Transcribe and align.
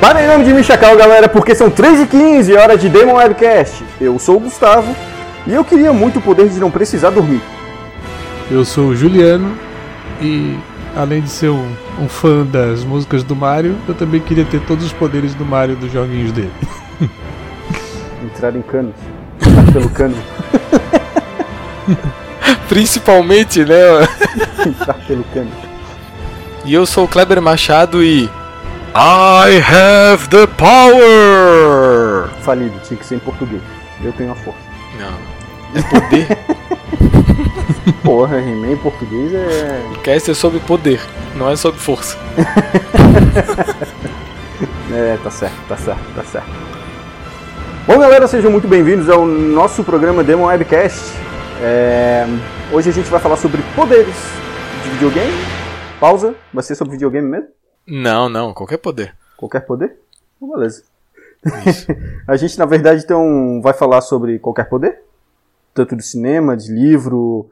Para 0.00 0.24
em 0.24 0.26
nome 0.26 0.44
de 0.44 0.54
Michacal, 0.54 0.96
galera, 0.96 1.28
porque 1.28 1.54
são 1.54 1.70
3h15, 1.70 2.58
hora 2.58 2.78
de 2.78 2.88
Demon 2.88 3.16
Webcast. 3.16 3.84
Eu 4.00 4.18
sou 4.18 4.38
o 4.38 4.40
Gustavo 4.40 4.96
e 5.46 5.52
eu 5.52 5.62
queria 5.62 5.92
muito 5.92 6.18
o 6.18 6.22
poder 6.22 6.48
de 6.48 6.58
não 6.58 6.70
precisar 6.70 7.10
dormir. 7.10 7.42
Eu 8.50 8.64
sou 8.64 8.88
o 8.88 8.96
Juliano 8.96 9.58
e, 10.18 10.58
além 10.96 11.20
de 11.20 11.28
ser 11.28 11.50
um, 11.50 11.70
um 12.00 12.08
fã 12.08 12.46
das 12.46 12.82
músicas 12.82 13.22
do 13.22 13.36
Mario, 13.36 13.76
eu 13.86 13.94
também 13.94 14.22
queria 14.22 14.46
ter 14.46 14.60
todos 14.62 14.86
os 14.86 14.92
poderes 14.92 15.34
do 15.34 15.44
Mario 15.44 15.76
dos 15.76 15.92
joguinhos 15.92 16.32
dele. 16.32 16.52
Entrar 18.24 18.56
em 18.56 18.62
canos. 18.62 18.94
Entrar 19.46 19.72
pelo 19.72 19.90
cano. 19.90 20.16
Principalmente, 22.70 23.66
né? 23.66 23.76
Entrar 24.66 24.94
pelo 25.06 25.24
cano. 25.24 25.50
E 26.64 26.72
eu 26.72 26.86
sou 26.86 27.04
o 27.04 27.08
Kleber 27.08 27.42
Machado 27.42 28.02
e. 28.02 28.30
I 28.94 29.60
have 29.60 30.28
the 30.30 30.46
power! 30.46 32.28
Falido, 32.42 32.78
tinha 32.80 32.98
que 32.98 33.06
ser 33.06 33.16
em 33.16 33.18
português. 33.20 33.62
Eu 34.02 34.12
tenho 34.12 34.32
a 34.32 34.34
força. 34.34 34.58
Não. 34.98 35.78
É 35.78 35.82
poder? 35.82 36.38
Porra, 38.02 38.38
He-Man 38.38 38.72
em 38.72 38.76
português 38.76 39.32
é. 39.32 39.82
Quer 40.02 40.20
ser 40.20 40.34
sobre 40.34 40.58
poder, 40.60 41.00
não 41.36 41.48
é 41.50 41.56
sobre 41.56 41.80
força. 41.80 42.16
É, 44.92 45.16
tá 45.22 45.30
certo, 45.30 45.54
tá 45.68 45.76
certo, 45.76 46.14
tá 46.16 46.24
certo. 46.24 46.50
Bom, 47.86 47.96
galera, 47.96 48.26
sejam 48.26 48.50
muito 48.50 48.66
bem-vindos 48.66 49.08
ao 49.08 49.24
nosso 49.24 49.84
programa 49.84 50.24
Demon 50.24 50.46
Webcast. 50.46 51.12
É, 51.62 52.26
Hoje 52.72 52.90
a 52.90 52.92
gente 52.92 53.10
vai 53.10 53.18
falar 53.18 53.36
sobre 53.36 53.62
poderes 53.74 54.14
de 54.82 54.90
videogame. 54.90 55.32
Pausa, 55.98 56.34
vai 56.52 56.62
ser 56.62 56.74
sobre 56.76 56.92
videogame 56.92 57.28
mesmo? 57.28 57.48
Não, 57.90 58.28
não, 58.28 58.54
qualquer 58.54 58.78
poder. 58.78 59.16
Qualquer 59.36 59.66
poder? 59.66 59.96
Então, 60.36 60.48
beleza. 60.48 60.84
a 62.28 62.36
gente, 62.36 62.56
na 62.56 62.64
verdade, 62.64 63.02
então, 63.02 63.60
vai 63.60 63.72
falar 63.72 64.00
sobre 64.00 64.38
qualquer 64.38 64.68
poder. 64.68 65.02
Tanto 65.74 65.96
de 65.96 66.04
cinema, 66.04 66.56
de 66.56 66.72
livro. 66.72 67.50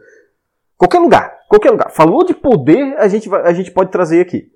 Qualquer 0.77 1.00
lugar. 1.00 1.41
Qualquer 1.48 1.70
lugar. 1.70 1.91
Falou 1.91 2.25
de 2.25 2.34
poder, 2.34 2.97
a 2.98 3.08
gente, 3.08 3.28
vai, 3.28 3.42
a 3.42 3.53
gente 3.53 3.72
pode 3.72 3.91
trazer 3.91 4.20
aqui. 4.20 4.48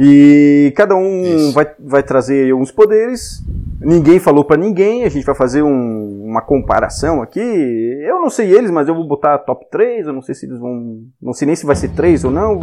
E 0.00 0.72
cada 0.76 0.94
um 0.94 1.50
vai, 1.52 1.66
vai 1.84 2.02
trazer 2.04 2.54
uns 2.54 2.70
poderes. 2.70 3.42
Ninguém 3.80 4.20
falou 4.20 4.44
pra 4.44 4.56
ninguém. 4.56 5.02
A 5.04 5.08
gente 5.08 5.24
vai 5.26 5.34
fazer 5.34 5.62
um- 5.62 6.22
uma 6.24 6.40
comparação 6.40 7.20
aqui. 7.20 7.40
Eu 7.40 8.20
não 8.20 8.30
sei 8.30 8.52
eles, 8.52 8.70
mas 8.70 8.86
eu 8.86 8.94
vou 8.94 9.06
botar 9.08 9.38
top 9.38 9.66
3. 9.70 10.06
Eu 10.06 10.12
não 10.12 10.22
sei 10.22 10.34
se 10.36 10.46
eles 10.46 10.58
vão. 10.60 11.00
Não 11.20 11.32
sei 11.32 11.46
nem 11.46 11.56
se 11.56 11.66
vai 11.66 11.74
ser 11.74 11.88
3 11.88 12.22
ou 12.24 12.30
não. 12.30 12.60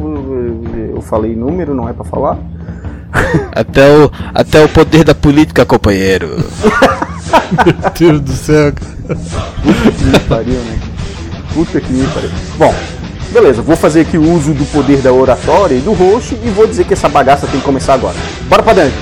Eu 0.93 1.01
falei 1.01 1.35
número, 1.35 1.73
não 1.75 1.89
é 1.89 1.93
pra 1.93 2.05
falar. 2.05 2.37
Até 3.53 3.81
o, 3.97 4.11
até 4.33 4.63
o 4.63 4.67
poder 4.69 5.03
da 5.05 5.15
política, 5.15 5.65
companheiro. 5.65 6.27
Meu 7.65 7.91
Deus 7.97 8.21
do 8.21 8.31
céu, 8.31 8.73
cara. 8.73 9.17
Puta 9.63 9.91
que 9.91 10.03
me 10.03 10.19
pariu, 10.27 10.53
né? 10.53 10.79
Puta 11.53 11.79
que 11.81 11.93
me 11.93 12.05
pariu. 12.07 12.29
Bom, 12.57 12.73
beleza, 13.35 13.61
vou 13.61 13.75
fazer 13.75 13.99
aqui 13.99 14.17
o 14.17 14.31
uso 14.31 14.53
do 14.53 14.65
poder 14.67 15.01
da 15.01 15.11
oratória 15.11 15.75
e 15.75 15.81
do 15.81 15.91
host 15.91 16.39
e 16.41 16.49
vou 16.49 16.65
dizer 16.65 16.85
que 16.85 16.93
essa 16.93 17.09
bagaça 17.09 17.45
tem 17.45 17.59
que 17.59 17.65
começar 17.65 17.93
agora. 17.93 18.15
Bora 18.47 18.63
pra 18.63 18.71
dentro! 18.71 18.97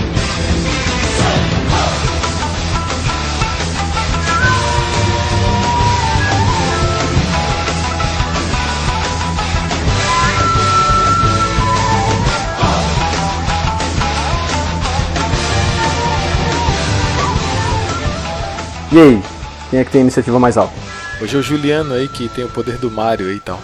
E 18.92 19.00
aí, 19.00 19.24
quem 19.70 19.80
é 19.80 19.84
que 19.84 19.92
tem 19.92 20.02
a 20.02 20.04
iniciativa 20.04 20.40
mais 20.40 20.58
alta? 20.58 20.74
Hoje 21.22 21.36
é 21.36 21.40
o 21.40 21.44
Juliano 21.44 21.94
aí 21.94 22.08
que 22.08 22.28
tem 22.30 22.44
o 22.44 22.50
poder 22.50 22.78
do 22.78 22.90
Mario 22.90 23.32
e 23.32 23.40
tal. 23.40 23.60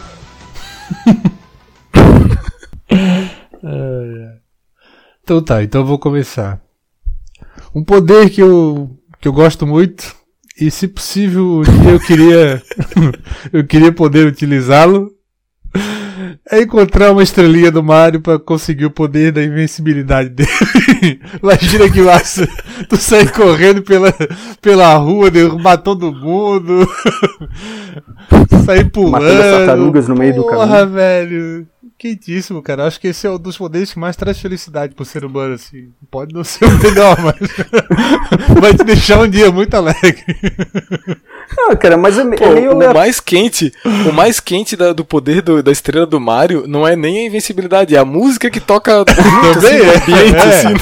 Então 5.29 5.43
tá, 5.43 5.61
então 5.61 5.81
eu 5.81 5.85
vou 5.85 5.99
começar. 5.99 6.59
Um 7.75 7.83
poder 7.83 8.31
que 8.31 8.41
eu, 8.41 8.89
que 9.21 9.27
eu 9.27 9.31
gosto 9.31 9.67
muito, 9.67 10.15
e 10.59 10.71
se 10.71 10.87
possível 10.87 11.61
eu 11.87 11.99
queria, 11.99 12.63
eu 13.53 13.63
queria 13.63 13.91
poder 13.91 14.25
utilizá-lo, 14.25 15.11
é 16.51 16.61
encontrar 16.61 17.11
uma 17.11 17.21
estrelinha 17.23 17.71
do 17.71 17.83
Mario 17.83 18.21
pra 18.21 18.39
conseguir 18.39 18.85
o 18.85 18.91
poder 18.91 19.31
da 19.31 19.43
invencibilidade 19.43 20.29
dele. 20.29 20.49
Imagina 21.41 21.89
que 21.89 22.01
massa! 22.01 22.47
Tu 22.87 22.97
sair 22.97 23.31
correndo 23.31 23.81
pela, 23.83 24.13
pela 24.61 24.95
rua, 24.95 25.29
derrubar 25.29 25.77
todo 25.77 26.11
mundo, 26.11 26.87
sair 28.65 28.89
pulando. 28.89 29.23
Matando 29.23 29.41
as 29.41 29.51
tartarugas 29.51 30.07
no 30.07 30.15
meio 30.15 30.35
do 30.35 30.43
Porra, 30.43 30.67
caminho. 30.67 30.89
velho. 30.89 31.67
Quentíssimo, 31.97 32.61
cara. 32.61 32.87
Acho 32.87 32.97
que 32.97 33.09
esse 33.09 33.27
é 33.27 33.29
um 33.29 33.37
dos 33.37 33.57
poderes 33.57 33.91
que 33.91 33.99
mais 33.99 34.15
traz 34.15 34.39
felicidade 34.39 34.95
pro 34.95 35.03
ser 35.03 35.25
humano, 35.25 35.55
assim. 35.55 35.89
Pode 36.09 36.33
não 36.33 36.45
ser 36.45 36.63
o 36.63 36.77
melhor, 36.79 37.17
mas 37.21 37.35
vai 38.57 38.73
te 38.73 38.85
deixar 38.85 39.19
um 39.19 39.27
dia 39.27 39.51
muito 39.51 39.73
alegre. 39.73 40.23
Ah, 41.57 41.75
cara, 41.75 41.97
mas 41.97 42.17
é, 42.17 42.21
é 42.21 42.25
Pô, 42.35 42.49
meio 42.49 42.73
o 42.73 42.93
mais 42.93 43.19
quente, 43.19 43.73
o 44.07 44.11
mais 44.13 44.39
quente 44.39 44.75
da- 44.75 44.93
do 44.93 45.03
poder 45.03 45.41
do- 45.41 45.63
da 45.63 45.71
estrela 45.71 46.05
do 46.05 46.19
Mario 46.19 46.65
não 46.67 46.87
é 46.87 46.95
nem 46.95 47.19
a 47.19 47.25
invencibilidade, 47.27 47.95
é 47.95 47.99
a 47.99 48.05
música 48.05 48.49
que 48.49 48.59
toca 48.59 49.03
Também 49.05 49.79
é. 49.79 49.97
ambiente, 49.97 50.35
É. 50.35 50.49
assim. 50.49 50.73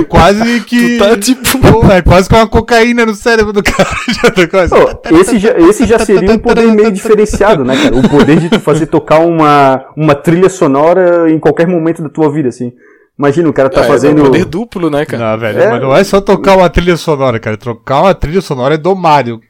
É 0.00 0.04
quase 0.04 0.60
que. 0.62 0.98
Tu 0.98 1.04
tá 1.04 1.16
tipo. 1.16 1.58
Pô, 1.72 1.86
é 1.92 2.02
quase 2.02 2.28
com 2.28 2.36
uma 2.36 2.48
cocaína 2.48 3.06
no 3.06 3.14
cérebro 3.14 3.52
do 3.52 3.62
cara. 3.62 3.88
Já 4.22 4.30
tá 4.30 4.46
quase. 4.48 4.74
Pô, 4.74 5.16
esse, 5.16 5.38
já, 5.38 5.50
esse 5.58 5.86
já 5.86 5.98
seria 5.98 6.32
um 6.32 6.38
poder 6.38 6.66
meio 6.72 6.90
diferenciado, 6.90 7.64
né, 7.64 7.76
cara? 7.80 7.96
O 7.96 8.08
poder 8.08 8.40
de 8.40 8.48
tu 8.50 8.58
fazer 8.60 8.86
tocar 8.86 9.18
uma, 9.20 9.84
uma 9.96 10.14
trilha 10.14 10.48
sonora 10.48 11.30
em 11.30 11.38
qualquer 11.38 11.66
momento 11.66 12.02
da 12.02 12.08
tua 12.08 12.30
vida, 12.32 12.48
assim. 12.48 12.72
Imagina, 13.18 13.48
o 13.48 13.52
cara 13.52 13.68
tá 13.68 13.80
É, 13.80 13.84
fazendo. 13.84 14.18
é 14.18 14.22
um 14.22 14.26
poder 14.26 14.44
duplo, 14.44 14.90
né, 14.90 15.04
cara? 15.04 15.32
Não, 15.32 15.38
velho, 15.38 15.58
É. 15.60 15.70
mas 15.72 15.80
não 15.82 15.96
é 15.96 16.04
só 16.04 16.20
tocar 16.20 16.56
uma 16.56 16.70
trilha 16.70 16.96
sonora, 16.96 17.38
cara. 17.40 17.56
Trocar 17.56 18.02
uma 18.02 18.14
trilha 18.14 18.40
sonora 18.40 18.74
é 18.74 18.78
do 18.78 18.94
Mario. 18.94 19.40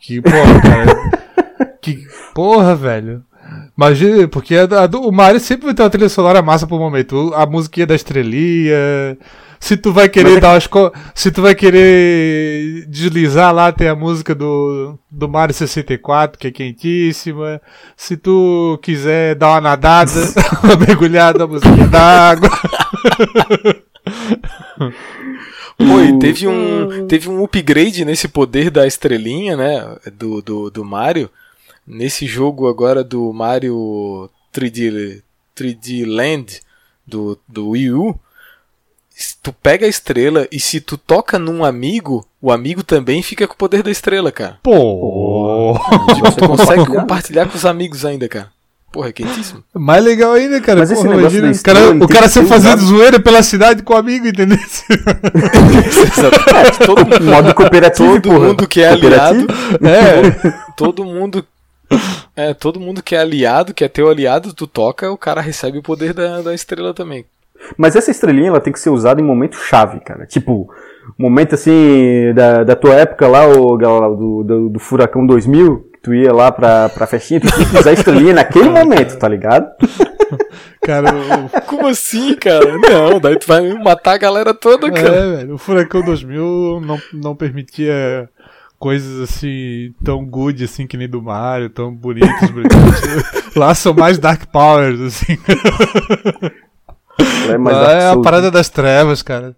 Que 0.00 0.20
porra, 0.20 0.60
cara. 0.62 1.72
que 1.82 2.06
porra, 2.34 2.74
velho. 2.74 3.22
Imagina, 3.76 4.28
porque 4.28 4.54
a, 4.56 4.62
a 4.82 4.86
do- 4.86 5.00
o 5.02 5.12
Mario 5.12 5.40
sempre 5.40 5.66
vai 5.66 5.74
ter 5.74 5.82
uma 5.82 5.90
trilha 5.90 6.08
sonora 6.08 6.42
massa 6.42 6.66
por 6.66 6.78
momento. 6.78 7.32
A 7.34 7.46
musiquinha 7.46 7.86
da 7.86 7.94
estrelinha. 7.94 9.16
Se 9.58 9.76
tu 9.76 9.92
vai 9.92 10.08
querer 10.08 10.38
é 10.38 10.40
dar 10.40 10.52
umas 10.54 10.66
co- 10.66 10.92
Se 11.14 11.30
tu 11.30 11.42
vai 11.42 11.54
querer 11.54 12.86
deslizar 12.88 13.52
lá, 13.54 13.70
tem 13.72 13.88
a 13.88 13.94
música 13.94 14.34
do, 14.34 14.98
do 15.10 15.28
Mario 15.28 15.54
64, 15.54 16.38
que 16.38 16.46
é 16.48 16.50
quentíssima. 16.50 17.60
Se 17.96 18.16
tu 18.16 18.78
quiser 18.82 19.34
dar 19.34 19.50
uma 19.50 19.60
nadada, 19.60 20.10
uma 20.64 20.76
mergulhada, 20.76 21.44
a 21.44 21.46
musiquinha 21.46 21.86
da 21.88 22.30
água. 22.30 22.48
Pô, 25.76 26.00
e 26.00 26.18
teve 26.18 26.46
um, 26.46 27.06
teve 27.06 27.28
um 27.28 27.42
upgrade 27.42 28.04
nesse 28.04 28.28
poder 28.28 28.70
da 28.70 28.86
estrelinha, 28.86 29.56
né? 29.56 29.96
Do, 30.12 30.42
do, 30.42 30.70
do 30.70 30.84
Mario. 30.84 31.30
Nesse 31.86 32.26
jogo 32.26 32.68
agora 32.68 33.02
do 33.02 33.32
Mario 33.32 34.28
3D, 34.52 35.22
3D 35.56 36.06
Land 36.06 36.60
do, 37.06 37.38
do 37.48 37.70
Wii 37.70 37.92
U. 37.92 38.20
Tu 39.42 39.52
pega 39.52 39.84
a 39.84 39.88
estrela 39.88 40.46
e 40.50 40.58
se 40.58 40.80
tu 40.80 40.96
toca 40.96 41.38
num 41.38 41.64
amigo, 41.64 42.26
o 42.40 42.50
amigo 42.50 42.82
também 42.82 43.22
fica 43.22 43.46
com 43.46 43.52
o 43.54 43.56
poder 43.56 43.82
da 43.82 43.90
estrela, 43.90 44.32
cara. 44.32 44.58
Pô! 44.62 45.78
Tipo, 46.14 46.36
tu 46.36 46.48
consegue 46.48 46.86
compartilhar 46.86 47.46
com 47.46 47.56
os 47.56 47.66
amigos 47.66 48.04
ainda, 48.04 48.28
cara. 48.28 48.50
Porra, 48.92 49.10
é 49.10 49.12
quentíssimo. 49.12 49.62
Mais 49.72 50.02
legal 50.04 50.32
ainda, 50.32 50.60
cara. 50.60 50.80
Mas 50.80 50.90
esse 50.90 51.02
Porra, 51.02 51.16
negócio 51.16 51.38
imagina, 51.38 51.62
cara, 51.62 51.90
o 52.04 52.08
cara 52.08 52.28
ser 52.28 52.44
fazendo 52.46 52.82
zoeira 52.82 53.20
pela 53.20 53.42
cidade 53.42 53.82
com 53.84 53.94
o 53.94 53.96
amigo, 53.96 54.26
entendeu? 54.26 54.58
Exatamente. 55.86 56.78
Todo 56.84 57.06
mundo 57.06 57.24
Modo 57.24 57.54
cooperativo, 57.54 58.20
Todo 58.20 58.32
porra. 58.34 58.48
mundo 58.48 58.66
que 58.68 58.80
é 58.80 58.88
aliado. 58.88 59.46
É. 59.82 60.52
todo 60.76 61.04
mundo. 61.04 61.44
É, 62.36 62.54
todo 62.54 62.80
mundo 62.80 63.02
que 63.02 63.14
é 63.14 63.20
aliado, 63.20 63.74
que 63.74 63.84
é 63.84 63.88
teu 63.88 64.08
aliado, 64.08 64.52
tu 64.54 64.66
toca, 64.66 65.10
o 65.10 65.18
cara 65.18 65.40
recebe 65.40 65.78
o 65.78 65.82
poder 65.82 66.12
da, 66.14 66.40
da 66.40 66.54
estrela 66.54 66.94
também. 66.94 67.24
Mas 67.76 67.94
essa 67.94 68.10
estrelinha 68.10 68.48
ela 68.48 68.60
tem 68.60 68.72
que 68.72 68.80
ser 68.80 68.90
usada 68.90 69.20
em 69.20 69.24
momento 69.24 69.56
chave, 69.56 70.00
cara. 70.00 70.24
Tipo, 70.26 70.68
momento 71.18 71.54
assim 71.54 72.32
da, 72.34 72.64
da 72.64 72.76
tua 72.76 72.94
época 72.94 73.28
lá, 73.28 73.46
o, 73.46 73.76
do, 73.76 74.42
do, 74.42 74.68
do 74.70 74.78
Furacão 74.78 75.26
2000, 75.26 75.89
que 75.89 75.89
tu 76.02 76.14
ia 76.14 76.32
lá 76.32 76.50
pra, 76.50 76.88
pra 76.88 77.06
festinha, 77.06 77.40
tu 77.40 77.50
tinha 77.52 77.68
que 77.68 77.78
usar 77.78 77.90
a 77.90 77.94
estrelinha 77.94 78.34
naquele 78.34 78.68
momento, 78.70 79.16
tá 79.18 79.28
ligado? 79.28 79.70
Cara, 80.82 81.12
Como 81.66 81.88
assim, 81.88 82.34
cara? 82.36 82.78
Não, 82.78 83.20
daí 83.20 83.36
tu 83.38 83.46
vai 83.46 83.72
matar 83.74 84.14
a 84.14 84.18
galera 84.18 84.54
toda, 84.54 84.90
cara. 84.90 85.08
é, 85.14 85.36
velho, 85.36 85.54
o 85.54 85.58
Furacão 85.58 86.02
2000 86.02 86.80
não, 86.80 86.98
não 87.12 87.36
permitia 87.36 88.28
coisas 88.78 89.20
assim, 89.20 89.92
tão 90.02 90.24
good 90.24 90.64
assim 90.64 90.86
que 90.86 90.96
nem 90.96 91.08
do 91.08 91.20
Mario, 91.20 91.68
tão 91.68 91.92
bonitos, 91.94 92.50
brilhantes. 92.50 93.02
Lá 93.54 93.74
são 93.74 93.92
mais 93.92 94.18
Dark 94.18 94.46
Powers, 94.46 95.00
assim. 95.00 95.36
Ela 97.44 97.54
é 97.54 97.58
mais 97.58 97.76
Lá 97.76 97.92
é 97.92 98.10
a 98.12 98.16
parada 98.18 98.50
das 98.50 98.68
trevas, 98.68 99.22
cara. 99.22 99.54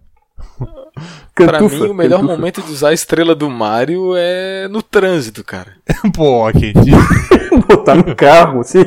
Pra 1.34 1.58
Cantufa, 1.58 1.84
mim, 1.84 1.90
o 1.90 1.94
melhor 1.94 2.20
cantufa. 2.20 2.36
momento 2.36 2.62
de 2.62 2.70
usar 2.72 2.88
a 2.90 2.92
estrela 2.92 3.34
do 3.34 3.48
Mario 3.48 4.12
é 4.16 4.68
no 4.68 4.82
trânsito, 4.82 5.42
cara. 5.42 5.72
Pô, 6.14 6.50
quentinho. 6.52 6.98
Botar 7.68 7.94
no 7.94 8.14
carro, 8.14 8.60
assim. 8.60 8.82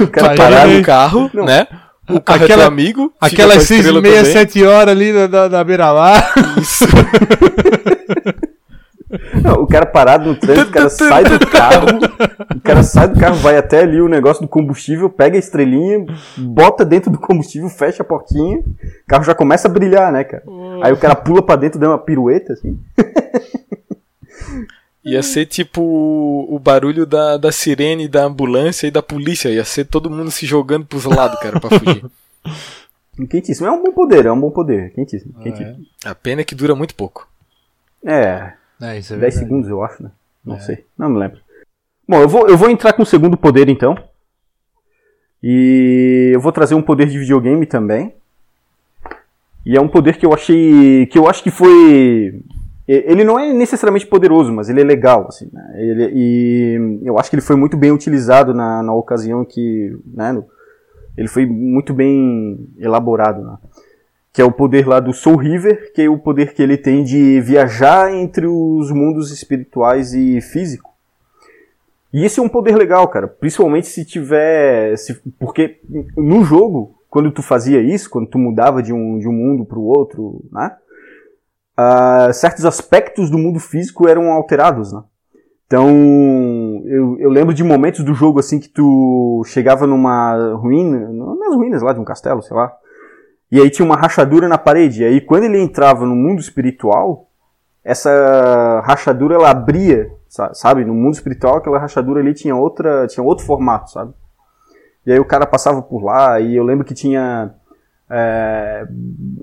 o 0.00 0.06
cara 0.08 0.26
Vai, 0.28 0.36
parado. 0.36 0.70
Ei, 0.72 0.80
o 0.80 0.84
carro, 0.84 1.30
não. 1.34 1.44
né? 1.44 1.66
O 2.08 2.20
carro 2.20 2.42
é 2.42 2.44
Aquela- 2.44 2.62
teu 2.62 2.68
amigo. 2.68 3.12
Aquelas 3.20 3.56
com 3.56 3.62
a 3.62 3.64
seis 3.66 3.70
e 3.70 3.82
estrela 3.82 4.00
meia, 4.02 4.16
também. 4.18 4.32
sete 4.32 4.62
horas 4.64 4.94
ali 4.94 5.12
na, 5.12 5.28
na, 5.28 5.48
na 5.48 5.64
beira-mar. 5.64 6.32
Isso. 6.60 6.84
Cara 9.74 9.86
parado 9.86 10.28
no 10.28 10.36
trânsito, 10.36 10.68
o 10.68 10.72
cara 10.72 10.88
sai 10.88 11.24
do 11.24 11.46
carro, 11.48 11.86
o 12.54 12.60
cara 12.60 12.84
sai 12.84 13.08
do 13.08 13.18
carro, 13.18 13.34
vai 13.38 13.56
até 13.56 13.80
ali 13.80 14.00
o 14.00 14.08
negócio 14.08 14.40
do 14.40 14.48
combustível, 14.48 15.10
pega 15.10 15.34
a 15.34 15.38
estrelinha, 15.40 16.06
bota 16.38 16.84
dentro 16.84 17.10
do 17.10 17.18
combustível, 17.18 17.68
fecha 17.68 18.04
a 18.04 18.06
portinha, 18.06 18.58
o 18.58 19.06
carro 19.08 19.24
já 19.24 19.34
começa 19.34 19.66
a 19.66 19.70
brilhar, 19.70 20.12
né, 20.12 20.22
cara? 20.22 20.44
Aí 20.80 20.92
o 20.92 20.96
cara 20.96 21.16
pula 21.16 21.42
pra 21.42 21.56
dentro, 21.56 21.80
dá 21.80 21.88
uma 21.88 21.98
pirueta, 21.98 22.52
assim. 22.52 22.78
Ia 25.04 25.24
ser 25.24 25.46
tipo 25.46 25.82
o 25.82 26.56
barulho 26.60 27.04
da, 27.04 27.36
da 27.36 27.50
sirene, 27.50 28.06
da 28.06 28.22
ambulância 28.22 28.86
e 28.86 28.92
da 28.92 29.02
polícia. 29.02 29.48
Ia 29.48 29.64
ser 29.64 29.86
todo 29.86 30.08
mundo 30.08 30.30
se 30.30 30.46
jogando 30.46 30.86
pros 30.86 31.04
lados, 31.04 31.40
cara, 31.40 31.58
pra 31.58 31.80
fugir. 31.80 32.04
Quentíssimo. 33.28 33.66
É 33.66 33.72
um 33.72 33.82
bom 33.82 33.92
poder, 33.92 34.26
é 34.26 34.30
um 34.30 34.40
bom 34.40 34.52
poder. 34.52 34.92
Quentíssimo. 34.92 35.34
quentíssimo. 35.42 35.78
A 36.04 36.14
pena 36.14 36.42
é 36.42 36.44
que 36.44 36.54
dura 36.54 36.76
muito 36.76 36.94
pouco. 36.94 37.28
É, 38.06 38.52
É, 38.84 38.98
isso 38.98 39.14
é 39.14 39.16
10 39.16 39.20
verdade. 39.20 39.38
segundos, 39.38 39.68
eu 39.68 39.82
acho, 39.82 40.02
né? 40.02 40.10
Não 40.44 40.60
sei, 40.60 40.84
não 40.98 41.08
me 41.08 41.18
lembro. 41.18 41.38
Bom, 42.08 42.20
eu 42.20 42.28
vou, 42.28 42.48
eu 42.48 42.56
vou 42.56 42.68
entrar 42.68 42.92
com 42.92 43.02
o 43.02 43.06
segundo 43.06 43.36
poder, 43.36 43.68
então. 43.68 43.96
E 45.42 46.30
eu 46.34 46.40
vou 46.40 46.52
trazer 46.52 46.74
um 46.74 46.82
poder 46.82 47.06
de 47.06 47.18
videogame 47.18 47.66
também. 47.66 48.14
E 49.64 49.76
é 49.76 49.80
um 49.80 49.88
poder 49.88 50.16
que 50.16 50.26
eu 50.26 50.32
achei. 50.32 51.06
que 51.06 51.18
eu 51.18 51.28
acho 51.28 51.42
que 51.42 51.50
foi. 51.50 52.40
Ele 52.86 53.24
não 53.24 53.38
é 53.38 53.50
necessariamente 53.52 54.06
poderoso, 54.06 54.52
mas 54.52 54.68
ele 54.68 54.82
é 54.82 54.84
legal, 54.84 55.26
assim, 55.28 55.48
né? 55.50 55.74
Ele- 55.76 56.10
e 56.14 57.00
eu 57.02 57.18
acho 57.18 57.30
que 57.30 57.36
ele 57.36 57.42
foi 57.42 57.56
muito 57.56 57.76
bem 57.78 57.90
utilizado 57.90 58.52
na, 58.52 58.82
na 58.82 58.94
ocasião 58.94 59.44
que. 59.44 59.96
Né, 60.06 60.42
ele 61.16 61.28
foi 61.28 61.46
muito 61.46 61.94
bem 61.94 62.68
elaborado, 62.78 63.40
né? 63.42 63.56
Que 64.34 64.42
é 64.42 64.44
o 64.44 64.50
poder 64.50 64.84
lá 64.84 64.98
do 64.98 65.12
Soul 65.12 65.36
River, 65.36 65.92
que 65.94 66.02
é 66.02 66.08
o 66.10 66.18
poder 66.18 66.54
que 66.54 66.60
ele 66.60 66.76
tem 66.76 67.04
de 67.04 67.40
viajar 67.40 68.12
entre 68.12 68.48
os 68.48 68.90
mundos 68.90 69.30
espirituais 69.30 70.12
e 70.12 70.40
físico. 70.40 70.90
E 72.12 72.24
esse 72.24 72.40
é 72.40 72.42
um 72.42 72.48
poder 72.48 72.76
legal, 72.76 73.06
cara, 73.06 73.28
principalmente 73.28 73.86
se 73.86 74.04
tiver, 74.04 74.96
se- 74.98 75.20
porque 75.38 75.80
no 76.16 76.42
jogo, 76.42 76.96
quando 77.08 77.30
tu 77.30 77.42
fazia 77.44 77.80
isso, 77.80 78.10
quando 78.10 78.26
tu 78.26 78.36
mudava 78.36 78.82
de 78.82 78.92
um, 78.92 79.20
de 79.20 79.28
um 79.28 79.32
mundo 79.32 79.64
para 79.64 79.78
o 79.78 79.84
outro, 79.84 80.44
né, 80.50 80.72
ah, 81.76 82.30
certos 82.32 82.64
aspectos 82.64 83.30
do 83.30 83.38
mundo 83.38 83.60
físico 83.60 84.08
eram 84.08 84.32
alterados, 84.32 84.92
né. 84.92 85.00
Então, 85.66 86.82
eu, 86.86 87.18
eu 87.20 87.30
lembro 87.30 87.54
de 87.54 87.62
momentos 87.62 88.04
do 88.04 88.14
jogo 88.14 88.40
assim 88.40 88.58
que 88.58 88.68
tu 88.68 89.44
chegava 89.46 89.86
numa 89.86 90.54
ruína, 90.54 91.08
nas 91.12 91.54
ruínas 91.54 91.82
lá 91.82 91.92
de 91.92 92.00
um 92.00 92.04
castelo, 92.04 92.42
sei 92.42 92.56
lá, 92.56 92.76
e 93.54 93.60
aí 93.60 93.70
tinha 93.70 93.86
uma 93.86 93.96
rachadura 93.96 94.48
na 94.48 94.58
parede. 94.58 95.02
E 95.02 95.06
aí 95.06 95.20
quando 95.20 95.44
ele 95.44 95.60
entrava 95.60 96.04
no 96.04 96.16
mundo 96.16 96.40
espiritual, 96.40 97.28
essa 97.84 98.80
rachadura 98.84 99.34
ela 99.36 99.50
abria, 99.50 100.10
sa- 100.28 100.52
sabe? 100.54 100.84
No 100.84 100.94
mundo 100.94 101.14
espiritual 101.14 101.56
aquela 101.58 101.78
rachadura 101.78 102.20
ali 102.20 102.34
tinha 102.34 102.56
outra, 102.56 103.06
tinha 103.06 103.22
outro 103.22 103.44
formato, 103.44 103.90
sabe? 103.90 104.12
E 105.06 105.12
aí 105.12 105.20
o 105.20 105.24
cara 105.24 105.46
passava 105.46 105.82
por 105.82 106.02
lá 106.02 106.40
e 106.40 106.56
eu 106.56 106.64
lembro 106.64 106.84
que 106.84 106.94
tinha 106.94 107.54
é, 108.10 108.86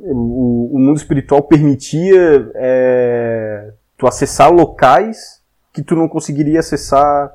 o, 0.04 0.76
o 0.76 0.80
mundo 0.80 0.98
espiritual 0.98 1.44
permitia 1.44 2.52
é, 2.56 3.72
tu 3.98 4.08
acessar 4.08 4.52
locais 4.52 5.42
que 5.72 5.82
tu 5.82 5.96
não 5.96 6.08
conseguiria 6.08 6.60
acessar 6.60 7.32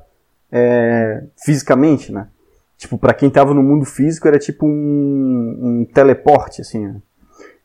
é, 0.52 1.22
fisicamente, 1.44 2.12
né? 2.12 2.28
Tipo, 2.78 2.98
pra 2.98 3.14
quem 3.14 3.30
tava 3.30 3.54
no 3.54 3.62
mundo 3.62 3.84
físico 3.84 4.28
era 4.28 4.38
tipo 4.38 4.66
um, 4.66 5.58
um 5.62 5.86
teleporte, 5.92 6.60
assim, 6.60 6.86
né? 6.86 6.96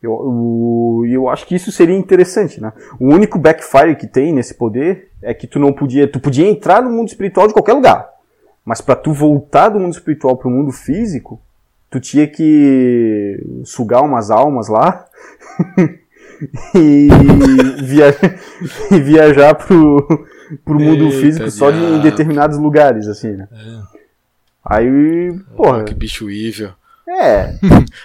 Eu, 0.01 0.13
o- 0.13 1.05
eu 1.07 1.27
acho 1.29 1.45
que 1.45 1.53
isso 1.53 1.71
seria 1.71 1.95
interessante, 1.97 2.59
né? 2.61 2.71
O 2.99 3.07
único 3.13 3.37
backfire 3.37 3.95
que 3.95 4.07
tem 4.07 4.33
nesse 4.33 4.53
poder 4.55 5.09
é 5.21 5.33
que 5.33 5.45
tu 5.47 5.59
não 5.59 5.71
podia, 5.73 6.07
tu 6.09 6.19
podia 6.19 6.47
entrar 6.47 6.81
no 6.81 6.89
mundo 6.89 7.09
espiritual 7.09 7.45
de 7.47 7.53
qualquer 7.53 7.73
lugar, 7.73 8.09
mas 8.65 8.79
pra 8.81 8.95
tu 8.95 9.11
voltar 9.13 9.69
do 9.69 9.79
mundo 9.79 9.93
espiritual 9.93 10.37
pro 10.37 10.49
mundo 10.49 10.71
físico, 10.71 11.39
tu 11.89 11.99
tinha 11.99 12.25
que 12.25 13.37
sugar 13.65 14.01
umas 14.03 14.31
almas 14.31 14.69
lá 14.69 15.05
e, 16.73 17.07
via- 17.83 18.15
e 18.91 18.99
viajar 18.99 19.53
pro, 19.55 20.27
pro 20.65 20.79
mundo 20.79 21.05
Eita, 21.05 21.17
físico 21.19 21.51
só 21.51 21.69
de, 21.69 21.77
em 21.77 22.01
determinados 22.01 22.57
lugares, 22.57 23.07
assim, 23.07 23.31
né? 23.33 23.47
Aí, 24.63 25.33
porra, 25.55 25.83
Que 25.83 25.93
bicho 25.93 26.29
evil. 26.29 26.69
é. 27.07 27.55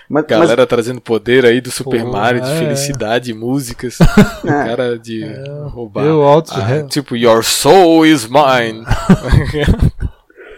Mas, 0.08 0.25
mas 0.25 0.26
Galera 0.26 0.67
trazendo 0.67 1.00
poder 1.00 1.44
aí 1.44 1.61
do 1.61 1.70
Super 1.70 2.03
Pô, 2.03 2.11
Mario, 2.12 2.41
de 2.41 2.50
é. 2.50 2.58
felicidade, 2.58 3.32
músicas. 3.35 3.99
O 4.43 4.49
É. 4.49 4.64
cara 4.64 4.99
de 4.99 5.25
roubar. 5.69 6.05
Eu 6.05 6.23
alto. 6.23 6.53
Ah, 6.55 6.82
tipo, 6.88 7.17
Your 7.17 7.43
soul 7.44 8.06
is 8.06 8.26
mine. 8.26 8.85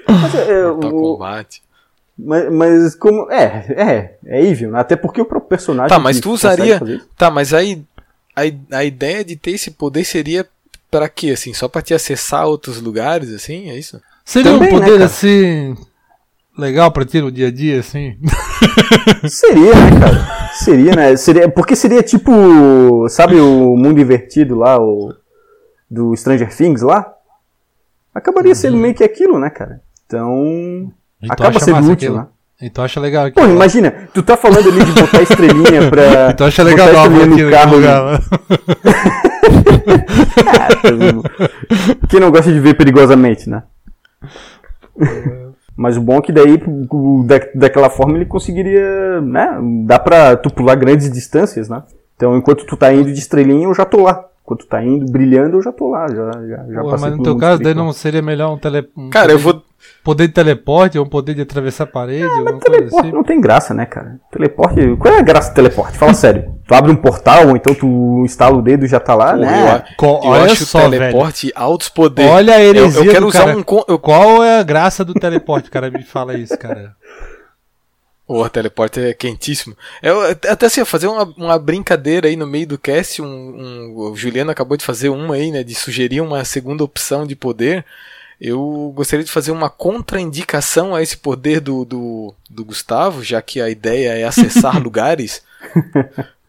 mas, 0.09 0.35
é, 0.35 0.63
Mortal 0.67 0.95
o- 0.97 1.01
Kombat. 1.19 1.63
mas, 2.19 2.53
mas 2.53 2.95
como. 2.95 3.31
É, 3.31 3.67
é, 3.71 4.17
é 4.27 4.45
evil, 4.47 4.71
né? 4.71 4.81
Até 4.81 4.97
porque 4.97 5.21
o 5.21 5.25
próprio 5.27 5.49
personagem. 5.49 5.89
Tá, 5.89 5.99
mas 5.99 6.21
tu 6.21 6.31
usaria- 6.33 6.81
Tá, 7.17 7.31
mas 7.31 7.53
aí 7.55 7.83
a, 8.37 8.43
a 8.79 8.85
ideia 8.85 9.25
de 9.25 9.37
ter 9.37 9.53
esse 9.53 9.71
poder 9.71 10.05
seria 10.05 10.47
pra 10.91 11.09
quê, 11.09 11.31
assim? 11.31 11.53
Só 11.53 11.69
pra 11.69 11.83
te 11.83 11.93
acessar 11.95 12.47
outros 12.47 12.81
lugares, 12.81 13.33
assim? 13.33 13.71
É 13.71 13.77
isso? 13.79 14.01
Seria 14.25 14.53
Também, 14.53 14.69
um 14.69 14.73
né, 14.73 14.79
poder 14.81 14.93
cara? 14.93 15.05
assim. 15.07 15.77
Legal 16.59 16.91
pra 16.91 17.05
ti 17.05 17.21
no 17.21 17.31
dia 17.31 17.49
a 17.49 17.53
dia, 17.53 17.79
assim. 17.81 18.17
Seria, 19.29 19.75
né, 19.75 20.01
cara? 20.01 20.49
Seria, 20.55 20.97
né? 20.97 21.17
Seria, 21.17 21.49
porque 21.49 21.77
seria 21.77 22.03
tipo. 22.03 23.09
Sabe 23.09 23.37
o 23.37 23.77
mundo 23.77 24.01
invertido 24.01 24.57
lá, 24.57 24.81
o. 24.81 25.15
Do 25.91 26.15
Stranger 26.17 26.55
Things 26.55 26.83
lá? 26.83 27.07
Acabaria 28.15 28.55
sendo 28.55 28.75
Uhum. 28.75 28.81
meio 28.83 28.95
que 28.95 29.05
aquilo, 29.05 29.39
né, 29.39 29.49
cara? 29.51 29.81
Então. 30.05 30.93
Acaba 31.31 31.59
sendo 31.61 31.91
útil, 31.93 32.15
né? 32.15 32.27
E 32.61 32.69
tu 32.69 32.83
acha 32.83 32.99
legal 32.99 33.27
aquilo. 33.27 33.47
Pô, 33.47 33.53
imagina, 33.53 34.09
tu 34.13 34.21
tá 34.21 34.37
falando 34.37 34.69
ali 34.69 34.85
de 34.85 34.93
botar 35.01 35.23
estrelinha 35.23 35.89
pra. 35.89 36.03
E 36.31 36.35
tu 36.35 36.43
acha 36.45 36.63
legal 36.65 36.89
botar 36.89 37.07
estrelinha 37.07 37.45
no 37.45 37.51
carro. 37.53 37.77
lugar 37.77 38.01
lá. 38.03 38.21
Quem 42.09 42.19
não 42.21 42.33
gosta 42.33 42.53
de 42.53 42.59
ver 42.59 42.75
perigosamente, 42.75 43.49
né? 43.49 43.63
Mas 45.79 45.97
o 45.97 46.01
bom 46.01 46.17
é 46.17 46.21
que 46.21 46.33
daí, 46.33 46.61
daquela 47.55 47.89
forma, 47.89 48.17
ele 48.19 48.27
conseguiria, 48.27 49.21
né? 49.21 49.61
Dá 49.87 49.97
pra 49.97 50.37
tu 50.37 50.53
pular 50.53 50.75
grandes 50.75 51.09
distâncias, 51.09 51.69
né? 51.69 51.85
Então, 52.17 52.37
enquanto 52.37 52.67
tu 52.67 52.77
tá 52.77 52.93
indo 52.93 53.13
de 53.13 53.19
estrelinha, 53.21 53.65
eu 53.65 53.73
já 53.73 53.85
tô 53.85 54.03
lá. 54.03 54.25
Enquanto 54.43 54.63
tu 54.65 54.67
tá 54.67 54.83
indo 54.83 55.07
brilhando, 55.07 55.57
eu 55.57 55.63
já 55.63 55.71
tô 55.71 55.91
lá. 55.91 56.09
Já, 56.09 56.33
já, 56.33 56.67
já 56.69 56.81
Pô, 56.83 56.91
passei 56.91 57.11
mas 57.11 57.17
no 57.17 57.23
teu 57.23 57.37
caso, 57.37 57.63
daí 57.63 57.75
não 57.75 57.93
seria 57.93 58.21
melhor 58.21 58.53
um 58.53 58.59
tele. 58.59 58.89
um 58.97 59.09
Cara, 59.09 59.29
poder 59.29 59.35
eu 59.35 59.39
vou. 59.39 59.63
De- 59.99 60.03
Poder 60.05 60.27
de 60.29 60.33
teleporte 60.33 60.99
ou 60.99 61.05
um 61.05 61.09
poder 61.09 61.35
de 61.35 61.43
atravessar 61.43 61.85
a 61.85 61.87
parede? 61.87 62.23
alguma 62.25 62.53
coisa 62.53 62.61
Teleporte 62.65 62.99
assim. 63.07 63.13
não 63.13 63.23
tem 63.23 63.41
graça, 63.41 63.75
né, 63.75 63.85
cara? 63.85 64.19
Teleporte. 64.33 64.97
Qual 64.97 65.13
é 65.15 65.19
a 65.19 65.23
graça 65.23 65.51
do 65.51 65.55
teleporte? 65.55 65.99
Fala 65.99 66.15
sério. 66.15 66.55
Tu 66.67 66.75
abre 66.75 66.91
um 66.91 66.97
portal, 66.97 67.49
ou 67.49 67.57
então 67.57 67.75
tu 67.75 68.23
instala 68.25 68.57
o 68.57 68.63
dedo 68.63 68.85
e 68.85 68.89
já 68.89 69.01
tá 69.01 69.15
lá, 69.15 69.33
Porra, 69.35 69.39
né? 69.39 69.85
eu, 70.01 70.09
eu 70.09 70.15
olha 70.31 70.53
acho 70.53 70.65
só, 70.65 70.87
o 70.87 70.91
teleporte 70.91 71.53
altos 71.55 71.89
poderes. 71.89 72.31
Olha 72.31 72.55
a 72.55 72.63
eu, 72.63 72.69
heresia 72.71 73.01
eu 73.05 73.11
quero 73.11 73.21
do 73.23 73.29
usar 73.29 73.45
cara. 73.45 73.57
um. 73.59 73.65
Eu, 73.89 73.99
Qual 73.99 74.43
é 74.45 74.59
a 74.61 74.63
graça 74.63 75.05
do 75.05 75.13
teleporte? 75.15 75.69
O 75.69 75.73
cara 75.73 75.91
me 75.91 76.03
fala 76.03 76.35
isso, 76.39 76.57
cara. 76.59 76.95
O 78.27 78.47
teleporte 78.51 79.01
é 79.01 79.15
quentíssimo. 79.15 79.75
Eu 80.03 80.21
até 80.23 80.67
assim, 80.67 80.85
fazer 80.85 81.07
uma, 81.07 81.25
uma 81.37 81.59
brincadeira 81.59 82.29
aí 82.29 82.37
no 82.37 82.47
meio 82.47 82.67
do 82.67 82.77
cast. 82.79 83.23
Um, 83.23 83.27
um- 83.27 83.95
o 84.11 84.15
Juliano 84.17 84.51
acabou 84.51 84.77
de 84.77 84.85
fazer 84.85 85.09
uma 85.09 85.35
aí, 85.35 85.51
né? 85.51 85.63
De 85.63 85.75
sugerir 85.75 86.21
uma 86.21 86.45
segunda 86.45 86.85
opção 86.85 87.27
de 87.27 87.35
poder. 87.35 87.85
Eu 88.41 88.93
gostaria 88.95 89.25
de 89.25 89.31
fazer 89.31 89.51
uma 89.51 89.69
contraindicação 89.69 90.95
a 90.95 91.03
esse 91.03 91.17
poder 91.17 91.61
do, 91.61 91.85
do, 91.85 92.35
do 92.49 92.65
Gustavo, 92.65 93.23
já 93.23 93.43
que 93.43 93.61
a 93.61 93.69
ideia 93.69 94.13
é 94.13 94.25
acessar 94.25 94.79
lugares. 94.83 95.43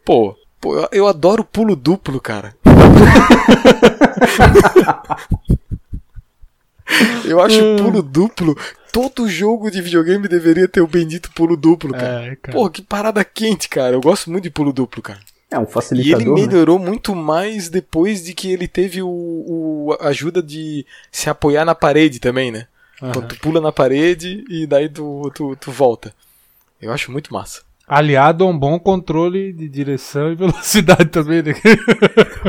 Pô, 0.05 0.35
pô 0.61 0.77
eu, 0.77 0.89
eu 0.91 1.07
adoro 1.07 1.43
pulo 1.43 1.75
duplo, 1.75 2.21
cara. 2.21 2.55
Eu 7.23 7.39
acho 7.39 7.59
pulo 7.77 8.01
duplo. 8.01 8.57
Todo 8.91 9.29
jogo 9.29 9.69
de 9.69 9.81
videogame 9.81 10.27
deveria 10.27 10.67
ter 10.67 10.81
o 10.81 10.87
bendito 10.87 11.31
pulo 11.31 11.55
duplo, 11.55 11.91
cara. 11.91 12.25
É, 12.25 12.35
cara. 12.35 12.57
Pô, 12.57 12.69
que 12.69 12.81
parada 12.81 13.23
quente, 13.23 13.69
cara. 13.69 13.93
Eu 13.93 14.01
gosto 14.01 14.31
muito 14.31 14.45
de 14.45 14.49
pulo 14.49 14.73
duplo, 14.73 15.01
cara. 15.01 15.19
É 15.51 15.57
um 15.57 15.63
E 15.63 15.67
facilitador. 15.67 16.21
ele 16.21 16.29
né? 16.41 16.47
melhorou 16.47 16.77
muito 16.77 17.15
mais 17.15 17.69
depois 17.69 18.23
de 18.23 18.33
que 18.33 18.51
ele 18.51 18.67
teve 18.67 19.01
o, 19.01 19.07
o- 19.09 19.97
a 19.99 20.09
ajuda 20.09 20.43
de 20.43 20.85
se 21.11 21.29
apoiar 21.29 21.65
na 21.65 21.73
parede 21.73 22.19
também, 22.19 22.51
né? 22.51 22.67
Aham. 23.01 23.13
Quando 23.13 23.27
tu 23.29 23.39
pula 23.39 23.59
na 23.61 23.71
parede 23.71 24.43
e 24.49 24.67
daí 24.67 24.87
tu, 24.89 25.31
tu, 25.33 25.55
tu 25.55 25.71
volta. 25.71 26.13
Eu 26.81 26.91
acho 26.91 27.11
muito 27.11 27.33
massa. 27.33 27.61
Aliado 27.87 28.43
a 28.43 28.47
um 28.47 28.55
bom 28.57 28.77
controle 28.79 29.51
de 29.51 29.67
direção 29.67 30.31
e 30.31 30.35
velocidade 30.37 31.05
também. 31.05 31.41
Né? 31.41 31.53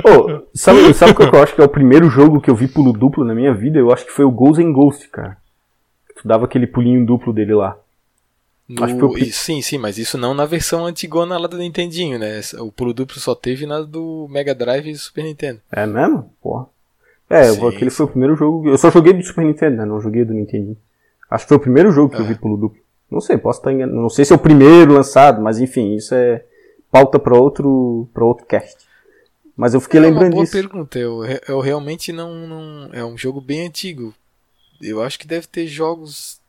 Ô, 0.04 0.42
sabe, 0.54 0.92
sabe 0.92 1.12
o 1.12 1.14
que 1.14 1.23
eu 1.23 1.42
acho 1.42 1.54
que 1.54 1.61
é 1.61 1.64
o 1.64 1.69
primeiro 1.69 2.11
jogo 2.11 2.40
que 2.40 2.50
eu 2.50 2.54
vi 2.54 2.69
pulo 2.69 2.92
duplo 2.92 3.25
na 3.25 3.35
minha 3.35 3.54
vida? 3.54 3.78
Eu 3.78 3.90
acho 3.92 4.04
que 4.04 4.12
foi 4.12 4.25
o 4.26 4.30
Ghost 4.30 4.62
and 4.62 4.73
Ghost, 4.73 5.09
cara. 5.09 5.38
Tu 6.21 6.28
dava 6.28 6.45
aquele 6.45 6.66
pulinho 6.66 7.07
duplo 7.07 7.33
dele 7.33 7.54
lá. 7.54 7.76
No... 8.73 9.25
Sim, 9.33 9.61
sim, 9.62 9.79
mas 9.79 9.99
isso 9.99 10.17
não 10.17 10.33
na 10.33 10.47
versão 10.47 10.87
antigona 10.87 11.37
lá 11.39 11.49
do 11.49 11.59
Nintendinho, 11.59 12.19
né? 12.19 12.41
O 12.61 12.71
pulo 12.71 12.95
duplo 12.95 13.19
só 13.19 13.35
teve 13.35 13.67
na 13.67 13.81
do 13.83 14.29
Mega 14.31 14.55
Drive 14.55 14.87
e 14.89 14.97
Super 14.97 15.25
Nintendo. 15.25 15.61
É 15.73 15.85
mesmo? 15.87 16.33
Porra. 16.41 16.67
É, 17.29 17.45
Sim, 17.45 17.67
aquele 17.67 17.91
foi 17.91 18.07
o 18.07 18.09
primeiro 18.09 18.37
jogo. 18.37 18.69
Eu 18.69 18.79
só 18.79 18.91
joguei 18.91 19.12
do 19.12 19.23
Super 19.25 19.45
Nintendo, 19.45 19.77
né? 19.79 19.85
Não 19.85 20.00
joguei 20.00 20.25
do 20.25 20.33
Nintendo. 20.35 20.77
Acho 21.31 21.45
que 21.45 21.49
foi 21.49 21.57
o 21.57 21.61
primeiro 21.61 21.91
jogo 21.93 22.15
que 22.15 22.21
eu 22.21 22.25
É. 22.25 22.29
vi 22.29 22.35
pulo 22.37 22.57
duplo. 22.57 22.81
Não 23.11 23.21
sei, 23.21 23.39
posso 23.39 23.59
estar 23.61 23.73
enganado. 23.73 23.99
Não 24.00 24.09
sei 24.11 24.25
se 24.25 24.33
é 24.33 24.37
o 24.37 24.39
primeiro 24.39 24.93
lançado, 24.95 25.41
mas 25.43 25.61
enfim, 25.61 25.95
isso 25.95 26.15
é 26.15 26.45
pauta 26.91 27.19
pra 27.19 27.37
outro, 27.37 28.09
pra 28.15 28.25
outro 28.25 28.47
cast. 28.47 28.77
Mas 29.57 29.75
eu 29.75 29.81
fiquei 29.81 29.99
é 30.00 30.03
uma 30.05 30.09
lembrando 30.11 30.33
boa 30.33 30.45
disso. 30.45 30.57
pergunta. 30.57 30.99
Eu, 30.99 31.23
eu 31.47 31.61
realmente 31.61 32.12
não, 32.12 32.35
não. 32.47 32.91
É 32.93 33.05
um 33.05 33.17
jogo 33.19 33.41
bem 33.41 33.67
antigo. 33.67 34.15
Eu 34.81 35.03
acho 35.03 35.19
que 35.19 35.27
deve 35.27 35.47
ter 35.47 35.67
jogos 35.67 36.40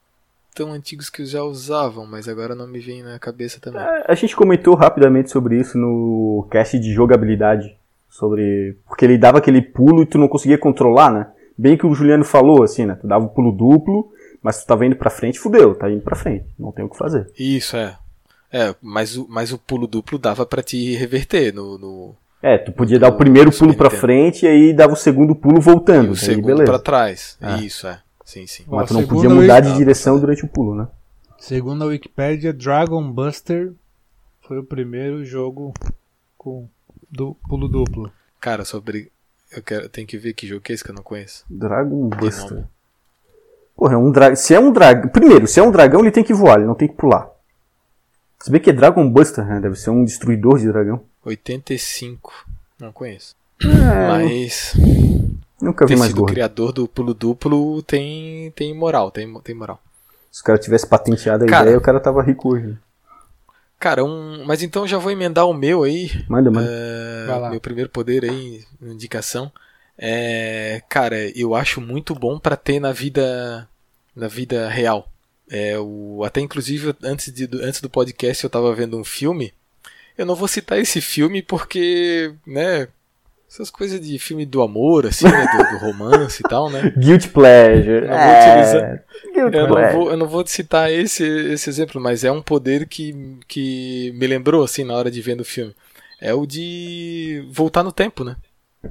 tão 0.53 0.71
antigos 0.73 1.09
que 1.09 1.25
já 1.25 1.43
usavam, 1.43 2.05
mas 2.05 2.27
agora 2.27 2.53
não 2.55 2.67
me 2.67 2.79
vem 2.79 3.03
na 3.03 3.17
cabeça 3.19 3.59
também. 3.59 3.81
É, 3.81 4.05
A 4.07 4.15
gente 4.15 4.35
comentou 4.35 4.75
rapidamente 4.75 5.31
sobre 5.31 5.59
isso 5.59 5.77
no 5.77 6.47
cast 6.51 6.77
de 6.79 6.93
jogabilidade. 6.93 7.75
Sobre. 8.09 8.75
Porque 8.87 9.05
ele 9.05 9.17
dava 9.17 9.37
aquele 9.37 9.61
pulo 9.61 10.03
e 10.03 10.05
tu 10.05 10.17
não 10.17 10.27
conseguia 10.27 10.57
controlar, 10.57 11.11
né? 11.11 11.27
Bem 11.57 11.77
que 11.77 11.85
o 11.85 11.93
Juliano 11.93 12.23
falou, 12.25 12.63
assim, 12.63 12.85
né? 12.85 12.95
Tu 12.99 13.07
dava 13.07 13.25
o 13.25 13.29
pulo 13.29 13.51
duplo, 13.51 14.11
mas 14.43 14.61
tu 14.61 14.67
tava 14.67 14.85
indo 14.85 14.95
pra 14.95 15.09
frente, 15.09 15.39
fudeu, 15.39 15.73
tá 15.75 15.89
indo 15.89 16.01
pra 16.01 16.15
frente. 16.15 16.45
Não 16.59 16.71
tem 16.71 16.83
o 16.83 16.89
que 16.89 16.97
fazer. 16.97 17.29
Isso, 17.39 17.77
é. 17.77 17.97
É, 18.51 18.75
mas 18.81 19.15
o, 19.15 19.25
mas 19.29 19.53
o 19.53 19.57
pulo 19.57 19.87
duplo 19.87 20.19
dava 20.19 20.45
pra 20.45 20.61
te 20.61 20.93
reverter 20.95 21.53
no. 21.53 21.77
no 21.77 22.15
É, 22.43 22.57
tu 22.57 22.73
podia 22.73 22.99
dar 22.99 23.07
o 23.07 23.15
primeiro 23.17 23.49
pulo 23.49 23.73
pra 23.73 23.85
Nintendo. 23.85 24.01
frente 24.01 24.43
e 24.45 24.47
aí 24.49 24.73
dava 24.73 24.91
o 24.93 24.97
segundo 24.97 25.33
pulo 25.33 25.57
e 25.59 25.61
voltando. 25.61 26.09
o 26.09 26.11
Aí 26.11 26.17
segundo 26.17 26.65
pra 26.65 26.77
trás. 26.79 27.37
É. 27.41 27.59
Isso, 27.61 27.87
é. 27.87 27.99
Sim, 28.31 28.47
sim. 28.47 28.63
Ó, 28.69 28.77
Mas 28.77 28.87
tu 28.87 28.93
não 28.93 29.05
podia 29.07 29.29
mudar 29.29 29.55
Wiki- 29.61 29.71
de 29.71 29.77
direção 29.77 30.19
durante 30.19 30.45
o 30.45 30.47
pulo, 30.47 30.73
né? 30.75 30.87
Segundo 31.37 31.83
a 31.83 31.87
Wikipédia, 31.87 32.53
Dragon 32.53 33.11
Buster 33.11 33.73
foi 34.41 34.57
o 34.59 34.63
primeiro 34.63 35.25
jogo 35.25 35.73
com 36.37 36.67
du- 37.11 37.35
pulo 37.49 37.67
duplo. 37.67 38.11
Cara, 38.39 38.63
sobre. 38.63 39.11
Eu 39.51 39.61
quero, 39.61 39.89
tenho 39.89 40.07
que 40.07 40.17
ver 40.17 40.33
que 40.33 40.47
jogo 40.47 40.61
que 40.61 40.71
é 40.71 40.75
esse 40.75 40.83
que 40.83 40.91
eu 40.91 40.95
não 40.95 41.03
conheço. 41.03 41.43
Dragon 41.49 42.09
Tem 42.09 42.19
Buster. 42.19 42.63
Porra, 43.75 43.95
é 43.95 43.97
um 43.97 44.11
dragão. 44.11 44.35
Se 44.37 44.53
é 44.53 44.59
um 44.59 44.71
dragão. 44.71 45.09
Primeiro, 45.09 45.45
se 45.47 45.59
é 45.59 45.63
um 45.63 45.71
dragão, 45.71 45.99
ele 45.99 46.11
tem 46.11 46.23
que 46.23 46.33
voar, 46.33 46.57
ele 46.57 46.67
não 46.67 46.75
tem 46.75 46.87
que 46.87 46.93
pular. 46.95 47.29
Se 48.39 48.49
bem 48.49 48.61
que 48.61 48.69
é 48.69 48.73
Dragon 48.73 49.09
Buster, 49.09 49.45
né? 49.45 49.59
Deve 49.59 49.75
ser 49.75 49.89
um 49.89 50.05
destruidor 50.05 50.57
de 50.57 50.67
dragão. 50.67 51.03
85. 51.25 52.31
Não 52.79 52.91
conheço. 52.93 53.35
É, 53.63 54.07
Mas 54.07 54.73
nunca 55.61 55.85
vi 55.85 55.93
ter 55.93 55.99
mais 55.99 56.09
sido 56.09 56.17
o 56.17 56.21
gordo. 56.21 56.33
criador 56.33 56.71
do 56.71 56.87
pulo 56.87 57.13
duplo 57.13 57.81
tem, 57.83 58.51
tem 58.51 58.73
moral, 58.75 59.11
tem, 59.11 59.31
tem 59.41 59.55
moral. 59.55 59.81
Se 60.31 60.41
o 60.41 60.43
cara 60.45 60.57
tivesse 60.57 60.87
patenteado 60.87 61.43
a 61.43 61.47
Cara. 61.47 61.63
ideia, 61.63 61.77
o 61.77 61.81
cara 61.81 61.99
tava 61.99 62.21
rico 62.23 62.53
hoje. 62.53 62.77
Cara, 63.79 64.03
um. 64.05 64.45
Mas 64.45 64.61
então 64.61 64.87
já 64.87 64.97
vou 64.97 65.11
emendar 65.11 65.47
o 65.47 65.53
meu 65.53 65.83
aí. 65.83 66.09
Manda, 66.29 66.51
manda. 66.51 66.69
Lá. 67.39 67.49
meu 67.49 67.59
primeiro 67.59 67.89
poder 67.89 68.23
aí, 68.23 68.63
indicação. 68.81 69.51
É, 69.97 70.81
cara, 70.89 71.17
eu 71.37 71.53
acho 71.55 71.81
muito 71.81 72.15
bom 72.15 72.39
pra 72.39 72.55
ter 72.55 72.79
na 72.79 72.91
vida 72.91 73.67
na 74.15 74.27
vida 74.27 74.67
real. 74.69 75.07
É, 75.49 75.77
o, 75.77 76.23
até 76.23 76.39
inclusive 76.41 76.95
antes, 77.03 77.33
de, 77.33 77.45
do- 77.45 77.61
antes 77.63 77.81
do 77.81 77.89
podcast 77.89 78.43
eu 78.43 78.49
tava 78.49 78.73
vendo 78.73 78.97
um 78.97 79.03
filme. 79.03 79.53
Eu 80.17 80.25
não 80.25 80.35
vou 80.35 80.47
citar 80.47 80.77
esse 80.79 81.01
filme 81.01 81.41
porque, 81.41 82.33
né, 82.45 82.87
essas 83.51 83.69
coisas 83.69 83.99
de 83.99 84.17
filme 84.17 84.45
do 84.45 84.61
amor, 84.61 85.05
assim, 85.05 85.25
né, 85.25 85.45
do, 85.45 85.71
do 85.71 85.85
romance 85.85 86.41
e 86.41 86.47
tal, 86.47 86.69
né? 86.69 86.89
Guilty 86.97 87.27
Pleasure. 87.27 88.05
Eu 88.05 88.07
vou 88.07 88.17
é... 88.17 88.39
utilizar- 88.39 89.03
Guilty 89.33 89.57
Eu 89.57 89.67
não, 89.67 89.75
Pleasure. 89.75 89.93
vou, 89.97 90.11
eu 90.11 90.17
não 90.17 90.27
vou 90.27 90.47
citar 90.47 90.89
esse, 90.89 91.23
esse 91.25 91.69
exemplo, 91.69 91.99
mas 91.99 92.23
é 92.23 92.31
um 92.31 92.41
poder 92.41 92.87
que, 92.87 93.13
que 93.49 94.13
me 94.15 94.25
lembrou, 94.25 94.63
assim, 94.63 94.85
na 94.85 94.95
hora 94.95 95.11
de 95.11 95.21
ver 95.21 95.35
no 95.35 95.43
filme. 95.43 95.75
É 96.21 96.33
o 96.33 96.45
de 96.45 97.45
voltar 97.51 97.83
no 97.83 97.91
tempo, 97.91 98.23
né? 98.23 98.37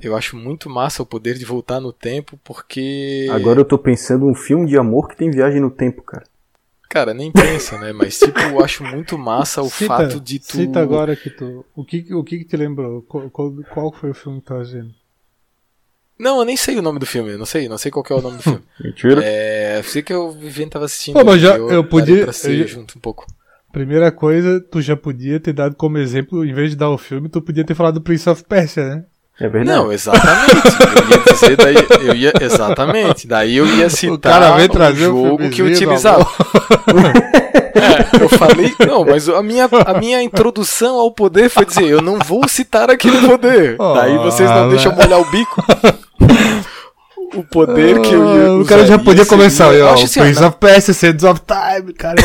Eu 0.02 0.14
acho 0.14 0.36
muito 0.36 0.68
massa 0.68 1.02
o 1.02 1.06
poder 1.06 1.38
de 1.38 1.44
voltar 1.44 1.80
no 1.80 1.92
tempo, 1.92 2.38
porque. 2.44 3.28
Agora 3.30 3.60
eu 3.60 3.64
tô 3.64 3.78
pensando 3.78 4.26
um 4.26 4.34
filme 4.34 4.66
de 4.66 4.76
amor 4.76 5.08
que 5.08 5.16
tem 5.16 5.30
viagem 5.30 5.60
no 5.60 5.70
tempo, 5.70 6.02
cara. 6.02 6.24
Cara, 6.90 7.14
nem 7.14 7.30
pensa, 7.30 7.78
né? 7.78 7.92
Mas, 7.92 8.18
tipo, 8.18 8.36
eu 8.40 8.62
acho 8.64 8.82
muito 8.82 9.16
massa 9.16 9.62
o 9.62 9.70
Cita- 9.70 9.86
fato 9.86 10.20
de 10.20 10.40
tu. 10.40 10.56
Cita 10.56 10.80
agora 10.80 11.14
que 11.14 11.30
tu. 11.30 11.64
O 11.74 11.84
que, 11.84 12.12
o 12.12 12.24
que, 12.24 12.38
que 12.38 12.44
te 12.44 12.56
lembrou? 12.56 13.00
Qual, 13.02 13.30
qual, 13.30 13.92
foi 13.92 14.10
o 14.10 14.14
filme 14.14 14.40
que 14.40 14.46
tu 14.48 14.54
vendo? 14.64 14.92
Não, 16.18 16.40
eu 16.40 16.44
nem 16.44 16.56
sei 16.56 16.76
o 16.76 16.82
nome 16.82 16.98
do 16.98 17.06
filme, 17.06 17.30
eu 17.30 17.38
não 17.38 17.46
sei, 17.46 17.68
não 17.68 17.78
sei 17.78 17.92
qual 17.92 18.02
que 18.04 18.12
é 18.12 18.16
o 18.16 18.20
nome 18.20 18.38
do 18.38 18.42
filme. 18.42 18.62
Mentira. 18.82 19.22
é, 19.24 19.78
eu 19.78 19.84
sei 19.84 20.02
que 20.02 20.12
o 20.12 20.32
Viviane 20.32 20.68
tava 20.70 20.84
assistindo. 20.86 21.14
Pô, 21.14 21.24
mas 21.24 21.40
já- 21.40 21.56
eu 21.56 21.68
parei 21.68 21.84
podia- 21.88 22.22
Pra 22.22 22.30
assistir 22.30 22.60
eu 22.62 22.66
junto 22.68 22.98
um 22.98 23.00
pouco. 23.00 23.24
Primeira 23.72 24.10
coisa, 24.10 24.60
tu 24.60 24.82
já 24.82 24.96
podia 24.96 25.38
ter 25.38 25.52
dado 25.52 25.76
como 25.76 25.96
exemplo, 25.96 26.44
em 26.44 26.52
vez 26.52 26.70
de 26.70 26.76
dar 26.76 26.90
o 26.90 26.98
filme, 26.98 27.28
tu 27.28 27.40
podia 27.40 27.64
ter 27.64 27.76
falado 27.76 27.94
do 27.94 28.00
Prince 28.02 28.28
of 28.28 28.42
Persia, 28.44 28.84
né? 28.96 29.04
É 29.40 29.48
verdade. 29.48 29.78
Não, 29.78 29.90
exatamente. 29.90 30.52
Eu 31.00 31.08
ia 31.08 31.32
dizer 31.32 31.56
daí, 31.56 31.76
eu 32.06 32.14
ia 32.14 32.32
exatamente. 32.42 33.26
Daí 33.26 33.56
eu 33.56 33.66
ia 33.66 33.88
citar 33.88 34.40
cara 34.40 34.54
veio 34.56 34.68
trazer 34.68 35.08
o 35.08 35.28
jogo 35.28 35.48
que 35.50 35.62
utilizava. 35.62 36.26
É, 37.72 38.22
eu 38.24 38.28
falei, 38.28 38.74
não, 38.86 39.04
mas 39.04 39.28
a 39.28 39.42
minha, 39.42 39.68
a 39.86 39.94
minha 39.94 40.20
introdução 40.22 40.96
ao 40.96 41.10
poder 41.12 41.48
foi 41.48 41.64
dizer, 41.64 41.84
eu 41.84 42.02
não 42.02 42.18
vou 42.18 42.46
citar 42.48 42.90
aquele 42.90 43.26
poder. 43.26 43.76
Oh, 43.78 43.94
daí 43.94 44.18
vocês 44.18 44.50
não 44.50 44.62
mas- 44.62 44.70
deixam 44.70 44.92
molhar 44.94 45.20
o 45.20 45.24
bico. 45.30 45.62
O 47.34 47.44
poder 47.44 48.00
que 48.00 48.12
eu 48.12 48.24
ia 48.36 48.46
Ah, 48.48 48.56
o 48.58 48.64
cara 48.64 48.84
já 48.86 48.98
podia 48.98 49.24
seria- 49.24 49.26
começar. 49.26 49.72
eu 49.72 49.88
acho 49.88 50.04
assim, 50.04 50.20
Prince 50.20 50.40
na- 50.40 50.48
of 50.48 50.56
Persia, 50.58 50.94
Sands 50.94 51.24
of 51.24 51.40
Time, 51.46 51.92
cara. 51.92 52.16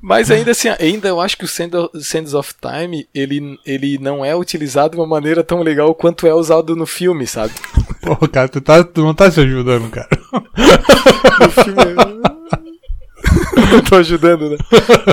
Mas 0.00 0.30
ainda 0.30 0.52
assim, 0.52 0.68
ainda 0.78 1.08
eu 1.08 1.20
acho 1.20 1.36
que 1.36 1.44
o 1.44 1.48
Sands 1.48 2.34
of 2.34 2.54
Time, 2.60 3.08
ele, 3.14 3.58
ele 3.66 3.98
não 3.98 4.24
é 4.24 4.34
utilizado 4.36 4.94
de 4.94 5.00
uma 5.00 5.06
maneira 5.06 5.42
tão 5.42 5.62
legal 5.62 5.94
quanto 5.94 6.26
é 6.26 6.34
usado 6.34 6.76
no 6.76 6.86
filme, 6.86 7.26
sabe? 7.26 7.52
Pô, 8.00 8.16
cara, 8.28 8.48
tu, 8.48 8.60
tá, 8.60 8.84
tu 8.84 9.02
não 9.02 9.14
tá 9.14 9.30
se 9.30 9.40
ajudando, 9.40 9.90
cara. 9.90 10.08
No 11.40 11.50
filme. 11.50 12.33
Eu 13.72 13.82
tô 13.82 13.96
ajudando, 13.96 14.50
né? 14.50 14.56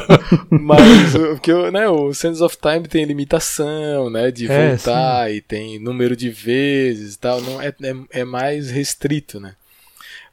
Mas 0.49 1.15
o 1.15 1.37
que 1.39 1.51
eu, 1.51 1.71
né, 1.71 1.87
o 1.87 2.13
Sands 2.13 2.41
of 2.41 2.57
Time 2.57 2.87
tem 2.87 3.05
limitação, 3.05 4.09
né? 4.09 4.31
De 4.31 4.51
É, 4.51 4.69
voltar 4.69 5.31
e 5.31 5.41
tem 5.41 5.79
número 5.79 6.15
de 6.15 6.29
vezes 6.29 7.15
e 7.15 7.19
tal. 7.19 7.41
Não, 7.41 7.61
é, 7.61 7.67
é, 7.69 8.21
é 8.21 8.23
mais 8.23 8.69
restrito, 8.69 9.39
né? 9.39 9.55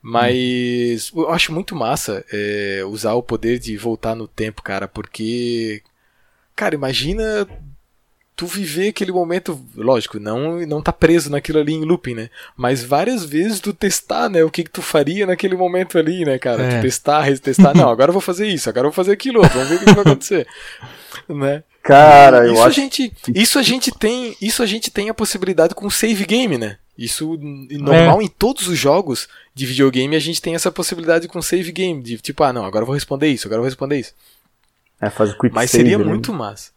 Mas 0.00 1.11
eu 1.15 1.31
acho 1.31 1.53
muito 1.53 1.75
massa 1.75 2.25
é, 2.33 2.83
usar 2.87 3.15
o 3.15 3.23
poder 3.23 3.59
de 3.59 3.77
voltar 3.77 4.15
no 4.15 4.29
tempo, 4.29 4.62
cara, 4.62 4.87
porque. 4.87 5.83
Cara, 6.55 6.75
imagina 6.75 7.47
tu 8.38 8.47
viver 8.47 8.90
aquele 8.90 9.11
momento, 9.11 9.61
lógico, 9.76 10.21
não 10.21 10.61
não 10.64 10.80
tá 10.80 10.92
preso 10.92 11.28
naquilo 11.28 11.59
ali 11.59 11.75
em 11.75 11.85
looping, 11.85 12.14
né? 12.14 12.30
Mas 12.57 12.85
várias 12.85 13.25
vezes 13.25 13.59
tu 13.59 13.73
testar, 13.73 14.28
né, 14.30 14.45
o 14.45 14.50
que 14.50 14.62
que 14.62 14.71
tu 14.71 14.80
faria 14.80 15.26
naquele 15.26 15.57
momento 15.57 15.99
ali, 15.99 16.25
né, 16.25 16.38
cara? 16.38 16.62
É. 16.62 16.78
Tu 16.78 16.83
testar, 16.83 17.21
retestar, 17.23 17.76
não, 17.76 17.88
agora 17.90 18.11
eu 18.11 18.12
vou 18.12 18.23
fazer 18.23 18.47
isso, 18.47 18.68
agora 18.68 18.87
eu 18.87 18.90
vou 18.90 18.95
fazer 18.97 19.11
aquilo, 19.11 19.40
outro, 19.40 19.54
vamos 19.59 19.68
ver 19.71 19.75
o 19.75 19.78
que 19.80 19.85
que 19.87 19.92
vai 19.92 20.02
acontecer, 20.02 20.47
né? 21.28 21.64
Cara, 21.83 22.47
eu 22.47 22.52
isso 22.52 22.62
a 22.62 22.66
acho. 22.66 22.76
gente, 22.80 23.12
isso 23.35 23.59
a 23.59 23.62
gente 23.62 23.90
tem, 23.90 24.37
isso 24.40 24.62
a 24.62 24.66
gente 24.66 24.88
tem 24.90 25.09
a 25.09 25.14
possibilidade 25.14 25.75
com 25.75 25.90
save 25.90 26.25
game, 26.25 26.57
né? 26.57 26.76
Isso 26.97 27.35
n- 27.35 27.66
normal 27.78 28.23
em 28.23 28.28
todos 28.28 28.68
os 28.68 28.78
jogos 28.78 29.28
de 29.54 29.66
videogame 29.66 30.14
a 30.14 30.21
gente 30.21 30.40
tem 30.40 30.54
essa 30.54 30.71
possibilidade 30.71 31.26
com 31.26 31.42
save 31.42 31.73
game, 31.73 32.00
de 32.02 32.18
tipo, 32.18 32.45
ah, 32.45 32.52
não, 32.52 32.64
agora 32.64 32.83
eu 32.83 32.87
vou 32.87 32.95
responder 32.95 33.28
isso, 33.28 33.49
agora 33.49 33.59
eu 33.59 33.62
vou 33.62 33.68
responder 33.68 33.99
isso. 33.99 34.12
É, 35.00 35.11
faz 35.11 35.30
o 35.33 35.38
quick 35.38 35.52
Mas 35.54 35.71
save, 35.71 35.83
seria 35.85 35.99
né? 35.99 36.04
muito 36.04 36.33
massa. 36.33 36.71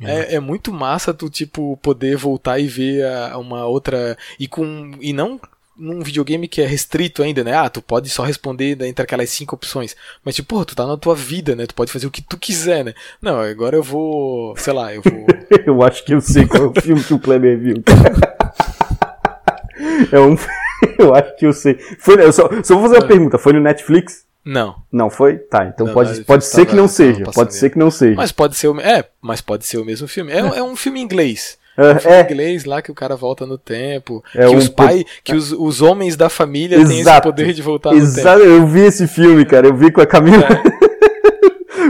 É, 0.00 0.34
é 0.36 0.40
muito 0.40 0.72
massa 0.72 1.14
tu, 1.14 1.30
tipo, 1.30 1.78
poder 1.82 2.16
voltar 2.16 2.58
e 2.58 2.66
ver 2.66 3.04
a- 3.06 3.38
uma 3.38 3.64
outra. 3.66 4.16
E 4.38 4.46
com. 4.46 4.92
E 5.00 5.12
não 5.12 5.40
num 5.78 6.00
videogame 6.00 6.48
que 6.48 6.62
é 6.62 6.66
restrito 6.66 7.22
ainda, 7.22 7.44
né? 7.44 7.52
Ah, 7.54 7.68
tu 7.68 7.82
pode 7.82 8.08
só 8.08 8.22
responder 8.22 8.80
entre 8.82 9.02
aquelas 9.02 9.28
cinco 9.28 9.54
opções. 9.56 9.94
Mas, 10.24 10.34
tipo, 10.34 10.48
porra, 10.48 10.64
tu 10.64 10.74
tá 10.74 10.86
na 10.86 10.96
tua 10.96 11.14
vida, 11.14 11.54
né? 11.54 11.66
Tu 11.66 11.74
pode 11.74 11.92
fazer 11.92 12.06
o 12.06 12.10
que 12.10 12.22
tu 12.22 12.38
quiser, 12.38 12.82
né? 12.82 12.94
Não, 13.20 13.38
agora 13.40 13.76
eu 13.76 13.82
vou. 13.82 14.56
Sei 14.56 14.72
lá, 14.72 14.94
eu 14.94 15.02
vou. 15.02 15.26
Eu 15.66 15.82
acho 15.82 16.04
que 16.04 16.14
eu 16.14 16.20
sei 16.20 16.46
qual 16.46 16.64
é 16.64 16.66
o 16.66 16.80
filme 16.80 17.02
que 17.04 17.12
o 17.14 17.18
Kleber 17.18 17.58
viu. 17.58 17.76
é 20.12 20.20
um. 20.20 20.36
Eu 20.98 21.14
acho 21.14 21.36
que 21.36 21.46
eu 21.46 21.52
sei. 21.54 21.78
Foi, 21.98 22.22
eu 22.22 22.30
só, 22.32 22.48
só 22.62 22.74
vou 22.74 22.82
fazer 22.84 22.96
uma 22.98 23.08
pergunta. 23.08 23.38
Foi 23.38 23.52
no 23.54 23.60
Netflix? 23.60 24.24
Não. 24.46 24.76
Não 24.92 25.10
foi? 25.10 25.38
Tá, 25.38 25.64
então 25.66 25.88
Não, 25.88 25.92
pode, 25.92 26.20
pode 26.22 26.44
ser 26.44 26.66
que 26.66 26.76
não 26.76 26.86
seja. 26.86 27.24
Pode 27.34 27.52
ser 27.52 27.68
que 27.68 27.76
não 27.76 27.90
seja. 27.90 28.14
Mas 28.14 28.30
pode 28.30 28.54
ser 28.56 28.68
o. 28.68 28.80
É, 28.80 29.04
mas 29.20 29.40
pode 29.40 29.66
ser 29.66 29.78
o 29.78 29.84
mesmo 29.84 30.06
filme. 30.06 30.30
É, 30.30 30.38
é 30.38 30.62
um 30.62 30.76
filme 30.76 31.00
inglês. 31.00 31.58
É, 31.76 31.94
Um 31.94 31.98
filme 31.98 32.16
é, 32.16 32.22
inglês 32.22 32.64
lá 32.64 32.80
que 32.80 32.90
o 32.90 32.94
cara 32.94 33.16
volta 33.16 33.44
no 33.44 33.58
tempo. 33.58 34.22
É 34.32 34.46
que 34.46 34.54
um 34.54 34.58
os 34.58 34.68
pai, 34.68 35.04
que 35.24 35.34
os, 35.34 35.50
os 35.50 35.82
homens 35.82 36.14
da 36.16 36.28
família 36.28 36.78
têm 36.78 36.86
esse 36.86 37.00
Exato. 37.00 37.28
poder 37.28 37.52
de 37.52 37.60
voltar 37.60 37.90
no 37.90 37.98
tempo. 37.98 38.18
exato. 38.18 38.40
Eu 38.40 38.66
vi 38.68 38.82
esse 38.82 39.08
filme, 39.08 39.44
cara. 39.44 39.66
Eu 39.66 39.74
vi 39.76 39.90
com 39.90 40.00
a 40.00 40.06
Camila. 40.06 40.46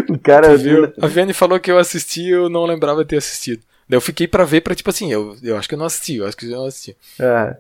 O 0.09 0.19
cara. 0.19 0.57
Viu? 0.57 0.93
A 1.01 1.07
Viane 1.07 1.33
falou 1.33 1.59
que 1.59 1.71
eu 1.71 1.79
assisti 1.79 2.29
eu 2.29 2.49
não 2.49 2.65
lembrava 2.65 3.05
ter 3.05 3.17
assistido. 3.17 3.63
Daí 3.89 3.97
eu 3.97 4.01
fiquei 4.01 4.29
pra 4.29 4.45
ver 4.45 4.61
pra, 4.61 4.75
tipo 4.75 4.91
assim, 4.91 5.13
eu, 5.13 5.37
eu 5.43 5.57
acho 5.57 5.69
que 5.69 5.75
eu 5.75 5.79
não 5.79 5.87
assisti, 5.87 6.17
eu 6.17 6.27
acho 6.27 6.37
que 6.37 6.47
eu 6.47 6.51
não 6.59 6.67
assisti. 6.67 6.97
É. 7.19 7.57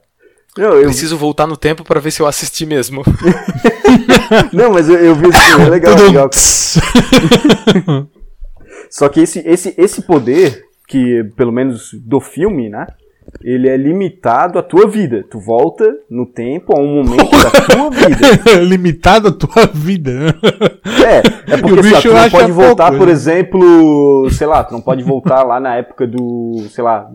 Não, 0.57 0.75
eu... 0.75 0.85
Preciso 0.85 1.17
voltar 1.17 1.47
no 1.47 1.57
tempo 1.57 1.85
pra 1.85 2.00
ver 2.00 2.11
se 2.11 2.21
eu 2.21 2.26
assisti 2.26 2.65
mesmo. 2.67 3.03
não, 4.53 4.73
mas 4.73 4.89
eu, 4.89 4.99
eu 4.99 5.15
vi 5.15 5.29
isso, 5.29 5.61
é 5.61 5.69
legal, 5.69 5.95
legal. 6.01 6.31
Só 8.91 9.09
que 9.09 9.21
esse, 9.21 9.41
esse, 9.41 9.75
esse 9.77 10.03
poder, 10.03 10.65
que 10.89 11.25
pelo 11.37 11.53
menos 11.53 11.91
do 11.93 12.21
filme, 12.21 12.69
né? 12.69 12.87
ele 13.43 13.69
é 13.69 13.77
limitado 13.77 14.59
à 14.59 14.63
tua 14.63 14.87
vida. 14.87 15.25
Tu 15.29 15.39
volta 15.39 15.97
no 16.09 16.27
tempo 16.27 16.77
a 16.77 16.81
um 16.81 17.03
momento 17.03 17.31
da 17.31 17.51
tua 17.51 17.91
vida. 17.91 18.61
limitado 18.63 19.29
à 19.29 19.33
tua 19.33 19.67
vida. 19.67 20.35
É, 21.05 21.53
é 21.53 21.57
porque 21.59 21.81
assim, 21.81 22.09
tu 22.09 22.15
não 22.15 22.31
pode 22.31 22.53
voltar, 22.53 22.87
pouco, 22.87 22.99
por 22.99 23.07
né? 23.07 23.13
exemplo, 23.13 24.31
sei 24.31 24.47
lá, 24.47 24.65
tu 24.65 24.73
não 24.73 24.81
pode 24.81 25.03
voltar 25.03 25.43
lá 25.43 25.61
na 25.61 25.77
época 25.77 26.07
do, 26.07 26.67
sei 26.71 26.85
lá, 26.85 27.09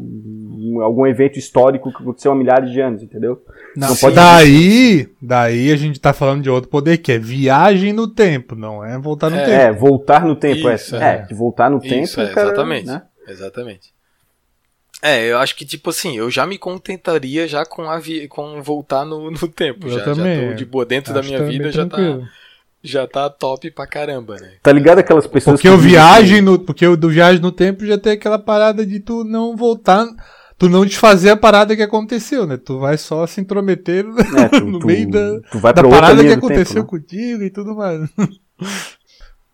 algum 0.82 1.08
evento 1.08 1.40
histórico 1.40 1.92
que 1.92 2.02
aconteceu 2.02 2.32
há 2.32 2.36
milhares 2.36 2.72
de 2.72 2.80
anos, 2.80 3.02
entendeu? 3.02 3.40
Não, 3.75 3.90
não 3.90 3.96
pode 3.96 4.16
daí, 4.16 5.10
daí 5.22 5.72
a 5.72 5.75
gente 5.78 6.00
tá 6.00 6.12
falando 6.12 6.44
de 6.44 6.50
outro 6.50 6.70
poder 6.70 6.98
que 6.98 7.12
é 7.12 7.18
viagem 7.18 7.94
no 7.94 8.08
tempo, 8.08 8.56
não 8.56 8.84
é 8.84 8.98
voltar 8.98 9.30
no 9.30 9.38
é, 9.38 9.46
tempo. 9.46 9.51
É, 9.51 9.72
voltar 9.72 10.25
no 10.25 10.36
tempo, 10.36 10.68
é. 10.68 10.75
Isso, 10.75 10.96
é. 10.96 11.28
é. 11.30 11.34
voltar 11.34 11.70
no 11.70 11.78
Isso, 11.78 12.18
tempo, 12.18 12.30
é, 12.30 12.34
cara, 12.34 12.48
exatamente. 12.48 12.88
Né? 12.88 13.01
Exatamente. 13.28 13.94
É, 15.01 15.25
eu 15.25 15.40
acho 15.40 15.56
que, 15.56 15.66
tipo 15.66 15.90
assim, 15.90 16.18
eu 16.18 16.30
já 16.30 16.46
me 16.46 16.58
contentaria 16.58 17.48
já 17.48 17.66
com, 17.66 17.90
a 17.90 17.98
vi 17.98 18.28
com 18.28 18.62
voltar 18.62 19.04
no, 19.04 19.32
no 19.32 19.48
tempo. 19.48 19.88
Eu 19.88 19.98
já, 19.98 20.04
também. 20.04 20.42
já 20.42 20.50
tô 20.50 20.54
de 20.54 20.66
boa 20.66 20.86
dentro 20.86 21.12
acho 21.12 21.22
da 21.22 21.28
minha 21.28 21.50
vida, 21.50 21.72
já 21.72 21.88
tá, 21.88 21.98
já 22.84 23.08
tá 23.08 23.30
top 23.30 23.72
pra 23.72 23.88
caramba, 23.88 24.36
né? 24.36 24.54
Tá 24.62 24.72
ligado 24.72 25.00
aquelas 25.00 25.25
pessoas 25.25 25.56
porque 25.56 25.68
que. 25.68 25.74
O 25.74 25.78
viagem 25.78 26.42
no, 26.42 26.60
porque 26.60 26.86
o 26.86 26.96
do 26.96 27.10
viagem 27.10 27.42
no 27.42 27.51
tempo 27.51 27.86
já 27.86 27.98
tem 27.98 28.13
aquela 28.13 28.38
parada 28.38 28.86
de 28.86 29.00
tu 29.00 29.24
não 29.24 29.56
voltar. 29.56 30.08
Tu 30.62 30.70
não 30.70 30.86
desfazer 30.86 31.32
a 31.32 31.36
parada 31.36 31.75
que 31.75 31.82
aconteceu, 31.82 32.46
né? 32.46 32.56
Tu 32.56 32.77
vai 32.77 32.96
só 32.96 33.25
se 33.25 33.41
intrometer 33.41 34.06
é, 34.38 34.46
tu, 34.60 34.63
no 34.63 34.77
tu, 34.77 34.86
meio 34.86 35.10
da, 35.10 35.39
da 35.74 35.89
parada 35.89 36.24
que 36.24 36.34
aconteceu 36.34 36.84
tempo, 36.84 36.96
né? 36.96 37.01
contigo 37.01 37.41
e 37.41 37.50
tudo 37.50 37.75
mais. 37.75 38.08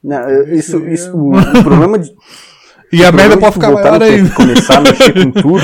Não, 0.04 0.44
isso, 0.52 0.86
isso, 0.86 1.16
o, 1.16 1.32
o 1.34 1.64
problema 1.64 1.98
de 1.98 2.14
e 2.92 3.06
a 3.06 3.12
merda 3.14 3.38
pode 3.38 3.54
ficar 3.54 3.72
maior 3.72 4.04
ainda. 4.04 4.36
Começar 4.36 4.80
a 4.80 4.82
mexer 4.82 5.14
com 5.14 5.32
tudo. 5.32 5.64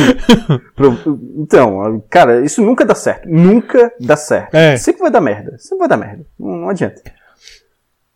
Então, 1.35 2.01
cara, 2.09 2.39
isso 2.45 2.61
nunca 2.61 2.85
dá 2.85 2.95
certo. 2.95 3.27
Nunca 3.27 3.91
dá 3.99 4.15
certo. 4.15 4.55
É. 4.55 4.77
Sempre 4.77 5.01
vai 5.01 5.11
dar 5.11 5.19
merda. 5.19 5.57
Sempre 5.57 5.79
vai 5.79 5.87
dar 5.89 5.97
merda. 5.97 6.25
Não, 6.39 6.55
não 6.55 6.69
adianta. 6.69 7.01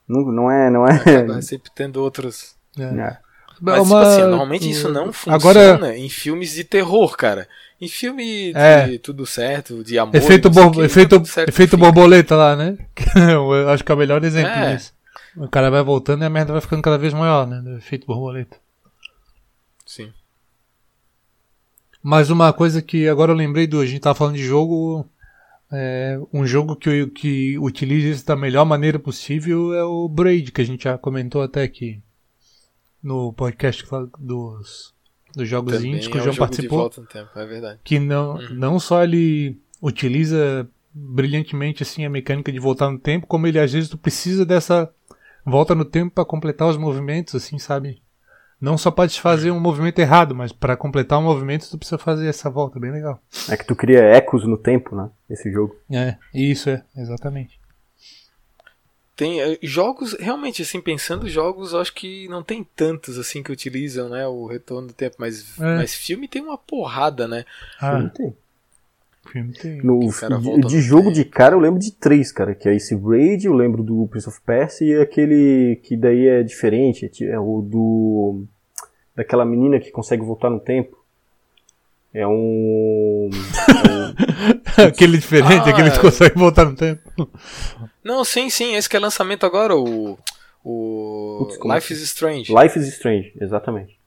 Não, 0.07 0.21
não 0.31 0.49
é. 0.49 0.69
Não 0.69 0.87
é... 0.87 1.41
Sempre 1.41 1.71
tendo 1.75 2.01
outros. 2.01 2.55
É. 2.79 3.17
Mas, 3.59 3.79
Uma... 3.79 3.83
tipo 3.83 3.95
assim, 3.95 4.21
normalmente 4.21 4.69
isso 4.69 4.89
não 4.89 5.11
funciona 5.11 5.35
Agora... 5.35 5.97
em 5.97 6.09
filmes 6.09 6.53
de 6.53 6.63
terror, 6.63 7.15
cara. 7.17 7.47
Em 7.79 7.87
filme 7.87 8.51
de 8.53 8.57
é. 8.57 8.97
tudo 8.97 9.25
certo, 9.25 9.83
de 9.83 9.99
amor. 9.99 10.15
Efeito, 10.15 10.49
bo... 10.49 10.83
efeito, 10.83 11.21
efeito 11.47 11.77
borboleta 11.77 12.35
lá, 12.35 12.55
né? 12.55 12.77
Eu 13.15 13.69
acho 13.69 13.83
que 13.83 13.91
é 13.91 13.95
o 13.95 13.97
melhor 13.97 14.23
exemplo 14.23 14.51
é. 14.51 14.75
disso. 14.75 14.93
O 15.35 15.47
cara 15.47 15.69
vai 15.69 15.83
voltando 15.83 16.23
e 16.23 16.25
a 16.25 16.29
merda 16.29 16.51
vai 16.51 16.61
ficando 16.61 16.81
cada 16.81 16.97
vez 16.97 17.13
maior, 17.13 17.45
né? 17.45 17.61
Do 17.61 17.77
efeito 17.77 18.07
borboleta. 18.07 18.57
Sim. 19.85 20.11
Mas 22.01 22.29
uma 22.29 22.51
coisa 22.51 22.81
que 22.81 23.07
agora 23.07 23.31
eu 23.31 23.35
lembrei 23.35 23.67
do. 23.67 23.79
A 23.79 23.85
gente 23.85 24.01
tava 24.01 24.15
falando 24.15 24.35
de 24.35 24.43
jogo. 24.43 25.07
É, 25.71 26.17
um 26.33 26.47
jogo 26.47 26.77
que, 26.77 27.07
que 27.07 27.59
utiliza 27.59 28.07
isso 28.07 28.25
da 28.25 28.37
melhor 28.37 28.65
maneira 28.65 28.97
possível 28.97 29.73
é 29.73 29.83
o 29.83 30.07
Braid, 30.07 30.51
que 30.51 30.61
a 30.61 30.65
gente 30.65 30.85
já 30.85 30.97
comentou 30.97 31.41
até 31.41 31.61
aqui 31.61 32.01
no 33.01 33.33
podcast 33.33 33.85
dos, 34.19 34.93
dos 35.35 35.47
jogos 35.47 35.73
Também 35.73 35.91
indies 35.91 36.07
que 36.07 36.17
é 36.17 36.21
o 36.21 36.23
João 36.23 36.35
participou. 36.35 36.89
Tempo, 36.89 37.29
é 37.35 37.77
que 37.83 37.99
não, 37.99 38.35
uhum. 38.35 38.53
não 38.53 38.79
só 38.79 39.03
ele 39.03 39.59
utiliza 39.81 40.67
brilhantemente 40.93 41.83
assim 41.83 42.05
a 42.05 42.09
mecânica 42.09 42.51
de 42.51 42.59
voltar 42.59 42.89
no 42.89 42.99
tempo, 42.99 43.27
como 43.27 43.45
ele 43.47 43.59
às 43.59 43.71
vezes 43.71 43.89
tu 43.89 43.97
precisa 43.97 44.45
dessa 44.45 44.89
volta 45.45 45.75
no 45.75 45.85
tempo 45.85 46.13
para 46.13 46.25
completar 46.25 46.67
os 46.67 46.77
movimentos, 46.77 47.35
assim, 47.35 47.57
sabe? 47.57 48.01
Não 48.59 48.77
só 48.77 48.89
pode 48.89 49.21
fazer 49.21 49.51
um 49.51 49.59
movimento 49.59 49.99
errado, 49.99 50.33
mas 50.33 50.51
para 50.51 50.75
completar 50.75 51.19
um 51.19 51.23
movimento 51.23 51.69
tu 51.69 51.77
precisa 51.77 51.97
fazer 51.97 52.27
essa 52.27 52.49
volta, 52.49 52.79
bem 52.79 52.91
legal. 52.91 53.21
É 53.47 53.55
que 53.55 53.65
tu 53.65 53.75
cria 53.75 53.99
ecos 53.99 54.45
no 54.47 54.57
tempo, 54.57 54.95
né? 54.95 55.09
Esse 55.29 55.51
jogo. 55.51 55.75
É, 55.91 56.17
isso 56.33 56.69
é, 56.69 56.83
exatamente. 56.95 57.56
Tem 59.17 59.41
eh, 59.41 59.57
jogos, 59.63 60.13
realmente, 60.13 60.61
assim, 60.61 60.79
pensando 60.79 61.27
jogos, 61.27 61.73
acho 61.73 61.91
que 61.91 62.27
não 62.29 62.43
tem 62.43 62.63
tantos, 62.63 63.17
assim, 63.17 63.41
que 63.41 63.51
utilizam, 63.51 64.09
né, 64.09 64.27
o 64.27 64.45
retorno 64.45 64.89
do 64.89 64.93
tempo, 64.93 65.15
mas, 65.17 65.59
é. 65.59 65.75
mas 65.77 65.95
filme 65.95 66.27
tem 66.27 66.43
uma 66.43 66.57
porrada, 66.57 67.27
né? 67.27 67.43
Ah, 67.81 67.93
filme 67.93 68.09
tem. 68.11 68.37
Filme 69.31 69.53
tem. 69.53 69.81
No, 69.81 69.99
de, 69.99 70.67
de 70.67 70.81
jogo 70.81 71.11
de 71.11 71.25
cara 71.25 71.55
eu 71.55 71.59
lembro 71.59 71.79
de 71.79 71.91
três, 71.91 72.31
cara, 72.31 72.53
que 72.53 72.69
é 72.69 72.75
esse 72.75 72.95
Raid, 72.95 73.47
eu 73.47 73.53
lembro 73.53 73.81
do 73.83 74.07
Prince 74.07 74.29
of 74.29 74.39
Persia 74.41 74.87
e 74.87 75.01
aquele 75.01 75.79
que 75.83 75.97
daí 75.97 76.27
é 76.27 76.43
diferente, 76.43 77.09
é 77.25 77.39
o 77.39 77.61
do... 77.61 78.43
daquela 79.15 79.43
menina 79.43 79.79
que 79.79 79.89
consegue 79.89 80.23
voltar 80.23 80.51
no 80.51 80.59
tempo. 80.59 80.96
É 82.17 82.25
um. 82.25 83.29
É 84.75 84.81
um... 84.81 84.87
aquele 84.87 85.19
diferente, 85.19 85.69
ah, 85.69 85.69
aquele 85.69 85.91
que 85.91 85.99
consegue 85.99 86.35
voltar 86.35 86.65
no 86.65 86.75
tempo. 86.75 87.29
Não, 88.03 88.25
sim, 88.25 88.49
sim, 88.49 88.73
esse 88.73 88.89
que 88.89 88.97
é 88.97 88.99
lançamento 88.99 89.45
agora, 89.45 89.75
o. 89.75 90.17
O. 90.63 91.45
Putz, 91.45 91.59
Life 91.63 91.93
is 91.93 92.01
Strange. 92.01 92.51
Life 92.51 92.79
is 92.79 92.87
Strange, 92.87 93.33
exatamente. 93.39 93.99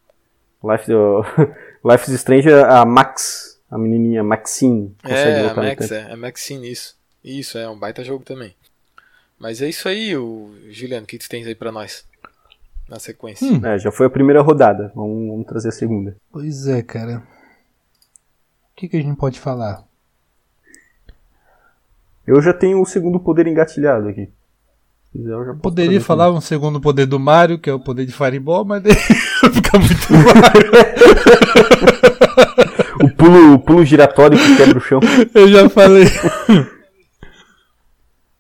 Life, 0.64 0.92
uh, 0.92 1.22
Life 1.88 2.10
is 2.10 2.16
Strange, 2.16 2.50
é 2.50 2.64
a 2.64 2.84
Max, 2.84 3.60
a 3.70 3.78
menininha 3.78 4.24
Maxine. 4.24 4.92
É, 5.04 5.46
a 5.46 5.54
Max, 5.54 5.92
é, 5.92 6.10
é 6.10 6.16
Maxine, 6.16 6.68
isso. 6.68 6.96
Isso, 7.22 7.58
é 7.58 7.70
um 7.70 7.78
baita 7.78 8.02
jogo 8.02 8.24
também. 8.24 8.56
Mas 9.38 9.62
é 9.62 9.68
isso 9.68 9.88
aí, 9.88 10.16
o 10.16 10.52
Juliano, 10.68 11.04
o 11.04 11.06
que 11.06 11.16
tu 11.16 11.28
tens 11.28 11.46
aí 11.46 11.54
pra 11.54 11.70
nós? 11.70 12.04
Na 12.88 12.98
sequência. 12.98 13.46
Hum. 13.46 13.64
É, 13.64 13.78
já 13.78 13.92
foi 13.92 14.06
a 14.06 14.10
primeira 14.10 14.42
rodada, 14.42 14.90
vamos, 14.96 15.28
vamos 15.28 15.46
trazer 15.46 15.68
a 15.68 15.72
segunda. 15.72 16.16
Pois 16.32 16.66
é, 16.66 16.82
cara. 16.82 17.22
O 18.80 18.82
que, 18.82 18.88
que 18.88 18.96
a 18.96 19.02
gente 19.02 19.18
pode 19.18 19.38
falar? 19.38 19.84
Eu 22.26 22.40
já 22.40 22.54
tenho 22.54 22.80
o 22.80 22.86
segundo 22.86 23.20
poder 23.20 23.46
engatilhado 23.46 24.08
aqui. 24.08 24.30
Quiser, 25.12 25.36
Poderia 25.60 26.00
falar 26.00 26.30
um 26.30 26.40
segundo 26.40 26.80
poder 26.80 27.04
do 27.04 27.20
Mario, 27.20 27.58
que 27.58 27.68
é 27.68 27.74
o 27.74 27.78
poder 27.78 28.06
de 28.06 28.12
Fireball, 28.14 28.64
mas 28.64 28.82
fica 29.52 29.78
muito 29.78 30.06
Mario. 30.40 30.70
o, 33.04 33.10
pulo, 33.10 33.52
o 33.52 33.58
pulo 33.58 33.84
giratório 33.84 34.38
que 34.38 34.56
quebra 34.56 34.78
o 34.78 34.80
chão. 34.80 35.00
Eu 35.34 35.46
já 35.48 35.68
falei. 35.68 36.06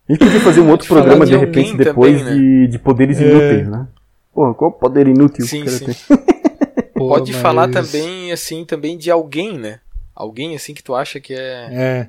A 0.08 0.12
gente 0.12 0.20
podia 0.20 0.40
fazer 0.40 0.62
um 0.62 0.70
outro 0.70 0.88
programa 0.88 1.26
de, 1.26 1.32
de 1.32 1.36
repente 1.36 1.76
depois 1.76 2.18
também, 2.18 2.34
né? 2.34 2.40
de, 2.40 2.68
de 2.68 2.78
poderes 2.78 3.20
é... 3.20 3.28
inúteis, 3.28 3.68
né? 3.68 3.86
Porra, 4.32 4.54
qual 4.54 4.72
poder 4.72 5.06
inútil 5.06 5.44
sim, 5.44 5.64
que 5.64 5.68
sim. 5.68 5.84
Pô, 6.96 7.08
Pode 7.08 7.30
mas... 7.30 7.42
falar 7.42 7.68
também, 7.68 8.32
assim, 8.32 8.64
também 8.64 8.96
de 8.96 9.10
alguém, 9.10 9.58
né? 9.58 9.80
Alguém, 10.20 10.54
assim, 10.54 10.74
que 10.74 10.82
tu 10.82 10.94
acha 10.94 11.18
que 11.18 11.32
é... 11.32 11.68
É. 11.72 12.08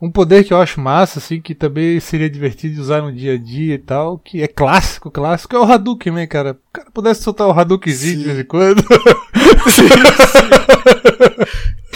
Um 0.00 0.10
poder 0.10 0.44
que 0.44 0.54
eu 0.54 0.60
acho 0.60 0.80
massa, 0.80 1.18
assim, 1.18 1.42
que 1.42 1.54
também 1.54 2.00
seria 2.00 2.30
divertido 2.30 2.74
de 2.74 2.80
usar 2.80 3.02
no 3.02 3.12
dia 3.12 3.34
a 3.34 3.36
dia 3.36 3.74
e 3.74 3.78
tal, 3.78 4.16
que 4.16 4.42
é 4.42 4.48
clássico, 4.48 5.10
clássico, 5.10 5.54
é 5.54 5.58
o 5.58 5.64
Hadouken, 5.64 6.12
né, 6.12 6.26
cara? 6.26 6.52
O 6.52 6.72
cara 6.72 6.90
pudesse 6.90 7.22
soltar 7.22 7.46
o 7.48 7.52
Hadoukenzinho 7.52 8.18
de 8.18 8.24
vez 8.24 8.38
em 8.38 8.44
quando. 8.44 8.82
Sim, 9.68 9.88
sim. 9.88 10.48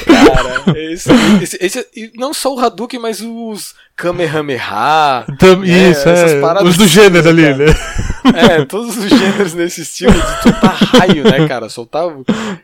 Cara, 0.05 0.79
esse, 0.79 1.11
esse, 1.43 1.59
esse, 1.61 2.13
não 2.15 2.35
só 2.35 2.55
o 2.55 2.59
Hadouken, 2.59 3.01
mas 3.01 3.21
os 3.23 3.75
Kamehameha. 3.97 5.25
Tam, 5.39 5.57
né, 5.61 5.91
isso, 5.91 6.09
é. 6.09 6.63
Os 6.65 6.77
do 6.77 6.87
gênero 6.87 7.29
ali, 7.29 7.55
né? 7.55 7.67
É, 8.35 8.65
todos 8.65 8.97
os 8.97 9.09
gêneros 9.09 9.55
nesse 9.55 9.83
estilo 9.83 10.13
de 10.13 10.43
soltar 10.43 10.75
raio, 10.75 11.25
né, 11.25 11.47
cara? 11.47 11.69
Soltar. 11.69 12.05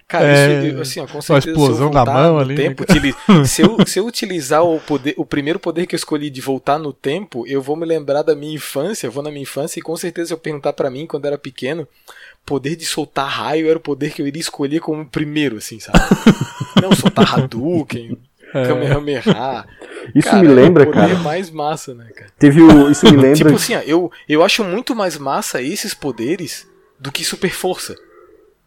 Cara, 0.09 0.27
é, 0.27 0.67
isso, 0.69 0.81
assim, 0.81 1.01
ó, 1.01 1.07
com 1.07 1.21
certeza. 1.21 1.57
Uma 1.57 1.65
explosão 1.67 1.91
na 1.91 2.05
mão 2.05 2.39
ali. 2.39 2.55
Né, 2.55 2.63
tempo, 2.63 2.85
né, 2.89 3.45
se, 3.45 3.63
eu, 3.63 3.77
se 3.87 3.99
eu 3.99 4.07
utilizar 4.07 4.65
o, 4.65 4.81
poder, 4.81 5.15
o 5.17 5.25
primeiro 5.25 5.61
poder 5.61 5.87
que 5.87 5.95
eu 5.95 5.99
escolhi 5.99 6.31
de 6.31 6.41
voltar 6.41 6.79
no 6.79 6.93
tempo, 6.93 7.47
eu 7.47 7.61
vou 7.61 7.77
me 7.77 7.87
lembrar 7.87 8.23
da 8.23 8.35
minha 8.35 8.55
infância, 8.55 9.07
eu 9.07 9.13
vou 9.13 9.23
na 9.23 9.31
minha 9.31 9.43
infância 9.43 9.79
e 9.79 9.83
com 9.83 9.97
certeza 9.97 10.33
eu 10.33 10.39
perguntar 10.39 10.73
para 10.73 10.91
mim 10.91 11.07
quando 11.07 11.27
era 11.27 11.39
pequeno 11.39 11.87
poder 12.45 12.75
de 12.75 12.85
soltar 12.85 13.29
raio 13.29 13.69
era 13.69 13.79
o 13.79 13.83
poder 13.83 14.13
que 14.13 14.23
eu 14.23 14.27
iria 14.27 14.41
escolher 14.41 14.81
como 14.81 15.05
primeiro, 15.07 15.59
assim, 15.59 15.79
sabe? 15.79 15.99
Não, 16.83 16.93
soltar 16.93 17.33
Hadouken, 17.33 18.17
é. 18.55 18.67
Kamehameha. 18.69 19.67
Isso 20.15 20.29
cara, 20.29 20.43
me 20.43 20.49
lembra, 20.49 20.85
é 20.85 20.87
cara. 20.93 21.15
mais 21.17 21.51
massa, 21.51 21.95
né, 21.95 22.07
cara? 22.15 22.31
Teve 22.39 22.63
o. 22.63 22.91
Isso 22.91 23.05
me 23.07 23.17
lembra. 23.17 23.35
tipo 23.35 23.55
assim, 23.55 23.75
eu, 23.87 24.11
eu 24.29 24.43
acho 24.43 24.65
muito 24.65 24.95
mais 24.95 25.17
massa 25.19 25.61
esses 25.63 25.95
poderes 25.95 26.69
do 26.99 27.11
que 27.13 27.25
super 27.25 27.51
força. 27.51 27.97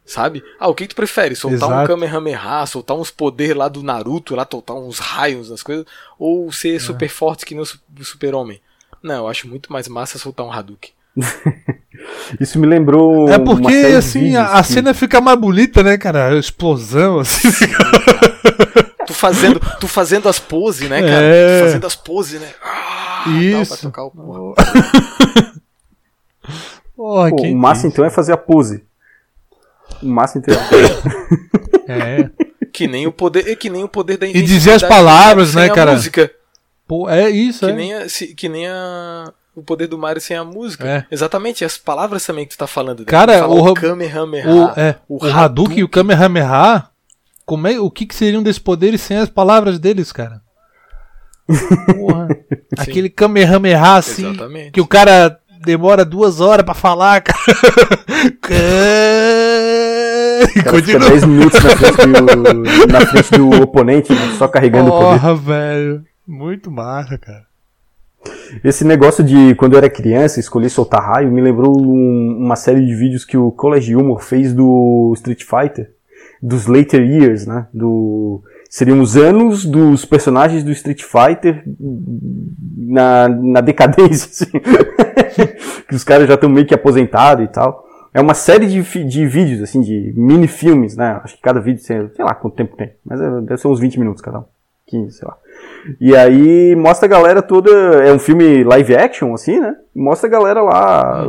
Sabe? 0.05 0.43
Ah, 0.59 0.67
o 0.67 0.75
que, 0.75 0.85
tu 0.85 0.95
prefere? 0.95 1.33
Soltar 1.33 1.69
Exato. 1.69 1.83
um 1.83 1.87
Kamehameha, 1.87 2.65
soltar 2.65 2.97
uns 2.97 3.09
poderes 3.09 3.55
lá 3.55 3.69
do 3.69 3.81
Naruto, 3.81 4.35
lá 4.35 4.45
soltar 4.49 4.75
uns 4.75 4.99
raios 4.99 5.49
nas 5.49 5.63
coisas, 5.63 5.85
ou 6.19 6.51
ser 6.51 6.75
é. 6.75 6.79
super 6.79 7.07
forte 7.07 7.45
que 7.45 7.55
nem 7.55 7.63
o 7.63 8.03
Super-Homem? 8.03 8.59
Não, 9.01 9.15
eu 9.15 9.27
acho 9.29 9.47
muito 9.47 9.71
mais 9.71 9.87
massa 9.87 10.19
soltar 10.19 10.45
um 10.45 10.51
Hadouken. 10.51 10.91
Isso 12.39 12.59
me 12.59 12.67
lembrou. 12.67 13.29
É 13.29 13.37
uma 13.37 13.45
porque, 13.45 13.75
assim, 13.97 14.35
a, 14.35 14.57
a 14.57 14.61
que- 14.61 14.73
cena 14.73 14.93
fica 14.93 15.21
mais 15.21 15.39
bonita, 15.39 15.81
né, 15.83 15.97
cara? 15.97 16.29
A 16.29 16.37
explosão, 16.39 17.19
assim. 17.19 17.49
Tu 19.29 19.35
fazendo, 19.35 19.59
tu 19.79 19.87
fazendo 19.87 20.29
as 20.29 20.39
poses, 20.39 20.89
né, 20.89 21.01
cara? 21.01 21.23
É. 21.23 21.59
Tu 21.59 21.65
fazendo 21.65 21.87
as 21.87 21.95
poses, 21.95 22.41
né? 22.41 22.47
Ah, 22.63 23.23
Isso. 23.29 23.87
o 23.87 23.91
porra. 24.11 24.55
Pô, 26.95 27.25
o 27.25 27.55
máximo 27.55 27.73
disse? 27.73 27.87
então 27.87 28.05
é 28.05 28.09
fazer 28.09 28.33
a 28.33 28.37
pose. 28.37 28.83
O 30.01 30.05
máximo 30.07 30.43
então 30.45 30.55
é. 31.87 32.21
É. 32.21 32.29
Que 32.71 32.87
nem 32.87 33.05
o 33.07 33.11
poder, 33.11 33.55
que 33.55 33.69
nem 33.69 33.83
o 33.83 33.87
poder 33.87 34.17
da 34.17 34.25
dizer 34.25 34.71
as 34.71 34.83
intensidade 34.83 34.87
palavras, 34.87 35.53
né, 35.55 35.65
a 35.65 35.73
cara? 35.73 35.91
Música. 35.93 36.31
Pô, 36.87 37.09
é 37.09 37.29
isso, 37.29 37.65
Que 37.65 37.71
é. 37.71 37.75
nem, 37.75 37.93
a, 37.93 38.09
se- 38.09 38.33
que 38.35 38.49
nem 38.49 38.67
a, 38.67 39.31
o 39.55 39.63
poder 39.63 39.87
do 39.87 39.97
Mario 39.97 40.21
sem 40.21 40.35
a 40.35 40.43
música. 40.43 40.85
É. 40.87 41.05
Exatamente, 41.09 41.63
as 41.63 41.77
palavras 41.77 42.25
também 42.25 42.45
que 42.45 42.55
tu 42.55 42.57
tá 42.57 42.67
falando. 42.67 42.99
né? 42.99 43.05
Cara, 43.05 43.39
fala 43.39 43.53
o- 43.53 43.69
o 43.71 43.73
Kamehameha. 43.73 44.47
O, 44.49 44.63
é, 44.79 44.95
o 45.07 45.23
o, 45.25 45.29
Hadouken 45.31 45.79
e 45.79 45.83
o. 45.83 45.89
Kamehameha, 45.89 46.89
como 47.45 47.67
é, 47.67 47.79
o 47.79 47.89
que, 47.91 48.05
que 48.05 48.15
seriam 48.15 48.41
desses 48.43 48.59
poderes 48.59 49.01
sem 49.01 49.17
as 49.17 49.29
palavras 49.29 49.79
deles, 49.79 50.11
cara? 50.11 50.41
Porra. 51.95 52.27
Aquele 52.77 53.09
Kamehameha 53.09 53.95
assim, 53.95 54.29
Exatamente. 54.29 54.71
que 54.71 54.81
o 54.81 54.87
cara 54.87 55.39
demora 55.63 56.03
duas 56.05 56.39
horas 56.41 56.65
pra 56.65 56.73
falar, 56.73 57.21
cara. 57.21 57.39
E 60.55 60.61
cara 60.61 60.77
fica 60.77 60.99
continua. 60.99 61.09
10 61.09 61.23
minutos 61.25 61.63
na 61.63 61.69
frente 61.77 62.05
do, 62.07 62.87
na 62.91 63.05
frente 63.05 63.31
do 63.31 63.49
oponente, 63.63 64.13
né, 64.13 64.35
só 64.37 64.47
carregando 64.47 64.89
o 64.89 64.91
poder. 64.91 65.19
Porra, 65.19 65.35
velho. 65.35 66.03
Muito 66.27 66.69
massa, 66.71 67.17
cara. 67.17 67.43
Esse 68.63 68.85
negócio 68.85 69.23
de 69.23 69.55
quando 69.55 69.73
eu 69.73 69.77
era 69.77 69.89
criança, 69.89 70.39
escolher 70.39 70.69
soltar 70.69 71.01
raio, 71.03 71.31
me 71.31 71.41
lembrou 71.41 71.77
um- 71.79 72.37
uma 72.39 72.55
série 72.55 72.85
de 72.85 72.95
vídeos 72.95 73.25
que 73.25 73.35
o 73.37 73.51
College 73.51 73.95
Humor 73.95 74.21
fez 74.21 74.53
do 74.53 75.11
Street 75.15 75.43
Fighter, 75.43 75.91
dos 76.43 76.67
later 76.67 77.01
years, 77.01 77.47
né? 77.47 77.67
Do, 77.73 78.43
seriam 78.69 78.99
os 78.99 79.15
anos 79.15 79.65
dos 79.65 80.03
personagens 80.03 80.61
do 80.61 80.71
Street 80.71 81.01
Fighter 81.01 81.63
na, 82.75 83.29
na 83.29 83.61
decadência, 83.61 84.27
assim. 84.45 84.59
que 85.87 85.95
os 85.95 86.03
caras 86.03 86.27
já 86.27 86.33
estão 86.33 86.49
meio 86.49 86.67
que 86.67 86.73
aposentados 86.73 87.45
e 87.45 87.47
tal. 87.47 87.85
É 88.13 88.19
uma 88.19 88.33
série 88.33 88.67
de, 88.67 88.81
de 89.05 89.25
vídeos, 89.25 89.61
assim, 89.61 89.79
de 89.79 90.13
mini 90.17 90.47
filmes, 90.47 90.97
né? 90.97 91.19
Acho 91.23 91.35
que 91.35 91.41
cada 91.41 91.61
vídeo, 91.61 91.81
sei 91.81 92.09
sei 92.09 92.25
lá 92.25 92.35
quanto 92.35 92.57
tempo 92.57 92.75
tem, 92.75 92.91
mas 93.05 93.21
é- 93.21 93.41
deve 93.41 93.57
ser 93.57 93.69
uns 93.69 93.79
20 93.79 93.97
minutos 93.97 94.21
cada 94.21 94.39
um. 94.39 94.45
15, 94.85 95.17
sei 95.17 95.27
lá. 95.27 95.37
E 95.99 96.15
aí 96.15 96.75
mostra 96.75 97.07
a 97.07 97.09
galera 97.09 97.41
toda. 97.41 97.71
É 97.71 98.11
um 98.11 98.19
filme 98.19 98.63
live 98.65 98.95
action, 98.95 99.33
assim, 99.33 99.59
né? 99.59 99.75
Mostra 99.95 100.27
a 100.27 100.31
galera 100.31 100.61
lá, 100.61 101.25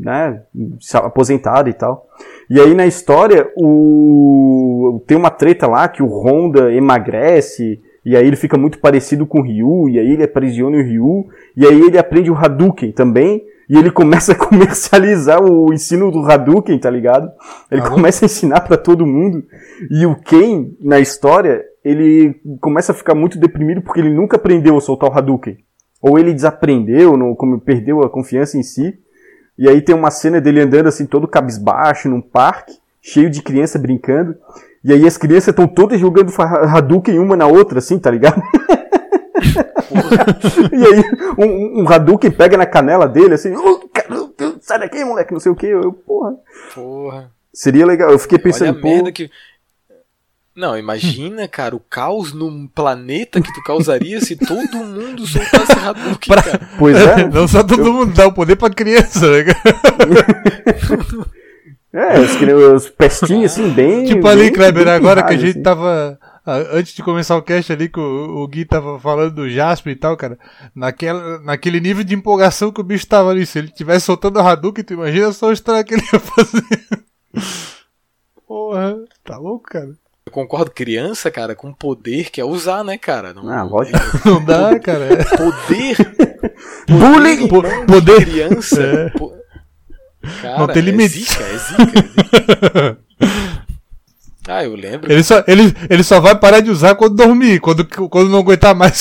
né? 0.00 0.42
se 0.80 0.96
Aposentada 0.96 1.68
e 1.68 1.74
tal. 1.74 2.08
E 2.50 2.60
aí 2.60 2.74
na 2.74 2.86
história, 2.86 3.50
o. 3.56 5.02
Tem 5.06 5.16
uma 5.16 5.30
treta 5.30 5.66
lá 5.66 5.88
que 5.88 6.02
o 6.02 6.06
Honda 6.06 6.72
emagrece. 6.72 7.80
E 8.04 8.16
aí 8.16 8.26
ele 8.26 8.36
fica 8.36 8.56
muito 8.56 8.78
parecido 8.78 9.26
com 9.26 9.40
o 9.40 9.42
Ryu. 9.42 9.88
E 9.90 9.98
aí 9.98 10.12
ele 10.12 10.22
aprisiona 10.22 10.76
o 10.76 10.82
Ryu. 10.82 11.26
E 11.56 11.66
aí 11.66 11.80
ele 11.80 11.98
aprende 11.98 12.30
o 12.30 12.34
Hadouken 12.34 12.92
também. 12.92 13.42
E 13.68 13.76
ele 13.76 13.90
começa 13.90 14.32
a 14.32 14.34
comercializar 14.34 15.42
o 15.42 15.72
ensino 15.72 16.10
do 16.10 16.20
Hadouken, 16.20 16.78
tá 16.78 16.88
ligado? 16.88 17.30
Ele 17.70 17.82
Ah, 17.82 17.90
começa 17.90 18.24
a 18.24 18.26
ensinar 18.26 18.62
pra 18.62 18.78
todo 18.78 19.06
mundo. 19.06 19.44
E 19.90 20.06
o 20.06 20.16
Ken, 20.16 20.70
na 20.80 20.98
história, 20.98 21.62
ele 21.84 22.34
começa 22.60 22.92
a 22.92 22.94
ficar 22.94 23.14
muito 23.14 23.38
deprimido 23.38 23.82
porque 23.82 24.00
ele 24.00 24.14
nunca 24.14 24.36
aprendeu 24.36 24.76
a 24.76 24.80
soltar 24.80 25.10
o 25.10 25.12
Hadouken. 25.12 25.58
Ou 26.00 26.18
ele 26.18 26.32
desaprendeu, 26.32 27.16
não, 27.16 27.34
como 27.34 27.60
perdeu 27.60 28.02
a 28.02 28.08
confiança 28.08 28.56
em 28.56 28.62
si. 28.62 28.94
E 29.58 29.68
aí 29.68 29.82
tem 29.82 29.94
uma 29.94 30.10
cena 30.10 30.40
dele 30.40 30.60
andando 30.60 30.86
assim, 30.86 31.04
todo 31.04 31.26
cabisbaixo, 31.26 32.08
num 32.08 32.20
parque, 32.20 32.78
cheio 33.02 33.28
de 33.28 33.42
criança 33.42 33.78
brincando. 33.78 34.36
E 34.84 34.92
aí 34.92 35.06
as 35.06 35.18
crianças 35.18 35.48
estão 35.48 35.66
todas 35.66 35.98
jogando 35.98 36.32
Hadouken 36.38 37.18
uma 37.18 37.36
na 37.36 37.46
outra, 37.46 37.78
assim, 37.78 37.98
tá 37.98 38.10
ligado? 38.10 38.40
e 40.72 40.84
aí 40.84 41.04
um, 41.36 41.82
um 41.82 41.88
Hadouken 41.88 42.30
pega 42.30 42.56
na 42.56 42.66
canela 42.66 43.08
dele, 43.08 43.34
assim, 43.34 43.54
"Ô, 43.56 43.78
cara, 43.92 44.08
sai 44.60 44.78
daqui, 44.78 45.04
moleque, 45.04 45.32
não 45.32 45.40
sei 45.40 45.50
o 45.50 45.56
que. 45.56 45.66
Eu, 45.66 45.92
porra. 45.92 46.36
Porra. 46.74 47.30
Seria 47.52 47.86
legal. 47.86 48.10
Eu 48.10 48.18
fiquei 48.18 48.36
Olha 48.36 48.44
pensando, 48.44 48.78
a 48.78 48.80
pô, 48.80 48.88
merda 48.88 49.10
que. 49.10 49.30
Não, 50.58 50.76
imagina, 50.76 51.46
cara, 51.48 51.76
o 51.76 51.80
caos 51.80 52.32
num 52.32 52.66
planeta 52.66 53.40
que 53.40 53.52
tu 53.54 53.62
causaria 53.62 54.20
se 54.20 54.34
todo 54.34 54.76
mundo 54.76 55.26
soltasse 55.26 55.72
Hadouken, 55.78 56.28
Pra- 56.28 56.42
cara. 56.42 56.68
pois 56.78 56.96
é. 56.96 57.28
Não 57.28 57.46
só 57.46 57.62
todo 57.62 57.92
mundo 57.92 58.12
dá 58.12 58.26
o 58.26 58.32
poder 58.32 58.56
pra 58.56 58.68
criança, 58.68 59.30
né, 59.30 59.44
cara? 59.44 59.78
É, 61.90 62.20
os, 62.20 62.84
os 62.84 62.90
pestinhos 62.90 63.52
assim, 63.52 63.70
bem. 63.70 64.04
Tipo 64.04 64.28
ali, 64.28 64.42
bem- 64.42 64.52
Kleber, 64.52 64.84
bem 64.84 64.92
agora 64.92 65.22
que 65.22 65.32
a 65.32 65.38
pirralhos, 65.38 65.40
gente 65.42 65.54
assim. 65.56 65.62
tava. 65.62 66.18
Antes 66.70 66.92
de 66.94 67.02
começar 67.02 67.34
o 67.36 67.42
cast 67.42 67.72
ali, 67.72 67.88
que 67.88 67.98
o, 67.98 68.42
o 68.42 68.46
Gui 68.46 68.66
tava 68.66 69.00
falando 69.00 69.34
do 69.34 69.48
Jasper 69.48 69.94
e 69.94 69.96
tal, 69.96 70.14
cara. 70.14 70.38
Naquela, 70.74 71.38
naquele 71.40 71.80
nível 71.80 72.04
de 72.04 72.14
empolgação 72.14 72.70
que 72.70 72.80
o 72.80 72.84
bicho 72.84 73.06
tava 73.06 73.30
ali. 73.30 73.46
Se 73.46 73.58
ele 73.58 73.68
tivesse 73.68 74.04
soltando 74.04 74.36
o 74.38 74.42
Hadouken, 74.46 74.84
tu 74.84 74.92
imagina 74.92 75.32
só 75.32 75.46
o 75.48 75.52
estrago 75.52 75.88
que 75.88 75.94
ele 75.94 76.02
ia 76.12 76.20
fazer. 76.20 76.62
Porra, 78.46 78.96
tá 79.24 79.38
louco, 79.38 79.64
cara? 79.70 79.90
Eu 80.28 80.30
concordo, 80.30 80.70
criança, 80.70 81.30
cara, 81.30 81.54
com 81.54 81.72
poder 81.72 82.28
quer 82.30 82.44
usar, 82.44 82.84
né, 82.84 82.98
cara? 82.98 83.32
Não, 83.32 83.48
Ah, 83.48 83.62
lógico. 83.62 83.98
Não 84.28 84.44
dá, 84.44 84.78
cara. 84.78 85.06
É. 85.06 85.24
Poder. 85.24 85.96
Bullying! 86.86 87.48
Po- 87.48 87.62
de 87.62 87.86
poder. 87.86 88.26
criança. 88.26 88.82
É. 88.82 89.08
po- 89.10 89.32
Cara, 90.42 90.58
Não 90.58 90.66
tem 90.66 90.82
é 90.82 90.84
limites. 90.84 91.28
zica, 91.30 91.42
é 91.44 91.56
zica, 91.56 91.82
é 91.82 92.82
zica. 92.82 92.98
Ah, 94.50 94.64
eu 94.64 94.74
lembro. 94.74 95.10
Ele 95.12 95.22
só, 95.22 95.42
ele, 95.46 95.74
ele 95.90 96.02
só 96.02 96.20
vai 96.20 96.34
parar 96.38 96.60
de 96.60 96.70
usar 96.70 96.94
quando 96.94 97.14
dormir, 97.14 97.60
quando, 97.60 97.86
quando 98.08 98.30
não 98.30 98.38
aguentar 98.38 98.74
mais. 98.74 98.98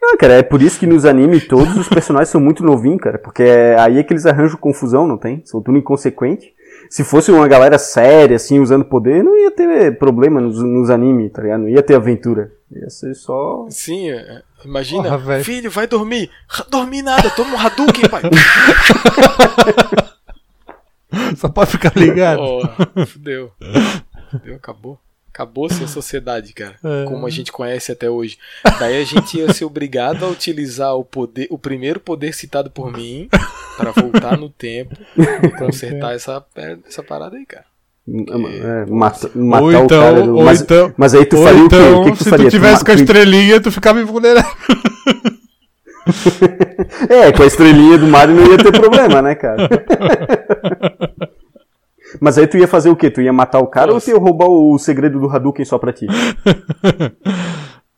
Não, 0.00 0.16
cara, 0.18 0.34
é 0.34 0.42
por 0.42 0.60
isso 0.60 0.80
que 0.80 0.86
nos 0.86 1.04
animes 1.04 1.46
todos 1.46 1.76
os 1.76 1.88
personagens 1.88 2.28
são 2.28 2.40
muito 2.40 2.64
novinhos, 2.64 3.00
cara. 3.00 3.18
Porque 3.18 3.42
é 3.44 3.76
aí 3.78 3.98
é 3.98 4.02
que 4.02 4.12
eles 4.12 4.26
arranjam 4.26 4.56
confusão, 4.58 5.06
não 5.06 5.16
tem? 5.16 5.42
São 5.44 5.62
tudo 5.62 5.78
inconsequente. 5.78 6.52
Se 6.92 7.02
fosse 7.04 7.32
uma 7.32 7.48
galera 7.48 7.78
séria, 7.78 8.36
assim, 8.36 8.60
usando 8.60 8.84
poder, 8.84 9.24
não 9.24 9.34
ia 9.34 9.50
ter 9.50 9.96
problema 9.96 10.42
nos, 10.42 10.62
nos 10.62 10.90
animes, 10.90 11.32
tá 11.32 11.40
ligado? 11.40 11.60
Não 11.60 11.68
ia 11.70 11.82
ter 11.82 11.94
aventura. 11.94 12.52
Ia 12.70 12.90
ser 12.90 13.14
só. 13.14 13.64
Sim, 13.70 14.10
é, 14.10 14.42
imagina. 14.62 15.04
Porra, 15.04 15.42
filho, 15.42 15.70
vai 15.70 15.86
dormir. 15.86 16.30
Dormir 16.68 17.00
nada, 17.00 17.30
toma 17.30 17.54
um 17.54 17.58
Hadouken, 17.58 18.10
pai. 18.10 18.20
Só 21.34 21.48
pode 21.48 21.70
ficar 21.70 21.96
ligado. 21.96 22.40
Porra, 22.40 23.06
fudeu. 23.06 23.50
Fudeu, 24.30 24.56
acabou. 24.56 25.00
Acabou-se 25.32 25.82
a 25.82 25.86
sociedade, 25.88 26.52
cara. 26.52 26.74
É. 26.84 27.04
Como 27.06 27.26
a 27.26 27.30
gente 27.30 27.50
conhece 27.50 27.90
até 27.90 28.10
hoje. 28.10 28.36
Daí 28.78 29.00
a 29.00 29.04
gente 29.04 29.38
ia 29.38 29.52
ser 29.52 29.64
obrigado 29.64 30.24
a 30.24 30.28
utilizar 30.28 30.94
o 30.94 31.04
poder, 31.04 31.46
o 31.50 31.56
primeiro 31.58 31.98
poder 31.98 32.34
citado 32.34 32.70
por 32.70 32.92
mim, 32.92 33.28
para 33.78 33.92
voltar 33.92 34.36
no 34.36 34.50
tempo 34.50 34.94
e 35.16 35.48
consertar 35.52 36.14
essa, 36.14 36.44
essa 36.86 37.02
parada 37.02 37.36
aí, 37.36 37.46
cara. 37.46 37.64
é, 38.06 38.84
mata- 38.90 39.30
matar 39.34 39.62
ou 39.62 39.68
o 39.68 39.72
então, 39.72 40.00
cara. 40.02 40.22
do- 40.22 40.36
ou 40.36 40.44
mas, 40.44 40.60
então, 40.60 40.92
mas 40.98 41.14
aí 41.14 41.24
tu 41.24 41.38
ou 41.38 41.44
faria 41.44 41.64
o 41.64 41.68
quê? 41.68 41.76
então, 41.76 42.00
O 42.00 42.04
que, 42.04 42.10
que 42.12 42.18
tu 42.18 42.24
se 42.24 42.30
faria? 42.30 42.46
tu 42.46 42.50
tivesse 42.50 42.80
ma- 42.80 42.84
com 42.84 42.90
a 42.92 42.94
estrelinha, 42.94 43.60
tu 43.60 43.72
ficava 43.72 44.00
invulnerável. 44.02 44.50
É, 47.08 47.30
com 47.30 47.44
a 47.44 47.46
estrelinha 47.46 47.96
do 47.96 48.08
Mario 48.08 48.34
não 48.34 48.50
ia 48.50 48.58
ter 48.58 48.72
problema, 48.72 49.22
né, 49.22 49.36
cara? 49.36 49.68
Mas 52.22 52.38
aí 52.38 52.46
tu 52.46 52.56
ia 52.56 52.68
fazer 52.68 52.88
o 52.88 52.94
quê? 52.94 53.10
Tu 53.10 53.20
ia 53.20 53.32
matar 53.32 53.58
o 53.58 53.66
cara 53.66 53.92
Nossa. 53.92 54.10
ou 54.10 54.14
tu 54.14 54.16
ia 54.16 54.22
roubar 54.24 54.46
o 54.48 54.78
segredo 54.78 55.18
do 55.18 55.28
Hadouken 55.28 55.64
só 55.64 55.76
pra 55.78 55.92
ti? 55.92 56.06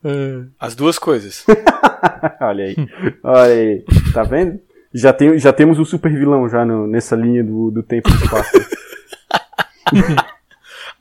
É. 0.07 0.45
As 0.61 0.75
duas 0.75 0.99
coisas. 0.99 1.47
Olha 2.43 2.65
aí. 2.67 2.77
Olha 3.23 3.53
aí. 3.55 3.85
Tá 4.13 4.23
vendo? 4.23 4.61
Já, 4.93 5.15
tem, 5.15 5.39
já 5.39 5.51
temos 5.51 5.79
o 5.79 5.85
super 5.87 6.13
vilão 6.13 6.47
já 6.47 6.63
no- 6.63 6.87
nessa 6.87 7.17
linha 7.17 7.43
do, 7.43 7.71
do 7.71 7.83
tempo 7.83 8.11
e 8.11 8.13
do 8.13 8.23
espaço. 8.23 8.51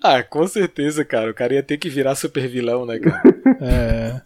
Ah, 0.02 0.24
com 0.24 0.48
certeza, 0.48 1.04
cara. 1.04 1.32
O 1.32 1.34
cara 1.34 1.54
ia 1.54 1.62
ter 1.64 1.78
que 1.78 1.90
virar 1.90 2.16
super 2.16 2.48
vilão, 2.48 2.86
né, 2.86 2.98
cara? 3.00 3.22
É. 3.62 4.22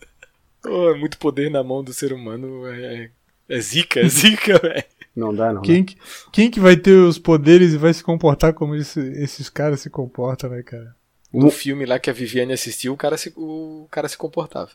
É 0.68 0.94
muito 0.96 1.18
poder 1.18 1.50
na 1.50 1.64
mão 1.64 1.84
do 1.84 1.92
ser 1.92 2.14
humano. 2.14 2.68
É, 2.68 3.10
é 3.50 3.60
zica, 3.60 4.00
é 4.02 4.08
zica, 4.10 4.58
velho. 4.60 4.84
Não 5.16 5.34
dá, 5.34 5.52
não. 5.52 5.62
Quem, 5.62 5.84
que- 5.84 5.98
quem 6.32 6.52
que 6.52 6.60
vai 6.60 6.76
ter 6.78 6.92
os 6.92 7.18
poderes 7.18 7.74
e 7.74 7.78
vai 7.78 7.94
se 7.94 8.04
comportar 8.04 8.54
como 8.54 8.76
esse- 8.76 9.00
esses 9.22 9.50
caras 9.50 9.82
se 9.82 9.90
comportam, 9.90 10.50
né, 10.50 10.62
cara? 10.64 10.96
No 11.34 11.50
filme 11.50 11.86
lá 11.86 12.00
que 12.00 12.10
a 12.10 12.14
Viviane 12.14 12.54
assistiu, 12.54 12.94
o 12.94 12.98
cara 12.98 13.18
se, 13.18 13.34
o 13.36 13.88
cara 13.92 14.08
se 14.08 14.18
comportava. 14.18 14.70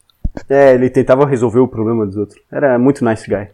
É, 0.48 0.74
ele 0.74 0.90
tentava 0.90 1.26
resolver 1.26 1.60
o 1.60 1.68
problema 1.68 2.04
dos 2.06 2.16
outros. 2.16 2.40
Era 2.50 2.78
muito 2.78 3.04
nice 3.04 3.28
guy. 3.28 3.48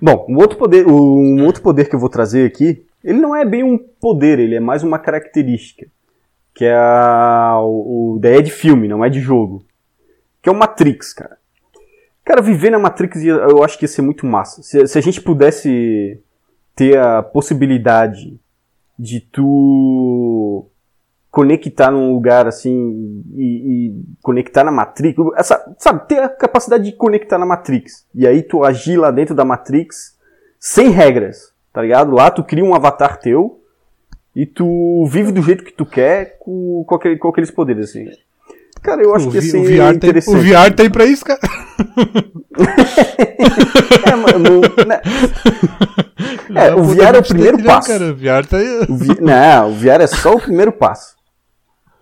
Bom, 0.00 0.26
um 0.28 0.36
outro 0.38 0.58
poder, 0.58 0.86
um 0.86 1.44
outro 1.44 1.62
poder 1.62 1.88
que 1.88 1.94
eu 1.94 2.00
vou 2.00 2.08
trazer 2.08 2.46
aqui, 2.46 2.84
ele 3.04 3.18
não 3.20 3.34
é 3.36 3.44
bem 3.44 3.62
um 3.62 3.76
poder, 3.78 4.38
ele 4.38 4.54
é 4.56 4.60
mais 4.60 4.82
uma 4.82 4.98
característica. 4.98 5.86
Que 6.54 6.64
é 6.64 6.74
a, 6.74 7.58
o, 7.62 8.14
o- 8.14 8.18
daí 8.18 8.38
é 8.38 8.42
de 8.42 8.50
filme, 8.50 8.88
não 8.88 9.04
é 9.04 9.08
de 9.10 9.20
jogo. 9.20 9.64
Que 10.42 10.48
é 10.48 10.52
o 10.52 10.54
Matrix, 10.54 11.12
cara. 11.12 11.36
Cara, 12.24 12.40
viver 12.40 12.70
na 12.70 12.78
Matrix 12.78 13.24
eu 13.24 13.62
acho 13.64 13.78
que 13.78 13.84
ia 13.84 13.88
ser 13.88 14.02
muito 14.02 14.26
massa. 14.26 14.62
Se, 14.62 14.86
se 14.86 14.98
a 14.98 15.00
gente 15.00 15.20
pudesse 15.20 16.20
ter 16.74 16.98
a 16.98 17.22
possibilidade 17.22 18.38
de 18.98 19.20
tu 19.20 20.66
conectar 21.30 21.90
num 21.90 22.12
lugar 22.12 22.46
assim 22.46 23.24
e, 23.34 23.44
e, 23.44 24.04
conectar 24.22 24.62
na 24.62 24.70
Matrix, 24.70 25.16
essa, 25.36 25.74
sabe, 25.78 26.06
ter 26.06 26.22
a 26.22 26.28
capacidade 26.28 26.84
de 26.84 26.92
conectar 26.92 27.38
na 27.38 27.46
Matrix. 27.46 28.06
E 28.14 28.26
aí 28.26 28.42
tu 28.42 28.62
agir 28.62 28.98
lá 28.98 29.10
dentro 29.10 29.34
da 29.34 29.44
Matrix 29.44 30.16
sem 30.60 30.90
regras, 30.90 31.52
tá 31.72 31.82
ligado? 31.82 32.12
Lá 32.12 32.30
tu 32.30 32.44
cria 32.44 32.64
um 32.64 32.74
avatar 32.74 33.18
teu 33.18 33.60
e 34.36 34.46
tu 34.46 35.06
vive 35.06 35.32
do 35.32 35.42
jeito 35.42 35.64
que 35.64 35.72
tu 35.72 35.86
quer 35.86 36.38
com, 36.38 36.84
com, 36.86 36.94
aquele, 36.94 37.16
com 37.16 37.28
aqueles 37.28 37.50
poderes 37.50 37.90
assim. 37.90 38.06
Cara, 38.82 39.00
eu 39.02 39.14
acho 39.14 39.28
o 39.28 39.32
que 39.32 39.38
assim 39.38 39.58
o 39.60 39.64
é 39.64 39.76
VR, 39.76 39.88
tem, 39.90 40.10
interessante. 40.10 40.36
o 40.36 40.40
VR 40.42 40.74
tem 40.74 40.90
pra 40.90 41.04
isso, 41.06 41.24
cara. 41.24 41.40
É, 44.04 44.14
mano, 44.14 44.60
né? 44.86 45.00
É, 46.54 46.74
o 46.74 46.82
VR 46.84 47.14
é 47.14 47.18
o 47.18 47.22
primeiro 47.22 47.58
Não, 47.58 47.64
passo. 47.64 47.88
Cara, 47.88 48.12
o 48.12 48.14
VR 48.16 48.46
tá 48.48 48.56
aí. 48.58 48.80
O 48.88 48.96
vi- 48.96 49.20
Não, 49.20 49.70
o 49.70 49.74
VR 49.74 50.00
é 50.02 50.06
só 50.06 50.34
o 50.34 50.40
primeiro 50.40 50.72
passo. 50.72 51.14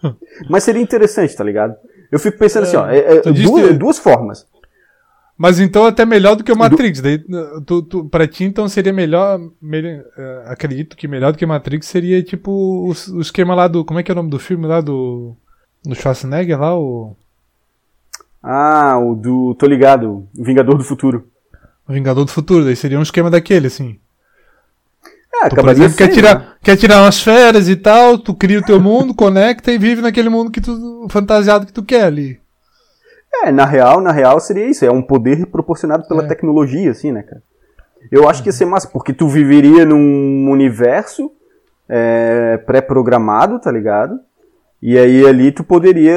Mas 0.48 0.64
seria 0.64 0.82
interessante, 0.82 1.34
tá 1.36 1.44
ligado? 1.44 1.74
Eu 2.10 2.18
fico 2.18 2.38
pensando 2.38 2.64
assim, 2.64 2.76
ó, 2.76 2.88
é- 2.88 3.18
é 3.18 3.20
disse- 3.30 3.42
duas, 3.44 3.78
duas 3.78 3.98
formas. 3.98 4.46
Mas 5.38 5.58
então 5.60 5.86
até 5.86 6.04
melhor 6.04 6.34
do 6.34 6.44
que 6.44 6.52
o 6.52 6.56
Matrix. 6.56 7.00
Daí, 7.00 7.18
tu, 7.66 7.82
tu, 7.82 8.04
pra 8.06 8.26
ti, 8.26 8.44
então, 8.44 8.68
seria 8.68 8.92
melhor. 8.92 9.38
melhor 9.60 10.02
acredito 10.46 10.96
que 10.96 11.08
melhor 11.08 11.32
do 11.32 11.38
que 11.38 11.46
Matrix 11.46 11.86
seria 11.86 12.22
tipo 12.22 12.50
o, 12.50 12.92
o 13.16 13.20
esquema 13.20 13.54
lá 13.54 13.66
do. 13.66 13.82
Como 13.84 13.98
é 13.98 14.02
que 14.02 14.10
é 14.10 14.14
o 14.14 14.16
nome 14.16 14.28
do 14.30 14.38
filme 14.38 14.66
lá 14.66 14.80
do. 14.82 15.34
Do 15.84 15.94
Schwarzenegger 15.94 16.58
lá? 16.60 16.78
O, 16.78 17.16
Ah, 18.42 18.98
o 18.98 19.14
do. 19.14 19.54
tô 19.54 19.66
ligado, 19.66 20.26
o 20.36 20.44
Vingador 20.44 20.76
do 20.76 20.84
Futuro. 20.84 21.26
o 21.88 21.92
Vingador 21.92 22.24
do 22.24 22.30
Futuro. 22.30 22.64
Daí 22.64 22.76
seria 22.76 22.98
um 22.98 23.02
esquema 23.02 23.30
daquele, 23.30 23.66
assim. 23.66 23.98
É, 25.42 25.48
Tu, 25.48 25.52
acabaria 25.54 25.84
exemplo, 25.84 25.96
quer 25.96 26.04
sendo, 26.04 26.10
né? 26.10 26.14
tirar, 26.28 26.56
quer 26.62 26.76
tirar 26.76 27.02
umas 27.02 27.22
férias 27.22 27.68
e 27.68 27.76
tal, 27.76 28.18
tu 28.18 28.34
cria 28.34 28.58
o 28.58 28.64
teu 28.64 28.80
mundo, 28.80 29.14
conecta 29.14 29.72
e 29.72 29.78
vive 29.78 30.02
naquele 30.02 30.28
mundo 30.28 30.50
que 30.50 30.60
tu. 30.60 31.06
fantasiado 31.08 31.64
que 31.66 31.72
tu 31.72 31.82
quer 31.82 32.04
ali. 32.04 32.38
É, 33.44 33.52
na 33.52 33.64
real, 33.64 34.00
na 34.00 34.10
real 34.12 34.38
seria 34.40 34.66
isso. 34.66 34.84
É 34.84 34.90
um 34.90 35.00
poder 35.02 35.46
proporcionado 35.46 36.06
pela 36.08 36.24
É. 36.24 36.26
tecnologia, 36.26 36.90
assim, 36.90 37.12
né, 37.12 37.22
cara? 37.22 37.42
Eu 38.10 38.28
acho 38.28 38.42
que 38.42 38.48
ia 38.48 38.52
ser 38.52 38.64
massa, 38.64 38.88
porque 38.88 39.12
tu 39.12 39.28
viveria 39.28 39.84
num 39.86 40.50
universo 40.50 41.30
é, 41.88 42.56
pré-programado, 42.66 43.58
tá 43.60 43.70
ligado? 43.70 44.18
E 44.82 44.98
aí 44.98 45.26
ali 45.26 45.52
tu 45.52 45.62
poderia 45.62 46.16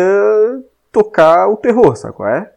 tocar 0.92 1.48
o 1.50 1.58
terror, 1.58 1.96
sabe 1.96 2.14
qual 2.16 2.30
é? 2.30 2.52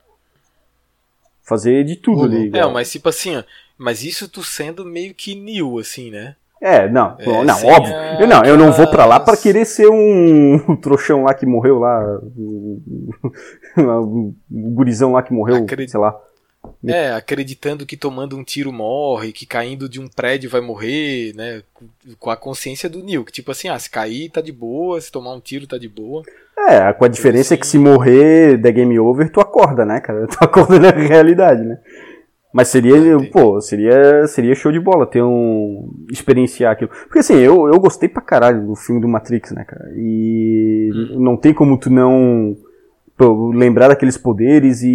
Fazer 1.42 1.84
de 1.84 1.96
tudo 1.96 2.20
Uhum. 2.20 2.24
ali. 2.24 2.36
É, 2.44 2.46
igual. 2.46 2.70
mas 2.72 2.90
tipo 2.90 3.08
assim, 3.08 3.36
ó. 3.36 3.42
Mas 3.78 4.02
isso 4.02 4.28
tu 4.28 4.42
sendo 4.42 4.84
meio 4.84 5.14
que 5.14 5.34
new, 5.34 5.78
assim, 5.78 6.10
né? 6.10 6.34
É, 6.60 6.88
não, 6.88 7.14
É, 7.18 7.44
não, 7.44 7.66
óbvio. 7.66 7.94
Eu 8.18 8.26
não, 8.26 8.42
eu 8.44 8.56
não 8.56 8.72
vou 8.72 8.88
pra 8.90 9.04
lá 9.04 9.16
pra 9.20 9.34
aquelas- 9.34 9.42
querer 9.42 9.64
ser 9.66 9.88
um, 9.90 10.54
um 10.54 10.74
trouxão 10.80 11.24
lá 11.24 11.34
que 11.34 11.44
morreu 11.44 11.78
lá, 11.78 12.18
o, 12.36 12.80
o, 13.76 14.34
o 14.50 14.70
gurizão 14.70 15.12
lá 15.12 15.22
que 15.22 15.32
morreu, 15.34 15.56
Acredito. 15.56 15.90
sei 15.90 16.00
lá. 16.00 16.18
É, 16.86 17.12
acreditando 17.12 17.86
que 17.86 17.96
tomando 17.96 18.36
um 18.36 18.44
tiro 18.44 18.72
morre, 18.72 19.32
que 19.32 19.46
caindo 19.46 19.88
de 19.88 20.00
um 20.00 20.08
prédio 20.08 20.48
vai 20.50 20.60
morrer, 20.60 21.32
né? 21.34 21.62
Com- 22.18 22.30
a 22.30 22.36
consciência 22.36 22.88
do 22.88 23.02
Neil, 23.02 23.24
que 23.24 23.32
tipo 23.32 23.50
assim, 23.50 23.68
ah, 23.68 23.78
se 23.78 23.90
cair 23.90 24.30
tá 24.30 24.40
de 24.40 24.52
boa, 24.52 25.00
se 25.00 25.10
tomar 25.10 25.34
um 25.34 25.40
tiro 25.40 25.66
tá 25.66 25.78
de 25.78 25.88
boa. 25.88 26.22
É, 26.58 26.92
com 26.92 27.04
a 27.04 27.08
diferença 27.08 27.54
é 27.54 27.56
que 27.56 27.66
se 27.66 27.78
morrer 27.78 28.56
der 28.56 28.72
game 28.72 28.98
over, 28.98 29.30
tu 29.30 29.40
acorda, 29.40 29.84
né, 29.84 30.00
cara? 30.00 30.26
Tu 30.30 30.36
acorda 30.40 30.78
na 30.78 30.90
realidade, 30.90 31.62
né? 31.62 31.78
Mas 32.52 32.68
seria, 32.68 32.96
entendi. 32.96 33.26
pô, 33.30 33.60
seria, 33.60 34.26
seria 34.26 34.54
show 34.54 34.72
de 34.72 34.80
bola 34.80 35.04
ter 35.06 35.22
um. 35.22 35.90
experienciar 36.10 36.72
aquilo. 36.72 36.90
Porque 37.04 37.18
assim, 37.18 37.36
eu, 37.36 37.66
eu 37.68 37.78
gostei 37.78 38.08
pra 38.08 38.22
caralho 38.22 38.66
do 38.66 38.74
filme 38.74 38.98
do 38.98 39.06
Matrix, 39.06 39.52
né, 39.52 39.62
cara? 39.64 39.90
E 39.94 40.90
não 41.18 41.36
tem 41.36 41.52
como 41.52 41.78
tu 41.78 41.90
não 41.90 42.56
pô, 43.16 43.50
lembrar 43.50 43.88
daqueles 43.88 44.16
poderes 44.18 44.82
e, 44.82 44.88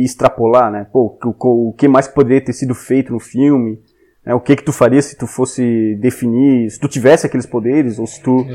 e 0.00 0.04
extrapolar, 0.04 0.70
né? 0.70 0.86
Pô, 0.92 1.18
o, 1.24 1.28
o- 1.28 1.68
o 1.68 1.72
que 1.72 1.88
mais 1.88 2.06
poderia 2.08 2.40
ter 2.44 2.52
sido 2.52 2.74
feito 2.74 3.12
no 3.12 3.18
filme? 3.20 3.78
né? 4.24 4.34
O 4.34 4.40
que 4.40 4.56
que 4.56 4.62
tu 4.64 4.72
faria 4.72 5.02
se 5.02 5.16
tu 5.16 5.26
fosse 5.26 5.96
definir, 6.00 6.70
se 6.70 6.78
tu 6.80 6.88
tivesse 6.88 7.26
aqueles 7.26 7.46
poderes, 7.46 7.98
ou 7.98 8.06
se 8.06 8.22
tu 8.22 8.46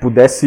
pudesse. 0.00 0.46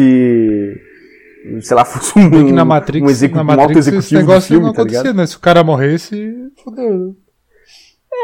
Sei 1.60 1.76
lá, 1.76 1.84
fosse 1.86 2.16
um, 2.18 2.30
Bem 2.30 2.46
que 2.46 2.52
na 2.52 2.64
Matrix, 2.64 3.06
um, 3.06 3.10
execu 3.10 3.34
na 3.36 3.42
um 3.42 3.50
alto 3.50 3.58
Matrix 3.60 3.78
esse 3.80 3.90
executivo 3.96 4.20
do 4.20 4.26
negócio 4.28 4.48
filme, 4.48 4.66
não 4.66 4.72
tá 4.72 4.82
ligado? 4.84 4.94
acontecia, 5.06 5.20
né? 5.22 5.26
Se 5.26 5.36
o 5.36 5.40
cara 5.40 5.64
morresse, 5.64 6.34
fodeu. 6.62 7.16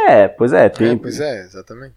É, 0.08 0.28
pois 0.28 0.52
é, 0.52 0.68
tem. 0.68 0.92
É, 0.92 0.96
pois 0.96 1.18
é, 1.20 1.42
exatamente. 1.44 1.96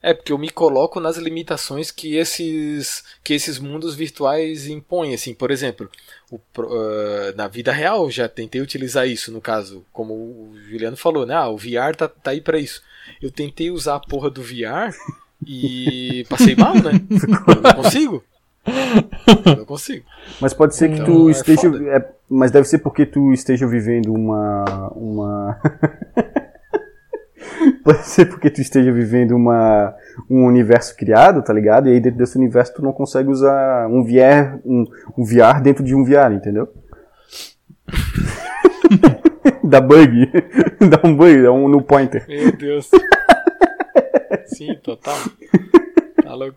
É, 0.00 0.14
porque 0.14 0.32
eu 0.32 0.38
me 0.38 0.48
coloco 0.48 1.00
nas 1.00 1.16
limitações 1.16 1.90
que 1.90 2.14
esses, 2.16 3.02
que 3.24 3.34
esses 3.34 3.58
mundos 3.58 3.96
virtuais 3.96 4.68
impõem, 4.68 5.12
assim, 5.12 5.34
por 5.34 5.50
exemplo, 5.50 5.90
o 6.30 6.38
ah, 6.60 7.32
na 7.36 7.48
vida 7.48 7.72
real 7.72 8.04
eu 8.04 8.10
já 8.10 8.28
tentei 8.28 8.60
utilizar 8.60 9.08
isso, 9.08 9.32
no 9.32 9.40
caso, 9.40 9.84
como 9.92 10.14
o 10.14 10.52
Juliano 10.70 10.96
falou, 10.96 11.26
né, 11.26 11.34
ah, 11.34 11.48
o 11.48 11.56
VR 11.58 11.96
tá, 11.96 12.06
tá 12.06 12.30
aí 12.30 12.40
pra 12.40 12.58
isso. 12.58 12.80
Eu 13.20 13.30
tentei 13.32 13.70
usar 13.72 13.96
a 13.96 14.00
porra 14.00 14.30
do 14.30 14.40
VR 14.42 14.94
e 15.44 16.24
passei 16.30 16.54
mal, 16.54 16.74
né? 16.74 16.92
Eu 17.48 17.62
não 17.62 17.72
consigo. 17.82 18.24
Eu 19.46 19.56
não 19.56 19.64
consigo. 19.64 20.04
Mas 20.40 20.52
pode 20.54 20.76
ser 20.76 20.88
que 20.90 20.94
Então, 20.96 21.06
tu 21.06 21.28
é 21.28 21.32
esteja. 21.32 21.68
é, 21.90 22.08
mas 22.28 22.50
deve 22.50 22.68
ser 22.68 22.78
porque 22.78 23.06
tu 23.06 23.32
esteja 23.32 23.66
vivendo 23.66 24.12
uma. 24.12 24.92
uma. 24.94 25.60
pode 27.92 28.06
ser 28.06 28.26
porque 28.26 28.50
tu 28.50 28.60
esteja 28.60 28.92
vivendo 28.92 29.32
uma, 29.32 29.94
um 30.28 30.44
universo 30.44 30.94
criado, 30.96 31.42
tá 31.42 31.52
ligado? 31.52 31.88
E 31.88 31.92
aí 31.92 32.00
dentro 32.00 32.18
desse 32.18 32.36
universo 32.36 32.74
tu 32.74 32.82
não 32.82 32.92
consegue 32.92 33.30
usar 33.30 33.86
um 33.88 34.02
VR, 34.04 34.58
um, 34.64 34.84
um 35.16 35.24
VR 35.24 35.60
dentro 35.62 35.82
de 35.82 35.94
um 35.94 36.04
VR, 36.04 36.32
entendeu? 36.34 36.68
dá 39.64 39.80
bug. 39.80 40.30
dá 40.90 41.00
um 41.08 41.16
bug, 41.16 41.42
dá 41.42 41.52
um 41.52 41.68
no 41.68 41.82
pointer. 41.82 42.26
Meu 42.28 42.52
Deus. 42.56 42.90
Sim, 44.46 44.74
total. 44.82 45.16
Tá 46.22 46.34
louco. 46.34 46.56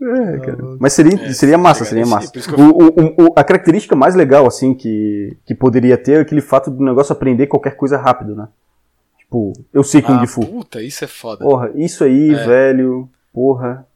É, 0.00 0.38
cara. 0.38 0.58
Mas 0.78 0.92
seria, 0.92 1.14
É, 1.22 1.32
seria 1.32 1.58
massa, 1.58 1.84
seria 1.84 2.06
massa. 2.06 2.32
O, 2.56 2.62
o- 2.84 3.26
o- 3.26 3.32
a 3.36 3.42
característica 3.44 3.96
mais 3.96 4.14
legal, 4.14 4.46
assim, 4.46 4.72
que, 4.72 5.36
que 5.44 5.54
poderia 5.54 5.98
ter 5.98 6.12
é 6.12 6.20
aquele 6.20 6.40
fato 6.40 6.70
do 6.70 6.82
negócio 6.84 7.12
aprender 7.12 7.48
qualquer 7.48 7.74
coisa 7.76 7.98
rápido, 7.98 8.34
né? 8.34 8.48
Tipo, 9.28 9.52
eu 9.74 9.84
sei 9.84 10.00
Kung 10.00 10.14
Ah, 10.22 10.26
Fu. 10.26 10.40
puta, 10.46 10.82
isso 10.82 11.04
é 11.04 11.06
foda. 11.06 11.44
Porra, 11.44 11.70
isso 11.74 12.02
aí, 12.02 12.30
É. 12.32 12.46
velho, 12.46 13.10
porra. 13.30 13.86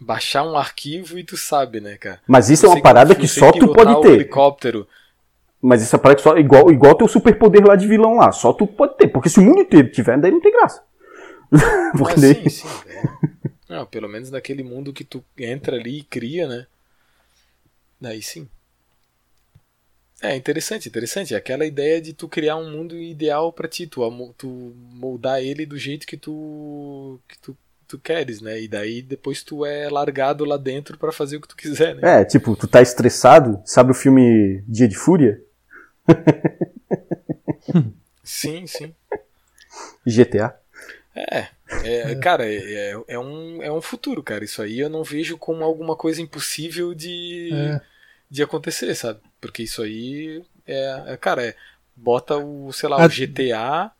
Baixar 0.00 0.42
um 0.42 0.56
arquivo 0.56 1.18
e 1.18 1.22
tu 1.24 1.36
sabe, 1.36 1.82
né, 1.82 1.98
cara? 1.98 2.18
Mas 2.26 2.48
isso 2.48 2.64
é 2.64 2.68
Você 2.70 2.76
uma 2.76 2.82
parada 2.82 3.14
que 3.14 3.28
só 3.28 3.52
tu 3.52 3.70
pode 3.74 4.00
ter. 4.00 4.12
helicóptero. 4.14 4.88
Mas 5.60 5.82
isso 5.82 5.94
é 5.94 5.98
parada 5.98 6.16
que 6.16 6.22
só, 6.22 6.38
igual, 6.38 6.70
igual 6.72 6.94
teu 6.94 7.06
superpoder 7.06 7.62
lá 7.66 7.76
de 7.76 7.86
vilão 7.86 8.14
lá, 8.16 8.32
só 8.32 8.54
tu 8.54 8.66
pode 8.66 8.96
ter. 8.96 9.08
Porque 9.08 9.28
se 9.28 9.38
o 9.38 9.42
mundo 9.42 9.60
inteiro 9.60 9.90
tiver, 9.92 10.18
daí 10.18 10.30
não 10.30 10.40
tem 10.40 10.50
graça. 10.52 10.82
porque 11.98 12.18
daí... 12.18 12.48
sim, 12.48 12.48
sim. 12.48 12.68
é. 12.88 13.02
Não, 13.68 13.84
pelo 13.84 14.08
menos 14.08 14.30
naquele 14.30 14.62
mundo 14.62 14.94
que 14.94 15.04
tu 15.04 15.22
entra 15.38 15.76
ali 15.76 15.98
e 15.98 16.02
cria, 16.04 16.48
né? 16.48 16.66
Daí 18.00 18.22
sim. 18.22 18.48
É 20.22 20.36
interessante, 20.36 20.88
interessante. 20.88 21.34
É 21.34 21.36
aquela 21.36 21.64
ideia 21.64 22.00
de 22.00 22.12
tu 22.12 22.28
criar 22.28 22.56
um 22.56 22.70
mundo 22.70 22.96
ideal 22.96 23.52
pra 23.52 23.66
ti, 23.66 23.86
tu, 23.86 24.34
tu 24.36 24.74
moldar 24.92 25.42
ele 25.42 25.64
do 25.64 25.78
jeito 25.78 26.06
que 26.06 26.16
tu 26.16 27.18
que 27.26 27.38
tu, 27.38 27.56
tu 27.88 27.98
queres, 27.98 28.40
né? 28.42 28.60
E 28.60 28.68
daí 28.68 29.00
depois 29.00 29.42
tu 29.42 29.64
é 29.64 29.88
largado 29.88 30.44
lá 30.44 30.58
dentro 30.58 30.98
pra 30.98 31.10
fazer 31.10 31.36
o 31.36 31.40
que 31.40 31.48
tu 31.48 31.56
quiser, 31.56 31.94
né? 31.94 32.20
É, 32.20 32.24
tipo, 32.24 32.54
tu 32.54 32.68
tá 32.68 32.82
estressado, 32.82 33.62
sabe 33.64 33.92
o 33.92 33.94
filme 33.94 34.62
Dia 34.68 34.86
de 34.86 34.96
Fúria? 34.96 35.40
Sim, 38.22 38.66
sim. 38.66 38.94
GTA. 40.06 40.54
É, 41.14 41.48
é, 41.84 42.14
cara, 42.16 42.46
é, 42.46 42.56
é, 42.56 43.04
é 43.08 43.18
um, 43.18 43.62
é 43.62 43.72
um 43.72 43.80
futuro, 43.80 44.22
cara. 44.22 44.44
Isso 44.44 44.62
aí 44.62 44.78
eu 44.78 44.88
não 44.88 45.02
vejo 45.02 45.36
como 45.36 45.64
alguma 45.64 45.96
coisa 45.96 46.22
impossível 46.22 46.94
de, 46.94 47.50
É. 47.52 47.80
de 48.30 48.42
acontecer, 48.42 48.94
sabe? 48.94 49.20
Porque 49.40 49.62
isso 49.62 49.82
aí 49.82 50.42
é, 50.66 51.02
é, 51.08 51.16
cara, 51.16 51.44
é, 51.46 51.56
bota 51.96 52.36
o, 52.36 52.72
sei 52.72 52.88
lá, 52.88 53.02
A- 53.02 53.06
o 53.06 53.08
GTA 53.08 53.90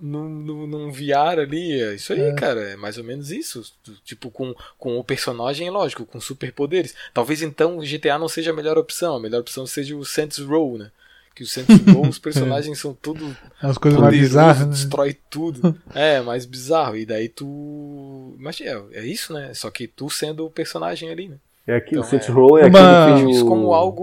num, 0.00 0.28
num, 0.28 0.66
num 0.66 0.90
VR 0.90 1.38
ali, 1.40 1.80
é 1.80 1.94
isso 1.94 2.12
aí, 2.12 2.20
É. 2.20 2.32
cara, 2.32 2.60
é 2.70 2.76
mais 2.76 2.98
ou 2.98 3.04
menos 3.04 3.30
isso. 3.30 3.62
Tipo, 4.04 4.30
com, 4.30 4.54
com 4.78 4.98
o 4.98 5.04
personagem, 5.04 5.70
lógico, 5.70 6.04
com 6.04 6.20
superpoderes. 6.20 6.94
Talvez 7.14 7.42
então 7.42 7.78
o 7.78 7.82
GTA 7.82 8.18
não 8.18 8.28
seja 8.28 8.50
a 8.50 8.54
melhor 8.54 8.76
opção, 8.78 9.16
a 9.16 9.20
melhor 9.20 9.40
opção 9.40 9.64
seja 9.66 9.94
o 9.96 10.04
Saints 10.04 10.38
Row, 10.38 10.76
né? 10.78 10.90
Que 11.34 11.44
o 11.44 11.46
Saints 11.46 11.78
Row, 11.94 12.06
os 12.08 12.18
personagens 12.18 12.78
são 12.78 12.92
tudo 12.94 13.34
As 13.60 13.78
coisas 13.78 13.98
mais 14.00 14.14
bizarras, 14.18 14.60
né? 14.66 14.72
destrói 14.72 15.16
tudo. 15.30 15.74
É, 15.94 16.20
mais 16.20 16.44
bizarro. 16.46 16.96
E 16.96 17.06
daí 17.06 17.28
tu. 17.28 18.34
Mas 18.38 18.60
é, 18.60 18.76
é 18.92 19.06
isso, 19.06 19.32
né? 19.32 19.54
Só 19.54 19.70
que 19.70 19.86
tu 19.86 20.10
sendo 20.10 20.44
o 20.46 20.50
personagem 20.50 21.10
ali, 21.10 21.28
né? 21.28 21.36
É 21.66 21.76
aqui, 21.76 21.94
o 21.94 21.98
Então, 22.00 22.10
Saints 22.10 22.28
é. 22.28 22.32
Row 22.32 22.58
é 22.58 22.66
Uma- 22.66 23.12
aquele 23.12 23.26
que 23.26 23.32
isso 23.32 23.46
como 23.46 23.72
algo. 23.72 24.02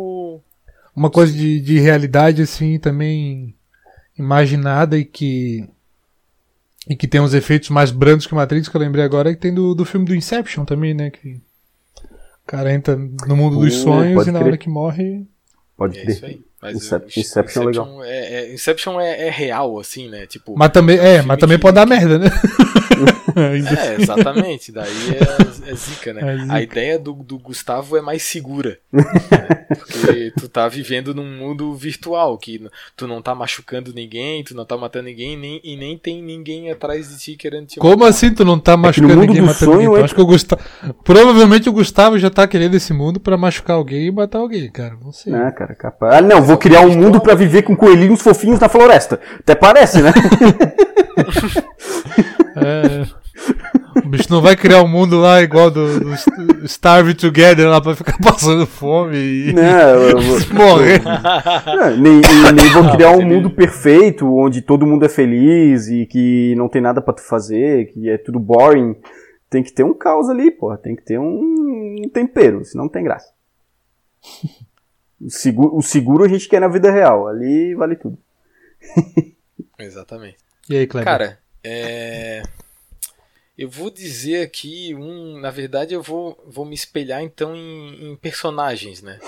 Uma 0.96 1.10
coisa 1.10 1.32
de, 1.34 1.60
de 1.62 1.80
realidade, 1.80 2.42
assim, 2.42 2.78
também 2.80 3.56
imaginada 4.18 4.98
e 4.98 5.06
que 5.06 5.68
E 6.88 6.96
que 6.96 7.08
tem 7.08 7.22
uns 7.22 7.34
efeitos 7.34 7.70
mais 7.70 7.92
brandos 7.92 8.26
que 8.26 8.34
o 8.34 8.36
Matrix, 8.36 8.68
que 8.68 8.76
eu 8.76 8.82
lembrei 8.82 9.04
agora, 9.04 9.34
que 9.34 9.40
tem 9.40 9.54
do, 9.54 9.76
do 9.76 9.86
filme 9.86 10.06
do 10.06 10.16
Inception 10.16 10.66
também, 10.66 10.94
né? 10.94 11.10
Que 11.12 11.36
o 11.36 12.48
cara 12.48 12.74
entra 12.74 12.96
no 12.98 13.36
mundo 13.36 13.60
dos 13.60 13.76
Uh, 13.76 13.84
sonhos 13.84 14.28
e 14.28 14.32
na 14.32 14.40
crer. 14.40 14.48
hora 14.48 14.58
que 14.58 14.70
morre. 14.70 15.28
Pode 15.78 15.98
É 15.98 16.02
crer. 16.02 16.44
Mas 16.62 16.76
Inception 17.18 17.64
é 17.64 17.66
legal. 17.66 18.04
é, 18.04 18.34
é- 18.50 18.54
Inception 18.54 19.00
é, 19.00 19.28
é 19.28 19.30
real, 19.30 19.80
assim, 19.80 20.10
né? 20.10 20.26
Tipo, 20.28 20.56
Mas 20.58 20.70
também, 20.72 20.98
é, 20.98 21.22
mas 21.22 21.38
também 21.38 21.58
que- 21.58 21.62
pode 21.62 21.76
dar 21.76 21.86
merda, 21.86 22.20
né? 22.20 22.30
É, 23.36 24.02
exatamente. 24.02 24.72
Daí 24.72 24.88
é, 25.68 25.72
é 25.72 25.76
zica, 25.76 26.12
né? 26.14 26.34
É 26.34 26.38
zica. 26.40 26.54
A 26.54 26.62
ideia 26.62 27.00
do, 27.00 27.14
do 27.14 27.38
Gustavo 27.38 27.96
é 27.96 28.02
mais 28.02 28.24
segura. 28.24 28.78
né? 28.92 29.66
Porque 29.70 30.34
tu 30.38 30.50
tá 30.50 30.68
vivendo 30.68 31.14
num 31.14 31.24
mundo 31.38 31.74
virtual, 31.76 32.38
que 32.38 32.68
tu 32.98 33.08
não 33.08 33.22
tá 33.22 33.34
machucando 33.34 33.94
ninguém, 33.94 34.44
tu 34.44 34.54
não 34.56 34.66
tá 34.66 34.76
matando 34.76 35.06
ninguém 35.06 35.38
nem, 35.38 35.62
e 35.64 35.78
nem 35.78 35.98
tem 35.98 36.22
ninguém 36.22 36.70
atrás 36.72 37.08
de 37.10 37.18
ti 37.20 37.36
querendo 37.38 37.68
te 37.68 37.80
Como 37.80 37.96
matar. 37.98 38.10
assim 38.10 38.34
tu 38.34 38.44
não 38.44 38.60
tá 38.60 38.76
machucando 38.76 39.14
mundo 39.16 39.28
ninguém 39.28 39.42
do 39.42 39.48
matando 39.48 39.58
sonho 39.66 39.78
ninguém? 39.78 39.88
Então, 39.94 40.02
é- 40.02 40.04
acho 40.04 40.16
que 40.16 40.22
o 40.22 40.26
Gustavo. 40.26 40.62
Provavelmente 41.04 41.70
o 41.70 41.74
Gustavo 41.74 42.20
já 42.20 42.30
tá 42.30 42.48
querendo 42.48 42.76
esse 42.76 42.92
mundo 42.92 43.20
pra 43.20 43.38
machucar 43.38 43.78
alguém 43.78 44.08
e 44.08 44.12
matar 44.12 44.40
alguém, 44.40 44.70
cara. 44.70 44.98
Não 45.02 45.12
sei. 45.14 45.34
Ah, 45.34 45.52
cara, 45.52 45.76
capaz. 45.76 46.16
Ah, 46.16 46.22
não, 46.22 46.42
vou 46.50 46.58
criar 46.58 46.82
um 46.82 46.96
mundo 46.96 47.22
pra 47.22 47.36
viver 47.36 47.62
com 47.62 47.76
coelhinhos 47.76 48.22
fofinhos 48.22 48.60
na 48.60 48.68
floresta. 48.68 49.20
Até 49.40 49.54
parece, 49.56 50.02
né? 50.02 50.12
É. 52.56 53.06
O 54.06 54.10
bicho 54.10 54.28
não 54.32 54.42
vai 54.42 54.56
criar 54.56 54.82
um 54.84 54.88
mundo 54.88 55.20
lá 55.20 55.42
igual 55.42 55.72
do, 55.72 56.00
do 56.00 56.16
St- 56.18 56.32
Starve 56.66 57.14
Together 57.14 57.68
lá 57.70 57.80
pra 57.80 57.96
ficar 57.96 58.18
passando 58.22 58.66
fome 58.66 59.16
e 59.18 59.54
Não, 59.54 59.64
eu 59.64 60.20
vou- 60.20 60.40
morrer. 60.54 61.02
Não, 61.04 61.98
nem, 61.98 62.22
nem 62.54 62.70
vou 62.72 62.92
criar 62.92 63.12
mas 63.12 63.20
um 63.20 63.26
mundo 63.28 63.50
perfeito, 63.50 64.28
onde 64.36 64.62
todo 64.62 64.86
mundo 64.86 65.06
é 65.06 65.10
feliz 65.10 65.88
e 65.88 66.06
que 66.06 66.54
não 66.58 66.68
tem 66.68 66.82
nada 66.82 67.02
pra 67.02 67.14
tu 67.14 67.22
fazer, 67.22 67.94
que 67.94 68.10
é 68.10 68.18
tudo 68.18 68.40
boring. 68.40 68.96
Tem 69.50 69.64
que 69.64 69.72
ter 69.72 69.84
um 69.84 69.94
caos 69.94 70.30
ali, 70.30 70.52
pô. 70.52 70.76
Tem 70.78 70.96
que 70.96 71.04
ter 71.04 71.20
um 71.20 71.96
tempero, 72.14 72.64
senão 72.66 72.86
não 72.86 72.92
tem 72.92 73.04
graça. 73.04 73.30
O 75.22 75.30
seguro, 75.30 75.76
o 75.78 75.82
seguro 75.82 76.24
a 76.24 76.28
gente 76.28 76.48
quer 76.48 76.62
na 76.62 76.68
vida 76.68 76.92
real. 76.92 77.28
Ali 77.28 77.76
vale 77.76 77.96
tudo. 77.96 78.18
Exatamente. 79.78 80.38
E 80.70 80.78
aí, 80.78 80.88
Kleber? 80.88 81.06
Cara, 81.06 81.40
é. 81.64 82.44
Eu 83.58 83.70
vou 83.70 83.90
dizer 83.90 84.44
aqui 84.44 84.96
um. 84.96 85.40
Na 85.40 85.52
verdade, 85.52 85.94
eu 85.94 86.02
vou, 86.02 86.42
vou 86.48 86.66
me 86.66 86.76
espelhar 86.76 87.22
então 87.22 87.56
em, 87.56 88.12
em 88.12 88.16
personagens, 88.16 89.02
né? 89.02 89.20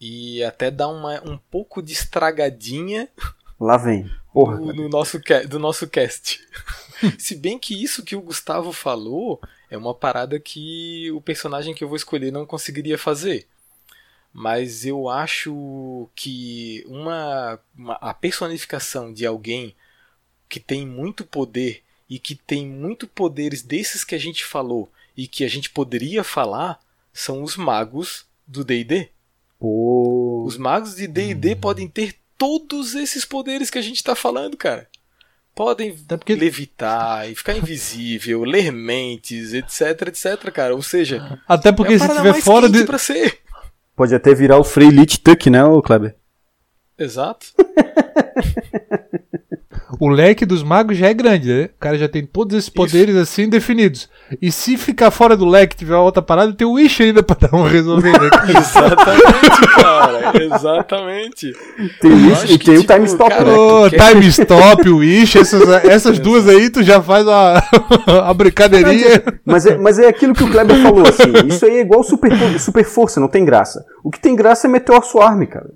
E 0.00 0.44
até 0.44 0.70
dar 0.70 0.88
uma, 0.88 1.20
um 1.28 1.38
pouco 1.38 1.82
de 1.82 1.92
estragadinha 1.92 3.08
Lá 3.58 3.76
vem. 3.76 4.10
Porra. 4.32 4.56
do, 4.56 4.72
no 4.74 4.88
nosso, 4.88 5.18
do 5.48 5.58
nosso 5.58 5.88
cast. 5.88 6.40
Se 7.18 7.34
bem 7.34 7.58
que 7.58 7.82
isso 7.82 8.04
que 8.04 8.14
o 8.14 8.20
Gustavo 8.20 8.72
falou 8.72 9.40
é 9.70 9.76
uma 9.76 9.94
parada 9.94 10.38
que 10.38 11.10
o 11.12 11.20
personagem 11.20 11.74
que 11.74 11.82
eu 11.82 11.88
vou 11.88 11.96
escolher 11.96 12.30
não 12.30 12.46
conseguiria 12.46 12.98
fazer. 12.98 13.46
Mas 14.38 14.84
eu 14.84 15.08
acho 15.08 16.10
que 16.14 16.84
uma, 16.86 17.58
uma- 17.74 17.94
a 18.02 18.12
personificação 18.12 19.10
de 19.10 19.24
alguém 19.24 19.74
que 20.46 20.60
tem 20.60 20.86
muito 20.86 21.24
poder 21.24 21.82
e 22.08 22.18
que 22.18 22.34
tem 22.34 22.66
muito 22.66 23.06
poderes 23.08 23.62
desses 23.62 24.04
que 24.04 24.14
a 24.14 24.18
gente 24.18 24.44
falou 24.44 24.92
e 25.16 25.26
que 25.26 25.42
a 25.42 25.48
gente 25.48 25.70
poderia 25.70 26.22
falar 26.22 26.78
são 27.14 27.42
os 27.42 27.56
magos 27.56 28.26
do 28.46 28.62
D&D. 28.62 29.08
Pô. 29.58 30.44
Os 30.46 30.58
magos 30.58 30.96
de 30.96 31.06
D&D 31.06 31.56
podem 31.56 31.88
ter 31.88 32.14
todos 32.36 32.94
esses 32.94 33.24
poderes 33.24 33.70
que 33.70 33.78
a 33.78 33.82
gente 33.82 34.04
tá 34.04 34.14
falando, 34.14 34.54
cara. 34.54 34.86
Podem 35.54 35.96
porque- 35.96 36.34
levitar 36.34 37.26
e 37.30 37.34
ficar 37.34 37.56
invisível, 37.56 38.44
ler 38.44 38.70
mentes, 38.70 39.54
etc, 39.54 40.08
etc, 40.08 40.52
cara. 40.52 40.74
Ou 40.74 40.82
seja, 40.82 41.40
Até 41.48 41.72
porque 41.72 41.94
é 41.94 41.98
se 41.98 42.06
tiver 42.06 42.34
fora 42.42 42.68
de. 42.68 42.84
pra 42.84 42.98
ser. 42.98 43.40
Pode 43.96 44.14
até 44.14 44.34
virar 44.34 44.58
o 44.58 44.64
Frei 44.64 44.90
Lich 44.90 45.18
Tuck, 45.18 45.48
né, 45.48 45.64
ô 45.64 45.80
Kleber? 45.80 46.14
Exato. 46.98 47.46
O 49.98 50.08
leque 50.08 50.44
dos 50.44 50.62
magos 50.62 50.96
já 50.96 51.08
é 51.08 51.14
grande, 51.14 51.48
né? 51.52 51.64
O 51.64 51.80
cara 51.80 51.96
já 51.96 52.08
tem 52.08 52.24
todos 52.24 52.56
esses 52.56 52.68
poderes 52.68 53.16
assim 53.16 53.48
definidos. 53.48 54.08
E 54.42 54.50
se 54.52 54.76
ficar 54.76 55.10
fora 55.10 55.36
do 55.36 55.46
leque 55.46 55.76
tiver 55.76 55.96
outra 55.96 56.20
parada, 56.22 56.52
tem 56.52 56.66
o 56.66 56.72
Wish 56.72 57.02
ainda 57.02 57.22
pra 57.22 57.36
dar 57.48 57.56
um 57.56 57.62
resolver, 57.62 58.12
né? 58.12 58.28
Exatamente, 58.58 59.74
cara. 59.80 60.44
Exatamente. 60.44 61.52
Tem 62.00 62.12
isso 62.32 62.42
acho 62.44 62.52
e 62.52 62.58
tem 62.58 62.74
o 62.76 62.80
tipo, 62.80 62.92
Time 62.92 63.06
Stop. 63.06 63.30
cara, 63.30 63.44
né? 63.44 63.90
Quer- 63.90 64.10
time 64.12 64.26
Stop, 64.28 64.88
Wish, 64.88 65.38
essas, 65.38 65.68
essas 65.84 66.18
duas 66.18 66.48
aí 66.48 66.68
tu 66.70 66.82
já 66.82 67.00
faz 67.00 67.26
a, 67.26 67.62
a 68.28 68.34
brincadeirinha. 68.34 69.22
Mas 69.44 69.66
é, 69.66 69.78
mas 69.78 69.98
é 69.98 70.08
aquilo 70.08 70.34
que 70.34 70.44
o 70.44 70.50
Kleber 70.50 70.76
falou, 70.82 71.04
assim. 71.06 71.32
Isso 71.48 71.64
aí 71.64 71.78
é 71.78 71.80
igual 71.80 72.02
super, 72.02 72.30
super 72.58 72.84
força, 72.84 73.20
não 73.20 73.28
tem 73.28 73.44
graça. 73.44 73.84
O 74.04 74.10
que 74.10 74.20
tem 74.20 74.34
graça 74.36 74.66
é 74.66 74.70
Meteor 74.70 75.04
Swarm, 75.04 75.44
cara. 75.46 75.70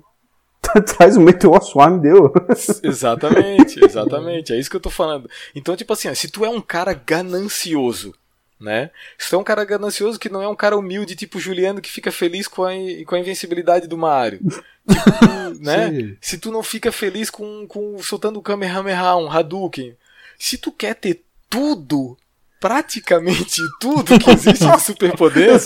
Traz 0.97 1.17
o 1.17 1.21
Meteor 1.21 1.61
Swarm, 1.61 1.99
deu. 1.99 2.33
Exatamente, 2.83 3.83
exatamente. 3.83 4.53
É 4.53 4.59
isso 4.59 4.69
que 4.69 4.75
eu 4.75 4.81
tô 4.81 4.89
falando. 4.89 5.29
Então, 5.55 5.75
tipo 5.75 5.91
assim, 5.93 6.09
ó, 6.09 6.13
se 6.13 6.29
tu 6.29 6.45
é 6.45 6.49
um 6.49 6.61
cara 6.61 6.93
ganancioso, 6.93 8.13
né? 8.59 8.91
Se 9.17 9.29
tu 9.29 9.35
é 9.35 9.39
um 9.39 9.43
cara 9.43 9.65
ganancioso 9.65 10.19
que 10.19 10.29
não 10.29 10.41
é 10.41 10.47
um 10.47 10.55
cara 10.55 10.77
humilde, 10.77 11.15
tipo 11.15 11.39
Juliano, 11.39 11.81
que 11.81 11.91
fica 11.91 12.11
feliz 12.11 12.47
com 12.47 12.63
a, 12.63 12.71
com 13.05 13.15
a 13.15 13.19
invencibilidade 13.19 13.87
do 13.87 13.97
Mario. 13.97 14.39
Tipo, 14.39 14.63
né? 15.59 15.89
Sim. 15.89 16.17
Se 16.21 16.37
tu 16.37 16.51
não 16.51 16.63
fica 16.63 16.91
feliz 16.91 17.29
com, 17.29 17.65
com 17.67 17.97
soltando 18.01 18.39
o 18.39 18.43
Kamehameha, 18.43 19.15
um 19.15 19.31
Hadouken. 19.31 19.95
Se 20.37 20.57
tu 20.57 20.71
quer 20.71 20.95
ter 20.95 21.23
tudo, 21.49 22.17
praticamente 22.59 23.59
tudo 23.79 24.17
que 24.19 24.29
existe 24.29 24.65
de 24.65 24.81
superpoder, 24.81 25.59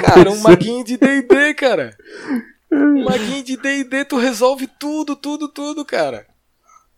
Cara, 0.00 0.30
um 0.30 0.32
pensando. 0.32 0.42
maguinho 0.42 0.84
de 0.84 0.96
D&D, 0.96 1.54
cara. 1.54 1.96
Um 2.70 3.04
maguinho 3.04 3.42
de 3.42 3.56
D&D, 3.56 4.04
tu 4.04 4.16
resolve 4.16 4.68
tudo, 4.78 5.16
tudo, 5.16 5.48
tudo, 5.48 5.84
cara. 5.84 6.26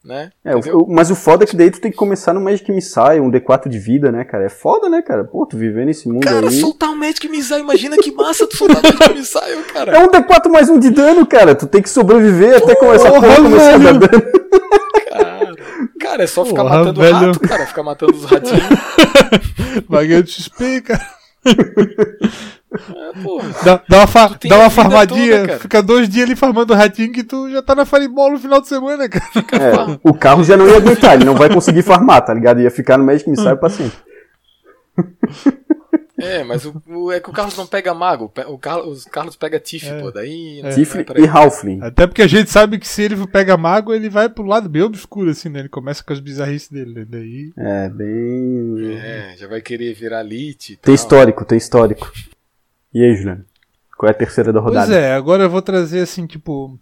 Né? 0.03 0.31
É, 0.43 0.57
o- 0.57 0.87
mas 0.89 1.11
o 1.11 1.15
foda 1.15 1.45
é 1.45 1.47
que 1.47 1.55
daí 1.55 1.71
tu 1.71 1.79
tem 1.79 1.91
que 1.91 1.97
começar 1.97 2.33
no 2.33 2.41
Magic 2.41 2.73
Missile, 2.73 3.21
um 3.21 3.31
D4 3.31 3.69
de 3.69 3.79
vida, 3.79 4.11
né, 4.11 4.25
cara? 4.25 4.47
É 4.47 4.49
foda, 4.49 4.89
né, 4.89 5.03
cara? 5.03 5.25
Pô, 5.25 5.45
tu 5.45 5.59
viver 5.59 5.85
nesse 5.85 6.09
mundo 6.09 6.25
Cara, 6.25 6.49
aí. 6.49 6.59
soltar 6.59 6.89
o 6.89 6.97
Magic 6.97 7.29
Missile, 7.29 7.61
imagina 7.61 7.99
que 7.99 8.11
massa 8.11 8.47
tu 8.47 8.57
soltar 8.57 8.79
o 8.79 8.83
Magic 8.83 9.13
Missile, 9.15 9.59
É 9.61 9.73
cara. 9.73 9.99
um 10.01 10.09
D4 10.09 10.51
mais 10.51 10.71
um 10.71 10.79
de 10.79 10.89
dano, 10.89 11.27
cara. 11.27 11.55
Tu 11.55 11.67
tem 11.67 11.83
que 11.83 11.91
sobreviver 11.91 12.57
até 12.57 12.75
começar 12.77 13.09
a 13.09 13.13
Porra, 13.13 13.37
começar 13.37 13.75
a 13.75 13.79
dar 13.79 13.93
dano. 13.99 14.23
Cara, 15.11 15.55
cara 16.01 16.23
é 16.25 16.27
só 16.27 16.47
ficar 16.47 16.63
Porra, 16.63 16.79
matando 16.79 17.01
velho. 17.03 17.15
rato, 17.17 17.41
cara. 17.41 17.67
Ficar 17.67 17.83
matando 17.83 18.15
os 18.17 18.25
ratinhos. 18.25 18.63
Vagueiro 19.87 20.23
de 20.23 20.33
XP, 20.33 20.81
cara. 20.81 21.07
É. 22.73 23.65
Dá, 23.65 23.83
dá 23.89 23.97
uma, 23.99 24.07
fa- 24.07 24.39
dá 24.49 24.59
uma 24.59 24.71
farmadinha, 24.71 25.41
toda, 25.41 25.59
fica 25.59 25.83
dois 25.83 26.09
dias 26.09 26.25
ali 26.27 26.37
farmando 26.37 26.73
ratinho 26.75 27.11
que 27.13 27.25
tu 27.25 27.51
já 27.51 27.61
tá 27.63 27.75
na 27.75 27.85
Fireball 27.85 28.31
no 28.31 28.39
final 28.39 28.61
de 28.61 28.69
semana, 28.69 29.09
cara. 29.09 29.25
É, 29.53 29.99
o 30.05 30.15
carro 30.15 30.45
já 30.45 30.57
não 30.57 30.69
ia 30.69 30.77
aguentar, 30.77 31.15
ele 31.15 31.25
não 31.25 31.35
vai 31.35 31.53
conseguir 31.53 31.83
farmar, 31.83 32.25
tá 32.25 32.33
ligado? 32.33 32.61
Ia 32.61 32.71
ficar 32.71 32.97
no 32.97 33.05
Magic 33.05 33.29
Missile 33.29 33.57
pra 33.57 33.69
sempre. 33.69 33.99
É, 36.23 36.45
mas 36.45 36.67
o, 36.67 36.83
o- 36.87 37.11
é 37.11 37.19
que 37.19 37.31
o 37.31 37.33
Carlos 37.33 37.57
não 37.57 37.67
pega 37.67 37.95
mago. 37.95 38.31
O 38.47 38.59
Carlos, 38.59 39.07
o 39.07 39.11
Carlos 39.11 39.37
pega 39.37 39.59
Tiff, 39.59 39.89
É. 39.89 40.01
pô. 40.03 40.11
Daí. 40.11 40.61
é 40.63 41.03
pra 41.03 41.19
e. 41.19 41.27
Halfling. 41.27 41.79
Até 41.83 42.07
porque 42.07 42.21
a 42.21 42.27
gente 42.27 42.51
sabe 42.51 42.79
que 42.79 42.87
se 42.87 43.01
ele 43.03 43.27
pega 43.27 43.57
mago, 43.57 43.95
ele 43.95 44.11
vai 44.11 44.29
pro 44.29 44.45
lado 44.45 44.69
bem 44.69 44.83
obscuro, 44.83 45.31
assim, 45.31 45.49
né? 45.49 45.61
Ele 45.61 45.71
começa 45.71 46.05
com 46.05 46.13
as 46.13 46.21
bizarrices 46.21 46.69
dele, 46.69 46.93
né? 46.93 47.07
Daí. 47.09 47.51
É, 47.57 47.89
bem. 47.89 48.99
É, 49.03 49.35
já 49.39 49.49
vai 49.49 49.63
querer 49.63 49.95
virar 49.95 50.23
Lich. 50.23 50.77
Tem 50.83 50.95
histórico, 50.95 51.43
tem 51.43 51.57
histórico. 51.57 52.13
E 52.93 53.05
aí, 53.05 53.15
Juliano? 53.15 53.45
Qual 53.97 54.09
é 54.09 54.13
a 54.13 54.17
terceira 54.19 54.53
da 54.53 54.61
rodada? 54.61 54.87
Pois 54.87 54.97
é, 54.97 55.13
agora 55.13 55.45
eu 55.45 55.51
vou 55.51 55.63
trazer 55.63 56.01
assim, 56.01 56.27
tipo. 56.27 56.79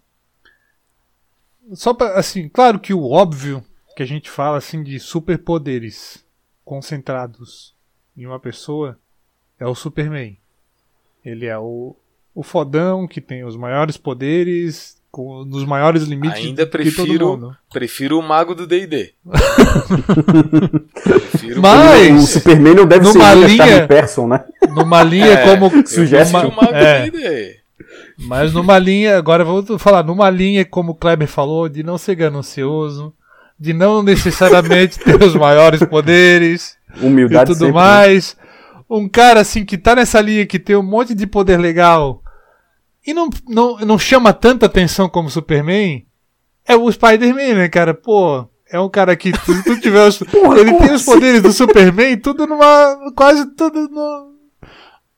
Só 1.72 1.92
pra, 1.92 2.18
assim, 2.18 2.48
claro 2.48 2.78
que 2.78 2.94
o 2.94 3.10
óbvio 3.10 3.62
que 3.96 4.02
a 4.02 4.06
gente 4.06 4.30
fala 4.30 4.56
assim 4.56 4.82
de 4.82 4.98
superpoderes 5.00 6.24
concentrados 6.64 7.74
em 8.16 8.26
uma 8.26 8.38
pessoa 8.38 8.98
é 9.58 9.66
o 9.66 9.74
Superman. 9.74 10.38
Ele 11.24 11.46
é 11.46 11.58
o, 11.58 11.96
o 12.34 12.42
fodão 12.42 13.06
que 13.06 13.20
tem 13.20 13.44
os 13.44 13.56
maiores 13.56 13.96
poderes, 13.96 14.97
com, 15.18 15.44
nos 15.44 15.64
maiores 15.64 16.04
limites 16.04 16.38
Ainda 16.38 16.64
de 16.64 16.70
todo 16.70 16.70
prefiro- 16.70 17.28
mundo. 17.30 17.56
Prefiro 17.72 18.18
o 18.20 18.22
mago 18.22 18.54
do 18.54 18.68
D&D. 18.68 19.14
prefiro 21.02 21.60
Mas- 21.60 22.22
O 22.24 22.26
Superman 22.26 22.74
não 22.74 22.86
deve 22.86 23.06
ser 23.06 23.20
é 23.20 23.34
linha- 23.34 23.86
Person, 23.88 24.28
né? 24.28 24.44
Numa 24.70 25.02
linha 25.02 25.26
É, 25.26 25.36
como. 25.50 25.70
prefiro 25.70 26.08
numa- 26.26 26.46
o 26.46 26.54
mago 26.56 26.74
é. 26.74 27.10
do 27.10 27.10
D&D. 27.18 27.56
Mas 28.20 28.52
numa 28.52 28.78
linha, 28.78 29.16
agora 29.18 29.44
vou 29.44 29.76
falar, 29.78 30.02
numa 30.04 30.28
linha, 30.30 30.64
como 30.64 30.92
o 30.92 30.94
Kleber 30.94 31.26
falou, 31.28 31.68
de 31.68 31.82
não 31.82 31.98
ser 31.98 32.14
ganancioso, 32.14 33.12
de 33.58 33.72
não 33.72 34.02
necessariamente 34.02 34.98
ter 35.02 35.20
os 35.22 35.34
maiores 35.34 35.80
poderes 35.84 36.76
e 37.00 37.06
Humildade 37.06 37.46
tudo 37.52 37.58
sempre, 37.66 37.72
né? 37.74 37.80
mais. 37.80 38.36
Um 38.90 39.08
cara 39.08 39.40
assim 39.40 39.64
que 39.64 39.76
tá 39.76 39.94
nessa 39.96 40.20
linha 40.20 40.46
que 40.46 40.58
tem 40.58 40.74
um 40.76 40.82
monte 40.82 41.12
de 41.14 41.26
poder 41.26 41.58
legal 41.58 42.22
e 43.08 43.14
não, 43.14 43.30
não, 43.48 43.78
não 43.78 43.98
chama 43.98 44.34
tanta 44.34 44.66
atenção 44.66 45.08
como 45.08 45.28
o 45.28 45.30
Superman, 45.30 46.04
é 46.66 46.76
o 46.76 46.92
Spider-Man, 46.92 47.54
né, 47.54 47.66
cara? 47.66 47.94
Pô, 47.94 48.46
é 48.70 48.78
um 48.78 48.90
cara 48.90 49.16
que, 49.16 49.32
se 49.34 49.64
tu 49.64 49.80
tiver 49.80 50.06
os, 50.06 50.18
Porra, 50.30 50.58
ele 50.58 50.74
tem 50.74 50.88
os 50.88 51.00
assim? 51.00 51.04
poderes 51.06 51.40
do 51.40 51.50
Superman, 51.50 52.18
tudo 52.18 52.46
numa, 52.46 53.10
quase 53.16 53.46
tudo 53.56 53.88
no, 53.88 54.34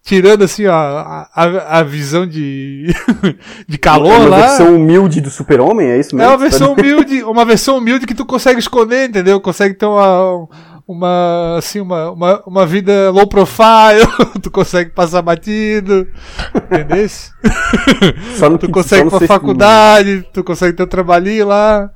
tirando 0.05 0.45
assim, 0.45 0.67
ó, 0.67 0.73
a, 0.73 1.29
a, 1.35 1.79
a 1.81 1.83
visão 1.83 2.29
de, 2.29 2.95
de 3.67 3.77
calor 3.77 4.13
é 4.13 4.19
uma 4.19 4.29
lá. 4.29 4.37
Uma 4.37 4.47
versão 4.47 4.77
humilde 4.77 5.21
do 5.21 5.31
super-homem, 5.31 5.89
é 5.89 5.99
isso 5.99 6.15
mesmo? 6.15 6.31
É 6.31 6.33
uma 6.33 6.39
versão 6.39 6.73
humilde, 6.75 7.25
uma 7.25 7.45
versão 7.45 7.79
humilde 7.79 8.07
que 8.07 8.15
tu 8.15 8.25
consegue 8.25 8.61
esconder, 8.61 9.09
entendeu? 9.09 9.41
Consegue 9.41 9.75
ter 9.75 9.87
uma, 9.87 10.47
uma, 10.91 11.57
assim, 11.57 11.81
uma, 11.81 12.11
uma, 12.11 12.43
uma 12.45 12.67
vida 12.67 13.11
low 13.11 13.27
profile, 13.27 14.05
tu 14.43 14.51
consegue 14.51 14.91
passar 14.91 15.23
batido, 15.23 16.09
entendeu? 16.55 17.09
Só 18.37 18.51
no 18.51 18.59
tu 18.59 18.69
consegue 18.69 19.07
ir 19.07 19.11
pra 19.11 19.27
faculdade, 19.27 20.27
tu 20.33 20.43
consegue 20.43 20.77
ter 20.77 20.83
um 20.83 20.89
trabalhinho 20.89 21.47
lá. 21.47 21.91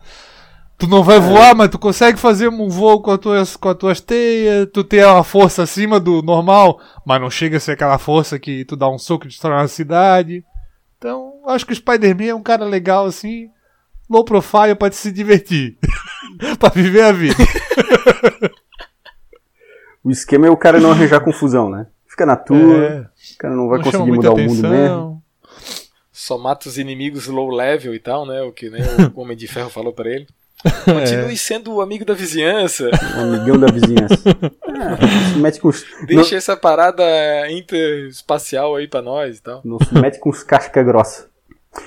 Tu 0.79 0.87
não 0.87 1.03
vai 1.03 1.17
é. 1.17 1.21
voar, 1.21 1.55
mas 1.55 1.71
tu 1.71 1.79
consegue 1.79 2.19
fazer 2.19 2.49
um 2.49 2.69
voo 2.69 3.03
com, 3.03 3.11
as 3.11 3.19
tuas, 3.19 3.57
com 3.57 3.69
as 3.69 3.77
tuas 3.77 4.01
teias, 4.01 4.69
tu 4.73 4.85
tem 4.85 5.05
uma 5.05 5.25
força 5.25 5.65
acima 5.65 5.99
do 5.99 6.23
normal, 6.23 6.81
mas 7.05 7.21
não 7.21 7.31
chega 7.31 7.57
a 7.57 7.61
ser 7.61 7.73
aquela 7.73 7.99
força 7.99 8.39
que 8.39 8.65
tu 8.65 8.77
dá 8.77 8.89
um 8.89 8.99
soco 8.99 9.25
e 9.25 9.29
destrói 9.29 9.57
uma 9.57 9.69
cidade. 9.69 10.45
Então, 10.99 11.33
acho 11.47 11.67
que 11.67 11.73
o 11.73 11.77
Spider-Man 11.77 12.27
é 12.27 12.35
um 12.35 12.43
cara 12.43 12.65
legal 12.65 13.07
assim, 13.07 13.49
low 14.09 14.25
profile 14.25 14.75
pra 14.77 14.91
te 14.91 14.97
se 14.97 15.11
divertir. 15.11 15.79
pra 16.59 16.69
viver 16.71 17.03
a 17.03 17.13
vida. 17.13 17.37
O 20.05 20.11
esquema 20.11 20.47
é 20.47 20.51
o 20.51 20.57
cara 20.57 20.79
não 20.79 20.91
arranjar 20.91 21.21
confusão, 21.25 21.71
né? 21.71 21.87
Fica 22.07 22.27
na 22.27 22.37
tua, 22.37 22.85
é. 22.85 23.01
o 23.01 23.39
cara 23.39 23.55
não 23.57 23.69
vai 23.69 23.79
não 23.79 23.85
conseguir 23.85 24.13
mudar 24.13 24.33
atenção. 24.33 24.53
o 24.53 24.55
mundo 24.55 24.69
mesmo. 24.69 25.23
Só 26.13 26.39
mata 26.39 26.69
os 26.69 26.79
inimigos 26.79 27.27
low 27.27 27.51
level 27.51 27.93
e 27.95 27.99
tal, 27.99 28.25
né? 28.25 28.41
O 28.43 28.53
que 28.53 28.71
né, 28.71 28.79
o 29.15 29.21
Homem 29.21 29.37
de 29.37 29.49
Ferro 29.49 29.69
falou 29.69 29.93
para 29.93 30.11
ele. 30.11 30.27
Continue 30.85 31.33
é. 31.33 31.37
sendo 31.37 31.75
o 31.75 31.81
amigo 31.81 32.05
da 32.05 32.15
vizinhança. 32.15 32.89
O 33.17 33.21
amigão 33.21 33.59
da 33.59 33.67
vizinhança. 33.67 34.23
É, 34.75 35.39
mete 35.39 35.61
com 35.61 35.69
os... 35.69 35.85
Deixa 36.05 36.33
não... 36.33 36.39
essa 36.39 36.57
parada 36.57 37.05
interespacial 37.49 38.75
aí 38.75 38.89
pra 38.89 39.01
nós 39.01 39.39
e 39.39 39.43
tal. 39.43 39.63
Não 39.65 39.79
se 39.79 39.95
mete 39.95 40.19
com 40.19 40.29
os 40.29 40.43
casca 40.43 40.83
grossa. 40.83 41.29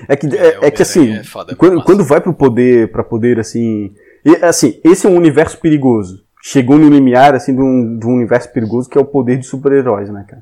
É 0.07 0.15
que, 0.15 0.25
é, 0.35 0.59
é 0.61 0.71
que 0.71 0.81
assim, 0.81 1.13
é 1.13 1.23
foda, 1.23 1.55
quando, 1.55 1.83
quando 1.83 2.03
vai 2.03 2.21
pro 2.21 2.33
poder, 2.33 2.89
pra 2.91 3.03
poder 3.03 3.39
assim. 3.39 3.93
E, 4.25 4.35
assim, 4.37 4.79
esse 4.83 5.05
é 5.05 5.09
um 5.09 5.15
universo 5.15 5.59
perigoso. 5.59 6.23
Chegou 6.49 6.77
no 6.77 6.87
limiar 6.87 7.35
assim 7.35 7.53
de 7.53 7.61
um, 7.61 7.97
de 7.97 8.07
um 8.07 8.15
universo 8.15 8.49
perigoso 8.53 8.89
que 8.89 8.97
é 8.97 9.01
o 9.01 9.05
poder 9.05 9.37
de 9.37 9.45
super-heróis, 9.45 10.09
né, 10.09 10.23
cara? 10.25 10.41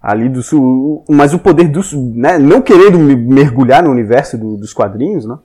Ali 0.00 0.28
do 0.28 0.40
mas 1.08 1.34
o 1.34 1.40
poder 1.40 1.66
dos, 1.66 1.92
né, 1.92 2.38
não 2.38 2.62
querendo 2.62 2.98
mergulhar 2.98 3.82
no 3.82 3.90
universo 3.90 4.38
do, 4.38 4.56
dos 4.56 4.72
quadrinhos, 4.72 5.26
né? 5.26 5.36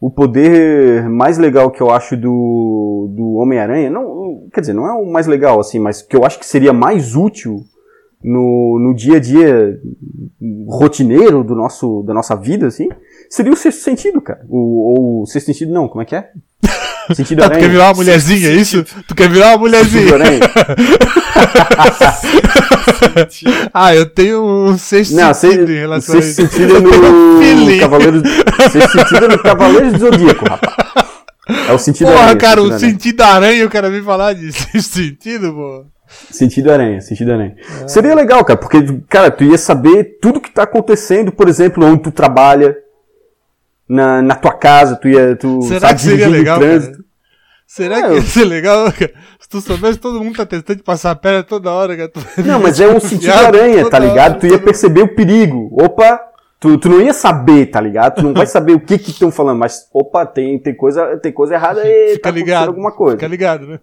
o 0.00 0.10
poder 0.10 1.08
mais 1.08 1.38
legal 1.38 1.70
que 1.70 1.80
eu 1.80 1.90
acho 1.90 2.16
do, 2.16 3.08
do 3.16 3.34
Homem-Aranha, 3.34 3.88
não, 3.88 4.48
quer 4.52 4.62
dizer, 4.62 4.72
não 4.72 4.86
é 4.86 4.92
o 4.92 5.06
mais 5.06 5.28
legal, 5.28 5.60
assim, 5.60 5.78
mas 5.78 6.02
que 6.02 6.16
eu 6.16 6.24
acho 6.24 6.38
que 6.38 6.46
seria 6.46 6.72
mais 6.72 7.14
útil 7.14 7.64
no, 8.22 8.80
no 8.80 8.94
dia 8.94 9.16
a 9.16 9.20
dia 9.20 9.80
rotineiro 10.68 11.44
do 11.44 11.54
nosso, 11.54 12.02
da 12.02 12.12
nossa 12.12 12.34
vida, 12.34 12.66
assim, 12.66 12.88
seria 13.30 13.52
o 13.52 13.56
sexto 13.56 13.82
sentido, 13.82 14.20
cara. 14.20 14.44
O, 14.48 14.58
ou 14.58 15.22
o 15.22 15.26
sexto 15.26 15.46
sentido 15.46 15.72
não, 15.72 15.88
como 15.88 16.02
é 16.02 16.04
que 16.04 16.16
é? 16.16 16.30
Sentido 17.14 17.40
tá, 17.40 17.50
tu 17.50 17.58
quer 17.58 17.68
virar 17.68 17.86
uma 17.86 17.94
mulherzinha, 17.94 18.50
é 18.50 18.54
isso? 18.54 18.84
Tu 19.06 19.14
quer 19.14 19.28
virar 19.28 19.48
uma 19.48 19.58
mulherzinha? 19.58 20.14
ah, 23.72 23.94
eu 23.94 24.06
tenho 24.06 24.44
um 24.44 24.76
sexto 24.76 25.14
não, 25.14 25.32
sentido 25.32 25.66
se, 25.66 25.72
em 25.72 25.78
relação 25.78 26.14
a 26.14 26.18
isso. 26.18 26.34
Sexto 26.34 26.52
sentido 26.52 26.76
é 26.76 26.80
no 26.80 27.80
Cavaleiro... 27.80 28.22
Sexto 28.70 28.98
sentido 28.98 29.24
é 29.24 29.28
no 29.28 29.38
Cavaleiro 29.38 29.92
do 29.92 29.98
Zodíaco, 29.98 30.44
rapaz. 30.48 30.78
É 31.68 31.72
o 31.72 31.78
sentido 31.78 32.08
Porra, 32.08 32.20
aranha, 32.20 32.36
cara, 32.36 32.62
o 32.62 32.78
sentido 32.78 33.22
aranha, 33.22 33.66
o 33.66 33.70
cara 33.70 33.90
vem 33.90 34.02
falar 34.02 34.34
de 34.34 34.52
sexto 34.52 34.96
sentido, 34.96 35.54
pô. 35.54 35.86
Sentido 36.30 36.70
aranha, 36.70 37.00
sentido 37.00 37.32
aranha. 37.32 37.56
É. 37.82 37.88
Seria 37.88 38.14
legal, 38.14 38.44
cara, 38.44 38.58
porque, 38.58 38.82
cara, 39.08 39.30
tu 39.30 39.44
ia 39.44 39.56
saber 39.56 40.18
tudo 40.20 40.40
que 40.40 40.50
tá 40.50 40.64
acontecendo, 40.64 41.32
por 41.32 41.48
exemplo, 41.48 41.84
onde 41.84 42.02
tu 42.02 42.10
trabalha, 42.10 42.76
na, 43.88 44.22
na 44.22 44.34
tua 44.34 44.52
casa, 44.52 44.96
tu 44.96 45.08
ia. 45.08 45.36
Tu, 45.36 45.62
Será 45.62 45.94
que 45.94 46.00
seria 46.00 46.28
legal? 46.28 46.60
Cara? 46.60 46.92
Será 47.66 47.98
é, 47.98 48.02
que 48.02 48.14
ia 48.14 48.22
ser 48.22 48.44
legal, 48.44 48.92
cara? 48.92 49.12
Se 49.38 49.48
tu 49.48 49.60
soubesse, 49.60 49.98
todo 49.98 50.22
mundo 50.22 50.36
tá 50.36 50.46
tentando 50.46 50.82
passar 50.82 51.10
a 51.10 51.16
perna 51.16 51.42
toda 51.42 51.70
hora, 51.70 51.96
cara. 51.96 52.12
Não, 52.44 52.60
mas 52.60 52.80
é 52.80 52.88
um 52.88 53.00
sentido 53.00 53.32
aranha, 53.32 53.88
tá 53.88 53.98
ligado? 53.98 54.32
Hora, 54.32 54.40
tu 54.40 54.46
ia 54.46 54.58
perceber 54.58 55.02
o 55.02 55.14
perigo. 55.14 55.68
Opa, 55.72 56.28
Tu, 56.60 56.76
tu 56.76 56.88
não 56.88 57.00
ia 57.00 57.12
saber, 57.12 57.66
tá 57.66 57.80
ligado? 57.80 58.16
Tu 58.16 58.22
não 58.22 58.34
vai 58.34 58.46
saber 58.46 58.72
o 58.72 58.80
que 58.80 58.98
que 58.98 59.10
estão 59.10 59.30
falando, 59.30 59.58
mas 59.58 59.88
opa, 59.92 60.26
tem, 60.26 60.58
tem, 60.58 60.74
coisa, 60.74 61.16
tem 61.18 61.32
coisa 61.32 61.54
errada 61.54 61.82
aí, 61.82 62.14
Fica 62.14 62.22
tá 62.22 62.30
ligado, 62.30 62.68
alguma 62.68 62.90
coisa. 62.90 63.16
Fica 63.16 63.28
ligado, 63.28 63.66
né? 63.66 63.80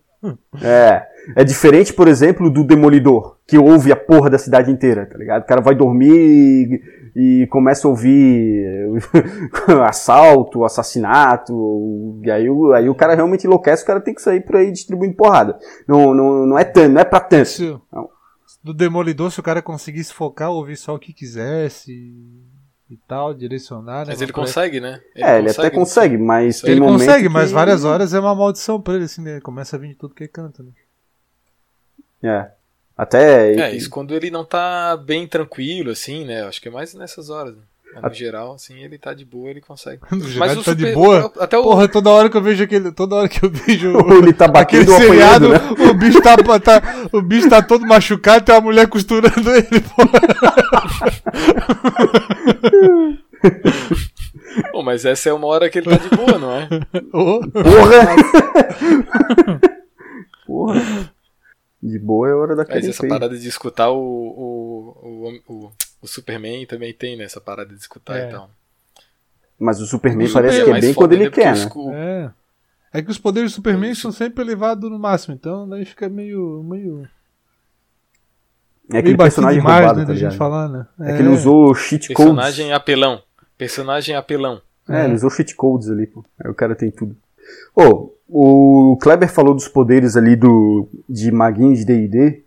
É. 0.62 1.03
É 1.36 1.43
diferente, 1.43 1.93
por 1.93 2.08
exemplo, 2.08 2.49
do 2.49 2.64
Demolidor, 2.64 3.38
que 3.47 3.58
ouve 3.58 3.91
a 3.91 3.95
porra 3.95 4.30
da 4.30 4.38
cidade 4.38 4.70
inteira, 4.70 5.06
tá 5.06 5.18
ligado? 5.18 5.43
O 5.43 5.45
cara 5.45 5.62
vai 5.62 5.74
dormir 5.74 6.82
e 7.16 7.47
começa 7.47 7.88
a 7.88 7.89
ouvir 7.89 8.91
assalto, 9.88 10.66
assassinato, 10.66 12.20
e 12.24 12.30
aí, 12.30 12.47
aí 12.76 12.89
o 12.89 12.95
cara 12.95 13.16
realmente 13.16 13.45
enlouquece, 13.45 13.84
o 13.84 13.88
cara 13.88 14.01
tem 14.01 14.13
que 14.13 14.22
sair 14.22 14.41
por 14.41 14.57
aí 14.57 14.72
distribuindo 14.72 15.16
porrada. 15.16 15.57
Não, 15.88 16.13
não, 16.13 16.45
não 16.45 16.59
é 16.59 16.66
tanto, 16.66 16.91
não 16.91 17.01
é 17.01 17.05
pra 17.05 17.22
tanto. 17.22 17.45
Se, 17.45 17.80
do 18.61 18.74
Demolidor, 18.74 19.32
se 19.32 19.39
o 19.39 19.43
cara 19.43 19.61
conseguisse 19.61 20.13
focar, 20.13 20.51
ouvir 20.51 20.76
só 20.76 20.95
o 20.95 20.99
que 20.99 21.13
quisesse 21.13 21.93
e 22.89 22.97
tal, 23.07 23.34
direcionar. 23.34 24.05
Né, 24.05 24.11
mas 24.11 24.22
ele 24.22 24.34
consegue, 24.34 24.82
né? 24.82 24.99
Ele 25.16 25.26
é, 25.26 25.38
ele 25.39 25.49
até 25.51 25.70
consegue, 25.70 26.18
mas 26.18 26.63
ele 26.63 26.82
consegue, 26.82 27.24
que... 27.24 27.30
mas 27.30 27.51
várias 27.51 27.86
horas 27.86 28.13
é 28.13 28.20
uma 28.20 28.36
maldição 28.36 28.82
pra 28.82 28.95
ele, 28.95 29.05
assim, 29.05 29.22
né? 29.22 29.39
Começa 29.39 29.76
a 29.76 29.80
vir 29.80 29.89
de 29.89 29.95
tudo 29.95 30.13
que 30.13 30.28
canta, 30.28 30.61
né? 30.61 30.72
É. 32.22 32.51
Até. 32.97 33.53
É, 33.55 33.75
isso 33.75 33.89
quando 33.89 34.13
ele 34.13 34.31
não 34.31 34.45
tá 34.45 34.95
bem 34.97 35.27
tranquilo, 35.27 35.91
assim, 35.91 36.23
né? 36.25 36.43
Acho 36.43 36.61
que 36.61 36.69
é 36.69 36.71
mais 36.71 36.93
nessas 36.93 37.29
horas. 37.29 37.55
Né? 37.55 37.61
No 38.01 38.13
geral, 38.13 38.53
assim, 38.53 38.83
ele 38.83 38.97
tá 38.97 39.13
de 39.13 39.23
boa, 39.23 39.49
ele 39.49 39.61
consegue. 39.61 40.01
No 40.11 40.27
geral, 40.27 40.39
Mas 40.39 40.51
ele 40.51 40.63
tá 40.63 40.71
super... 40.71 40.85
de 40.85 40.93
boa? 40.93 41.31
Até 41.39 41.57
o... 41.57 41.63
Porra, 41.63 41.87
toda 41.87 42.09
hora 42.09 42.29
que 42.29 42.37
eu 42.37 42.41
vejo 42.41 42.63
aquele. 42.63 42.91
Toda 42.91 43.15
hora 43.15 43.29
que 43.29 43.43
eu 43.43 43.49
vejo. 43.51 43.93
ele 44.17 44.33
tá 44.33 44.47
batendo 44.47 44.93
aquele 44.93 45.07
seriado, 45.07 45.49
né? 45.49 45.59
o, 45.89 45.93
bicho 45.93 46.21
tá, 46.21 46.35
tá, 46.59 46.81
o 47.11 47.21
bicho 47.21 47.49
tá 47.49 47.61
todo 47.61 47.85
machucado 47.85 48.39
e 48.39 48.45
tem 48.45 48.55
uma 48.55 48.61
mulher 48.61 48.87
costurando 48.87 49.49
ele, 49.51 49.81
porra. 49.81 50.11
Pô, 54.71 54.83
mas 54.83 55.05
essa 55.05 55.29
é 55.29 55.33
uma 55.33 55.47
hora 55.47 55.69
que 55.69 55.79
ele 55.79 55.89
tá 55.89 55.97
de 55.97 56.09
boa, 56.15 56.37
não 56.37 56.51
é? 56.51 56.67
Oh. 57.13 57.39
Porra! 57.51 58.15
Porra! 60.45 61.14
De 61.86 61.99
boa 61.99 62.27
é 62.27 62.33
hora 62.33 62.55
da 62.55 62.65
Mas 62.67 62.88
essa 62.88 63.07
parada 63.07 63.38
de 63.38 63.47
escutar 63.47 63.91
o, 63.91 63.99
o, 63.99 65.39
o, 65.47 65.53
o, 65.53 65.71
o 66.01 66.07
Superman 66.07 66.65
também 66.65 66.91
tem, 66.91 67.15
né? 67.15 67.25
Essa 67.25 67.39
parada 67.39 67.69
de 67.69 67.79
escutar 67.79 68.17
é. 68.17 68.27
e 68.27 68.31
tal. 68.31 68.49
Mas 69.59 69.79
o 69.79 69.86
Superman 69.86 70.27
o 70.27 70.33
parece 70.33 70.59
Super 70.59 70.71
que 70.71 70.77
é 70.77 70.81
bem 70.81 70.93
quando 70.95 71.13
ele 71.13 71.25
né? 71.25 71.29
quer, 71.29 71.55
né? 71.55 72.31
É. 72.91 72.99
É 72.99 73.01
que 73.03 73.11
os 73.11 73.19
poderes 73.19 73.51
do 73.51 73.55
Superman 73.55 73.93
são 73.93 74.11
sempre 74.11 74.43
elevados 74.43 74.89
no 74.89 74.97
máximo, 74.97 75.36
então 75.36 75.69
daí 75.69 75.86
fica 75.86 76.09
meio. 76.09 76.63
meio... 76.63 77.07
É 78.91 78.97
aquele 78.97 79.17
personagem 79.17 79.59
demais, 79.59 79.79
roubado, 79.79 79.99
né, 79.99 80.05
tá 80.05 80.15
gente 80.15 80.38
falar, 80.38 80.67
né? 80.67 80.88
É. 81.01 81.11
é 81.11 81.15
que 81.15 81.21
ele 81.21 81.29
usou 81.29 81.75
cheat 81.75 82.07
codes. 82.13 82.25
Personagem 82.25 82.73
apelão. 82.73 83.21
Personagem 83.57 84.15
apelão. 84.15 84.61
É, 84.89 85.01
é, 85.01 85.05
ele 85.05 85.13
usou 85.13 85.29
cheat 85.29 85.53
codes 85.55 85.89
ali, 85.89 86.07
pô. 86.07 86.25
Aí 86.43 86.49
o 86.49 86.55
cara 86.55 86.73
tem 86.73 86.89
tudo. 86.89 87.15
Ô, 87.75 87.83
oh, 87.83 88.14
o 88.28 88.97
Kleber 89.01 89.32
falou 89.32 89.53
dos 89.53 89.67
poderes 89.67 90.17
ali 90.17 90.36
do 90.36 90.89
de 91.09 91.32
maguinho 91.32 91.76
de 91.76 91.86
D&D, 91.86 92.43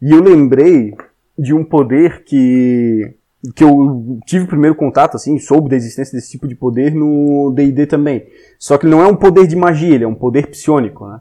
e 0.00 0.10
eu 0.10 0.22
lembrei 0.22 0.94
de 1.38 1.52
um 1.52 1.64
poder 1.64 2.24
que 2.24 3.16
que 3.54 3.62
eu 3.62 4.18
tive 4.24 4.46
primeiro 4.46 4.74
contato, 4.74 5.16
assim, 5.16 5.38
soube 5.38 5.68
da 5.68 5.76
existência 5.76 6.16
desse 6.16 6.30
tipo 6.30 6.48
de 6.48 6.54
poder 6.54 6.94
no 6.94 7.52
D&D 7.54 7.86
também. 7.86 8.26
Só 8.58 8.78
que 8.78 8.86
ele 8.86 8.94
não 8.94 9.02
é 9.02 9.06
um 9.06 9.16
poder 9.16 9.46
de 9.46 9.54
magia, 9.54 9.94
ele 9.94 10.04
é 10.04 10.08
um 10.08 10.14
poder 10.14 10.46
psionico, 10.46 11.06
né? 11.06 11.20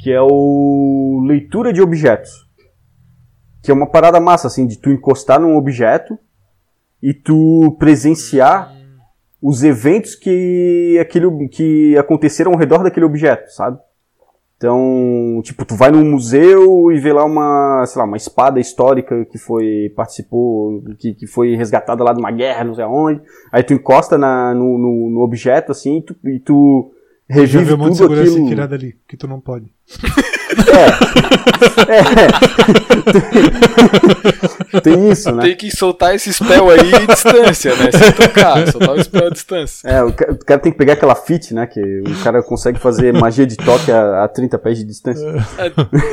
Que 0.00 0.10
é 0.10 0.20
o 0.20 1.22
leitura 1.24 1.72
de 1.72 1.80
objetos. 1.80 2.48
Que 3.62 3.70
é 3.70 3.74
uma 3.74 3.88
parada 3.88 4.18
massa, 4.18 4.48
assim, 4.48 4.66
de 4.66 4.76
tu 4.76 4.90
encostar 4.90 5.40
num 5.40 5.56
objeto 5.56 6.18
e 7.00 7.14
tu 7.14 7.76
presenciar 7.78 8.74
os 9.42 9.62
eventos 9.62 10.14
que, 10.14 10.98
aquele, 11.00 11.48
que 11.48 11.96
aconteceram 11.96 12.52
ao 12.52 12.58
redor 12.58 12.82
daquele 12.82 13.06
objeto, 13.06 13.50
sabe? 13.52 13.78
Então, 14.56 15.40
tipo, 15.44 15.64
tu 15.64 15.76
vai 15.76 15.88
num 15.88 16.04
museu 16.04 16.90
e 16.90 16.98
vê 16.98 17.12
lá 17.12 17.24
uma, 17.24 17.84
sei 17.86 18.00
lá, 18.00 18.04
uma 18.04 18.16
espada 18.16 18.58
histórica 18.58 19.24
que 19.26 19.38
foi, 19.38 19.92
participou, 19.94 20.82
que, 20.98 21.14
que 21.14 21.28
foi 21.28 21.54
resgatada 21.54 22.02
lá 22.02 22.12
de 22.12 22.18
uma 22.18 22.32
guerra, 22.32 22.64
não 22.64 22.74
sei 22.74 22.82
aonde. 22.82 23.22
Aí 23.52 23.62
tu 23.62 23.72
encosta 23.72 24.18
na, 24.18 24.52
no, 24.54 24.76
no, 24.76 25.10
no 25.10 25.20
objeto, 25.20 25.70
assim, 25.70 25.98
e 25.98 26.02
tu, 26.02 26.16
e 26.24 26.40
tu 26.40 26.90
Já 27.30 27.34
revive 27.40 27.64
viu 27.64 27.74
um 27.74 27.78
monte 27.78 27.92
de 27.92 27.98
tudo 27.98 28.08
segurança 28.08 28.32
aquilo. 28.32 28.48
tirada 28.48 28.74
ali, 28.74 28.94
que 29.08 29.16
tu 29.16 29.28
não 29.28 29.40
pode. 29.40 29.66
É. 30.68 30.88
Tem 34.82 35.10
isso, 35.10 35.30
né? 35.32 35.42
Tem 35.42 35.56
que 35.56 35.74
soltar 35.74 36.14
esse 36.14 36.32
spell 36.32 36.70
aí 36.70 36.78
em 36.92 37.06
distância, 37.06 37.74
né? 37.76 37.90
Sem 37.92 38.12
tocar, 38.12 38.70
soltar 38.70 38.94
o 38.96 39.02
spell 39.04 39.26
à 39.26 39.30
distância. 39.30 39.88
É, 39.88 40.02
o 40.02 40.12
ca- 40.12 40.30
o 40.32 40.36
cara 40.44 40.60
tem 40.60 40.72
que 40.72 40.78
pegar 40.78 40.92
aquela 40.94 41.14
fit, 41.14 41.54
né? 41.54 41.66
Que 41.66 41.80
o 42.00 42.22
cara 42.22 42.42
consegue 42.42 42.78
fazer 42.78 43.12
magia 43.12 43.46
de 43.46 43.56
toque 43.56 43.90
a, 43.90 44.24
a 44.24 44.28
30 44.28 44.58
pés 44.58 44.78
de 44.78 44.84
distância. 44.84 45.26
É, 45.58 45.66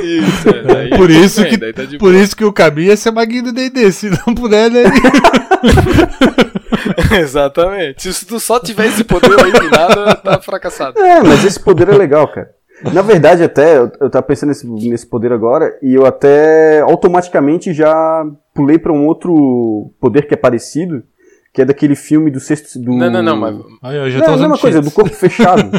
Isso, 0.04 0.48
é, 0.48 0.62
daí 0.62 0.90
Por 0.90 1.10
isso 1.10 1.42
bem, 1.42 1.50
que, 1.50 1.58
tá 1.72 1.82
por 1.98 1.98
boa. 1.98 2.16
isso 2.16 2.36
que 2.36 2.44
o 2.44 2.52
caminho 2.52 2.92
é 2.92 2.96
ser 2.96 3.10
maguinho 3.10 3.44
do 3.44 3.52
D&D. 3.52 3.92
Se 3.92 4.10
não 4.10 4.34
puder, 4.34 4.70
né? 4.70 4.84
Exatamente. 7.20 8.12
Se 8.12 8.26
tu 8.26 8.38
só 8.38 8.60
tiver 8.60 8.86
esse 8.86 9.04
poder 9.04 9.38
aí 9.42 9.52
de 9.52 9.70
nada, 9.70 10.14
tá 10.16 10.40
fracassado. 10.40 10.98
É, 10.98 11.22
mas 11.22 11.44
esse 11.44 11.60
poder 11.60 11.88
é 11.88 11.96
legal, 11.96 12.28
cara. 12.28 12.54
Na 12.92 13.00
verdade, 13.02 13.42
até, 13.42 13.78
eu, 13.78 13.90
eu 14.00 14.10
tava 14.10 14.22
pensando 14.22 14.48
nesse, 14.48 14.66
nesse 14.66 15.06
poder 15.06 15.32
agora, 15.32 15.78
e 15.82 15.94
eu 15.94 16.04
até 16.04 16.80
automaticamente 16.80 17.72
já 17.72 18.24
pulei 18.54 18.78
pra 18.78 18.92
um 18.92 19.06
outro 19.06 19.92
poder 19.98 20.26
que 20.26 20.34
é 20.34 20.36
parecido, 20.36 21.02
que 21.52 21.62
é 21.62 21.64
daquele 21.64 21.96
filme 21.96 22.30
do 22.30 22.38
sexto. 22.38 22.78
Do... 22.78 22.92
Não, 22.92 23.10
não, 23.10 23.22
não, 23.22 23.36
mas. 23.36 23.56
Aí, 23.82 23.96
eu 23.96 24.10
já 24.10 24.18
Não, 24.18 24.26
tô 24.26 24.32
é 24.32 24.34
a 24.34 24.38
mesma 24.38 24.58
coisa, 24.58 24.82
do 24.82 24.90
corpo 24.90 25.14
fechado. 25.14 25.70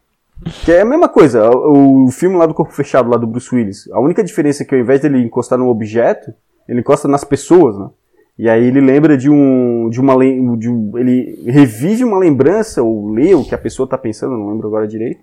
que 0.64 0.72
é 0.72 0.80
a 0.80 0.84
mesma 0.84 1.08
coisa, 1.08 1.50
o, 1.50 2.06
o 2.06 2.10
filme 2.10 2.36
lá 2.36 2.46
do 2.46 2.54
corpo 2.54 2.72
fechado, 2.72 3.10
lá 3.10 3.18
do 3.18 3.26
Bruce 3.26 3.54
Willis. 3.54 3.90
A 3.92 4.00
única 4.00 4.24
diferença 4.24 4.62
é 4.62 4.66
que 4.66 4.74
ao 4.74 4.80
invés 4.80 5.00
dele 5.00 5.18
encostar 5.18 5.58
num 5.58 5.68
objeto, 5.68 6.32
ele 6.66 6.80
encosta 6.80 7.06
nas 7.06 7.22
pessoas, 7.22 7.78
né? 7.78 7.88
E 8.38 8.48
aí 8.48 8.64
ele 8.64 8.80
lembra 8.80 9.16
de 9.16 9.30
um. 9.30 9.88
de 9.88 10.00
uma 10.00 10.14
de 10.58 10.68
um, 10.68 10.98
Ele 10.98 11.42
revive 11.46 12.04
uma 12.04 12.18
lembrança, 12.18 12.82
ou 12.82 13.10
lê 13.10 13.34
o 13.34 13.44
que 13.44 13.54
a 13.54 13.58
pessoa 13.58 13.88
tá 13.88 13.96
pensando, 13.96 14.36
não 14.36 14.50
lembro 14.50 14.68
agora 14.68 14.86
direito. 14.86 15.20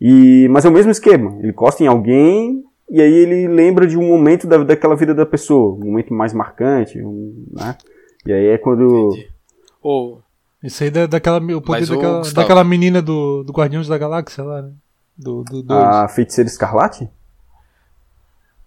E, 0.00 0.46
mas 0.50 0.64
é 0.64 0.68
o 0.68 0.72
mesmo 0.72 0.90
esquema. 0.90 1.36
Ele 1.38 1.48
encosta 1.48 1.82
em 1.82 1.86
alguém 1.86 2.64
e 2.90 3.00
aí 3.00 3.12
ele 3.12 3.48
lembra 3.48 3.86
de 3.86 3.96
um 3.96 4.06
momento 4.06 4.46
da, 4.46 4.58
daquela 4.58 4.94
vida 4.94 5.14
da 5.14 5.24
pessoa, 5.24 5.74
um 5.74 5.86
momento 5.86 6.12
mais 6.12 6.32
marcante, 6.32 7.00
um, 7.02 7.46
né? 7.50 7.76
E 8.26 8.32
aí 8.32 8.46
é 8.48 8.58
quando. 8.58 9.10
Ou. 9.82 10.22
Isso 10.62 10.82
aí 10.82 10.90
da, 10.90 11.06
daquela, 11.06 11.38
o 11.38 11.60
poder 11.60 11.80
Mas, 11.80 11.88
daquela, 11.88 12.22
daquela 12.32 12.64
menina 12.64 13.02
do, 13.02 13.42
do 13.44 13.52
Guardiões 13.52 13.86
da 13.86 13.98
Galáxia 13.98 14.44
lá, 14.44 14.62
né? 14.62 14.72
Do, 15.16 15.42
do, 15.44 15.62
dois. 15.62 15.82
A 15.82 16.08
feiticeira 16.08 16.48
escarlate? 16.48 17.08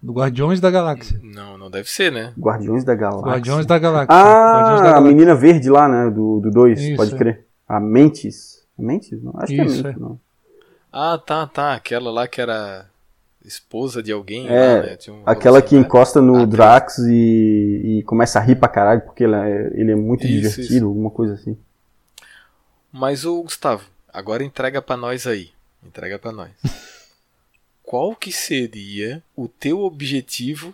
Do 0.01 0.13
Guardiões 0.13 0.59
da 0.59 0.69
Galáxia. 0.71 1.19
Não, 1.23 1.57
não 1.57 1.69
deve 1.71 1.89
ser, 1.89 2.11
né? 2.11 2.33
Guardiões 2.39 2.83
da 2.83 2.95
Galáxia. 2.95 3.25
Guardiões 3.31 3.65
da 3.65 3.79
Galáxia. 3.79 4.15
Guardiões 4.15 4.79
Ah, 4.79 4.83
da 4.83 4.89
a 4.89 4.93
Galáxia. 4.93 5.01
menina 5.13 5.35
verde 5.35 5.69
lá, 5.69 5.87
né? 5.87 6.09
Do 6.09 6.39
2, 6.41 6.79
Isso, 6.81 6.95
pode 6.95 7.15
é. 7.15 7.17
crer. 7.17 7.45
A 7.67 7.79
Mentes. 7.79 8.65
Mentes? 8.77 9.21
Não, 9.23 9.33
acho 9.37 9.47
que 9.53 9.59
é 9.61 9.65
Isso, 9.65 9.83
Mentes, 9.83 9.97
é. 9.97 9.99
não. 9.99 10.19
Ah, 10.93 11.17
tá, 11.17 11.45
tá. 11.47 11.73
Aquela 11.73 12.11
lá 12.11 12.27
que 12.27 12.39
era 12.39 12.85
esposa 13.43 14.01
de 14.03 14.11
alguém. 14.11 14.47
É, 14.47 14.75
lá, 14.75 14.81
né? 14.83 14.95
Tinha 14.97 15.15
um 15.15 15.21
Aquela 15.25 15.59
assim, 15.59 15.67
que 15.67 15.75
né? 15.75 15.81
encosta 15.81 16.21
no 16.21 16.35
Ah, 16.35 16.39
tá. 16.41 16.45
Drax 16.45 16.97
e, 16.99 17.81
e 17.99 18.03
começa 18.03 18.39
a 18.39 18.41
rir 18.41 18.55
pra 18.55 18.67
caralho 18.69 19.01
porque 19.01 19.23
ele 19.23 19.35
é, 19.35 19.71
ele 19.73 19.91
é 19.91 19.95
muito 19.95 20.25
Isso, 20.27 20.33
divertido, 20.33 20.75
isso. 20.75 20.85
alguma 20.85 21.09
coisa 21.09 21.33
assim. 21.33 21.57
Mas 22.91 23.25
o 23.25 23.41
Gustavo, 23.43 23.83
agora 24.13 24.43
entrega 24.43 24.81
pra 24.81 24.95
nós 24.97 25.25
aí. 25.27 25.49
Entrega 25.85 26.17
pra 26.19 26.31
nós. 26.31 26.51
Qual 27.89 28.13
que 28.13 28.33
seria 28.33 29.23
o 29.33 29.47
teu 29.47 29.79
objetivo, 29.79 30.73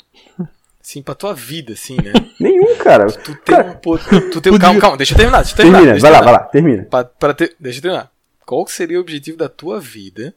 assim, 0.83 0.99
pra 1.03 1.13
tua 1.13 1.31
vida, 1.35 1.73
assim, 1.73 1.95
né? 1.97 2.11
Nenhum, 2.41 2.75
cara. 2.77 3.05
Tu 3.05 3.35
tem 3.35 3.55
um 3.55 3.73
poder. 3.75 4.31
Tu 4.31 4.41
tem... 4.41 4.51
Podia- 4.51 4.59
Calma, 4.67 4.81
calma, 4.81 4.97
deixa 4.97 5.13
eu 5.13 5.17
terminar, 5.17 5.37
deixa 5.43 5.53
eu 5.53 5.57
terminar. 5.57 5.77
Termina, 5.77 5.93
deixa 5.93 6.09
vai 6.09 6.19
eu 6.19 6.25
lá, 6.25 6.31
vai 6.31 6.49
terminar. 6.49 6.77
lá, 6.81 6.83
termina. 6.83 6.83
Pra, 6.89 7.03
pra 7.03 7.33
ter... 7.35 7.55
Deixa 7.59 7.77
eu 7.77 7.81
terminar. 7.83 8.11
Qual 8.47 8.65
que 8.65 8.71
seria 8.71 8.97
o 8.97 9.01
objetivo 9.01 9.37
da 9.37 9.47
tua 9.47 9.79
vida 9.79 10.33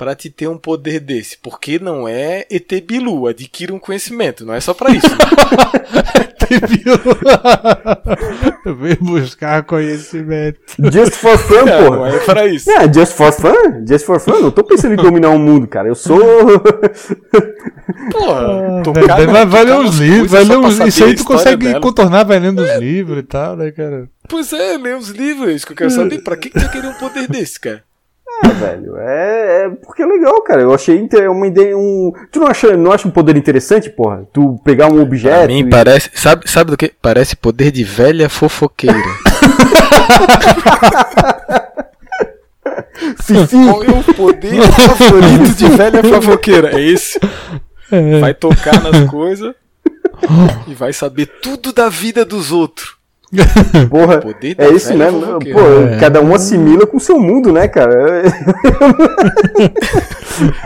pra 0.00 0.14
te 0.14 0.30
ter 0.30 0.48
um 0.48 0.56
poder 0.56 0.98
desse? 0.98 1.36
Porque 1.36 1.78
não 1.78 2.08
é 2.08 2.46
ET 2.50 2.72
Bilu, 2.86 3.26
adquira 3.26 3.74
um 3.74 3.78
conhecimento, 3.78 4.46
não 4.46 4.54
é 4.54 4.60
só 4.60 4.72
pra 4.72 4.90
isso. 4.90 5.06
né? 5.92 6.30
Vem 8.80 8.96
buscar 8.98 9.62
conhecimento. 9.64 10.58
Just 10.90 11.12
for 11.12 11.36
fun, 11.36 11.66
não 11.66 11.96
porra. 11.96 12.16
é 12.16 12.18
pra 12.20 12.46
isso. 12.46 12.70
É, 12.70 12.90
just 12.90 13.12
for 13.12 13.30
fun? 13.30 13.84
Just 13.86 14.06
for 14.06 14.18
fun? 14.18 14.40
Não 14.40 14.50
tô 14.50 14.64
pensando 14.64 14.94
em 14.94 14.96
dominar 14.96 15.28
o 15.28 15.38
mundo, 15.38 15.66
cara. 15.66 15.88
Eu 15.88 15.94
sou. 15.94 16.18
Porra, 18.10 18.82
Vai, 18.82 18.82
tocar 18.82 19.26
vai, 19.26 19.46
vai 19.46 19.64
ler 19.64 19.74
uns 19.74 19.98
livros, 19.98 20.30
vai 20.30 20.44
ler 20.44 20.56
uns, 20.56 20.78
isso 20.80 21.04
aí 21.04 21.14
tu 21.14 21.24
consegue 21.24 21.66
dela. 21.66 21.80
contornar, 21.80 22.24
vai 22.24 22.38
lendo 22.38 22.62
os 22.62 22.76
livros 22.76 23.18
e 23.18 23.22
tal, 23.22 23.56
né, 23.56 23.70
cara? 23.70 24.08
Pois 24.28 24.52
é, 24.52 24.78
ler 24.78 24.96
os 24.96 25.08
livros, 25.08 25.48
é 25.50 25.52
isso 25.52 25.66
que 25.66 25.72
eu 25.72 25.76
quero 25.76 25.90
saber. 25.90 26.22
Pra 26.22 26.36
que, 26.36 26.48
que 26.48 26.58
tu 26.58 26.62
ia 26.62 26.68
querer 26.70 26.88
um 26.88 26.94
poder 26.94 27.28
desse, 27.28 27.60
cara? 27.60 27.84
Ah, 28.42 28.48
velho, 28.48 28.96
é, 28.96 29.64
é 29.64 29.68
porque 29.84 30.02
é 30.02 30.06
legal, 30.06 30.40
cara. 30.42 30.62
Eu 30.62 30.72
achei 30.74 31.06
uma 31.28 31.46
ideia, 31.46 31.76
um. 31.76 32.12
Tu 32.32 32.40
não 32.40 32.46
acha, 32.46 32.76
não 32.76 32.90
acha 32.92 33.06
um 33.06 33.10
poder 33.10 33.36
interessante, 33.36 33.90
porra? 33.90 34.26
Tu 34.32 34.58
pegar 34.64 34.86
um 34.86 34.94
Pra 34.94 35.02
objeto. 35.02 35.46
mim 35.48 35.60
e- 35.60 35.68
parece. 35.70 36.10
Sabe, 36.14 36.48
sabe 36.50 36.70
do 36.70 36.76
que? 36.76 36.92
Parece 37.02 37.36
poder 37.36 37.70
de 37.70 37.84
velha 37.84 38.28
fofoqueira. 38.28 38.96
Fifi. 43.22 43.56
Qual 43.56 43.82
é 43.84 43.88
o 43.90 44.14
poder 44.14 44.62
favorito 44.72 45.54
de 45.56 45.68
velha 45.68 46.02
fofoqueira? 46.04 46.78
É 46.78 46.80
esse. 46.80 47.18
Vai 48.20 48.34
tocar 48.34 48.80
nas 48.82 49.08
coisas 49.10 49.54
e 50.68 50.74
vai 50.74 50.92
saber 50.92 51.26
tudo 51.42 51.72
da 51.72 51.88
vida 51.88 52.24
dos 52.24 52.52
outros. 52.52 52.96
Porra, 53.88 54.20
é 54.58 54.68
isso 54.70 54.92
mesmo. 54.96 55.20
fofoqueira. 55.20 55.58
Pô, 55.58 55.64
É. 55.94 55.98
cada 56.00 56.20
um 56.20 56.34
assimila 56.34 56.84
com 56.86 56.96
o 56.96 57.00
seu 57.00 57.18
mundo, 57.20 57.52
né, 57.52 57.68
cara? 57.68 58.22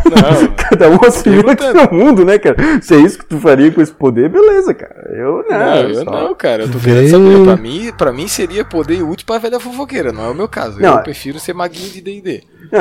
Não, 0.05 0.55
Cada 0.57 0.89
um 0.89 0.99
assimila 1.05 1.57
com 1.57 1.65
o 1.65 1.73
seu 1.73 1.93
mundo, 1.93 2.25
né, 2.25 2.39
cara? 2.39 2.57
Se 2.81 2.95
é 2.95 2.99
isso 2.99 3.19
que 3.19 3.27
tu 3.27 3.39
faria 3.39 3.71
com 3.73 3.81
esse 3.83 3.93
poder, 3.93 4.29
beleza, 4.29 4.73
cara. 4.73 5.11
Eu 5.15 5.45
não. 5.49 5.59
não, 5.59 5.77
eu 5.89 5.95
só- 6.05 6.11
não, 6.11 6.35
cara. 6.35 6.63
Eu 6.65 6.71
tô 6.71 6.79
Veio- 6.79 6.97
querendo 7.09 7.11
saber. 7.11 7.45
Pra 7.45 7.57
mim, 7.57 7.93
pra 7.99 8.13
mim 8.13 8.29
seria 8.29 8.65
poder 8.65 9.03
útil 9.03 9.27
pra 9.27 9.39
velha 9.39 9.59
fofoqueira. 9.61 10.13
Não 10.13 10.25
é 10.27 10.31
o 10.31 10.35
meu 10.35 10.49
caso. 10.49 10.81
Não, 10.81 10.97
eu 10.97 11.03
prefiro 11.03 11.39
ser 11.41 11.53
maguinho 11.55 11.91
de 11.91 12.01
DD. 12.01 12.43
Eu, 12.73 12.81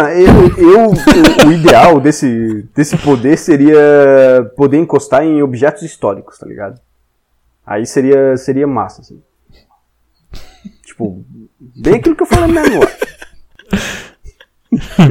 eu- 0.57 0.89
o, 0.89 1.47
o 1.47 1.51
ideal 1.51 1.99
desse, 1.99 2.65
desse 2.75 2.97
poder 2.97 3.37
seria 3.37 4.49
poder 4.55 4.77
encostar 4.77 5.23
em 5.23 5.41
objetos 5.41 5.81
históricos, 5.83 6.37
tá 6.37 6.45
ligado? 6.45 6.79
Aí 7.65 7.85
seria, 7.85 8.35
seria 8.37 8.67
massa, 8.67 9.01
assim. 9.01 9.19
Tipo, 10.83 11.25
bem 11.59 11.95
aquilo 11.95 12.15
que 12.15 12.23
eu 12.23 12.27
falei 12.27 12.51
mesmo. 12.53 12.81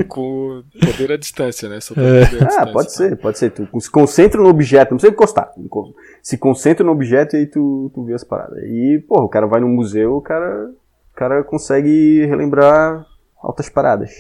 Com 0.08 0.62
poder 0.84 1.12
à 1.12 1.16
distância, 1.16 1.68
né? 1.68 1.80
Só 1.80 1.94
poder 1.94 2.08
É. 2.08 2.22
à 2.22 2.24
Ah, 2.24 2.28
distância. 2.46 2.72
pode 2.72 2.92
ser, 2.92 3.16
pode 3.16 3.38
ser. 3.38 3.50
Tu 3.50 3.80
se 3.80 3.90
concentra 3.90 4.40
no 4.40 4.48
objeto, 4.48 4.90
não 4.90 4.96
precisa 4.98 5.12
encostar. 5.12 5.52
enco- 5.56 5.94
Se 6.22 6.36
concentra 6.36 6.84
no 6.84 6.92
objeto 6.92 7.36
e 7.36 7.40
aí 7.40 7.46
tu, 7.46 7.90
tu 7.94 8.04
vê 8.04 8.14
as 8.14 8.24
paradas. 8.24 8.58
E, 8.64 9.04
porra, 9.08 9.24
o 9.24 9.28
cara 9.28 9.46
vai 9.46 9.60
no 9.60 9.68
museu, 9.68 10.16
o 10.16 10.20
cara, 10.20 10.68
o 10.68 11.14
cara 11.16 11.44
consegue 11.44 12.26
relembrar 12.26 13.06
altas 13.40 13.68
paradas. 13.68 14.10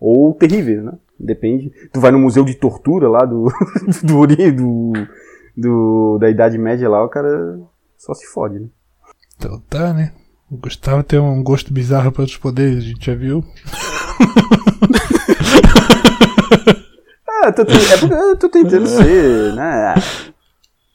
Ou 0.00 0.32
terríveis, 0.34 0.82
né? 0.82 0.92
Depende. 1.20 1.70
Tu 1.92 2.00
vai 2.00 2.10
no 2.10 2.18
museu 2.18 2.44
de 2.44 2.54
tortura 2.54 3.08
lá 3.08 3.24
do, 3.24 3.50
do, 4.02 4.26
do, 4.26 4.92
do- 5.56 6.18
da 6.18 6.30
Idade 6.30 6.56
Média 6.58 6.88
lá, 6.88 7.04
o 7.04 7.08
cara 7.08 7.58
só 7.98 8.14
se 8.14 8.26
fode, 8.26 8.58
né? 8.60 8.66
Então 9.36 9.60
tá, 9.68 9.92
né? 9.92 10.12
O 10.50 10.56
Gustavo 10.56 11.02
tem 11.02 11.18
um 11.18 11.42
gosto 11.42 11.72
bizarro 11.72 12.12
para 12.12 12.22
outros 12.22 12.38
poderes, 12.38 12.78
a 12.84 12.86
gente 12.86 13.04
já 13.06 13.14
viu. 13.14 13.44
Ah, 17.28 17.46
eu 17.48 17.52
tô, 17.52 17.64
te- 17.64 17.92
é 17.92 17.96
porque 17.98 18.14
eu 18.14 18.36
tô 18.36 18.48
tentando 18.48 18.86
ser, 18.86 19.52
né? 19.54 19.94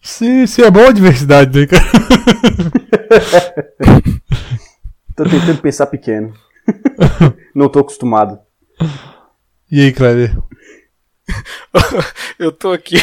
Sim, 0.02 0.48
sim, 0.48 0.62
é 0.64 0.72
bom 0.72 0.88
a 0.88 0.92
diversidade, 0.92 1.60
né, 1.60 1.68
cara? 1.68 1.84
Tô 5.16 5.24
tentando 5.26 5.62
pensar 5.62 5.86
pequeno. 5.88 6.34
Não 7.54 7.70
tô 7.70 7.80
acostumado. 7.80 8.40
E 9.72 9.82
aí, 9.82 9.92
Kleber? 9.92 10.38
Eu 12.40 12.52
tô 12.52 12.72
aqui. 12.72 12.96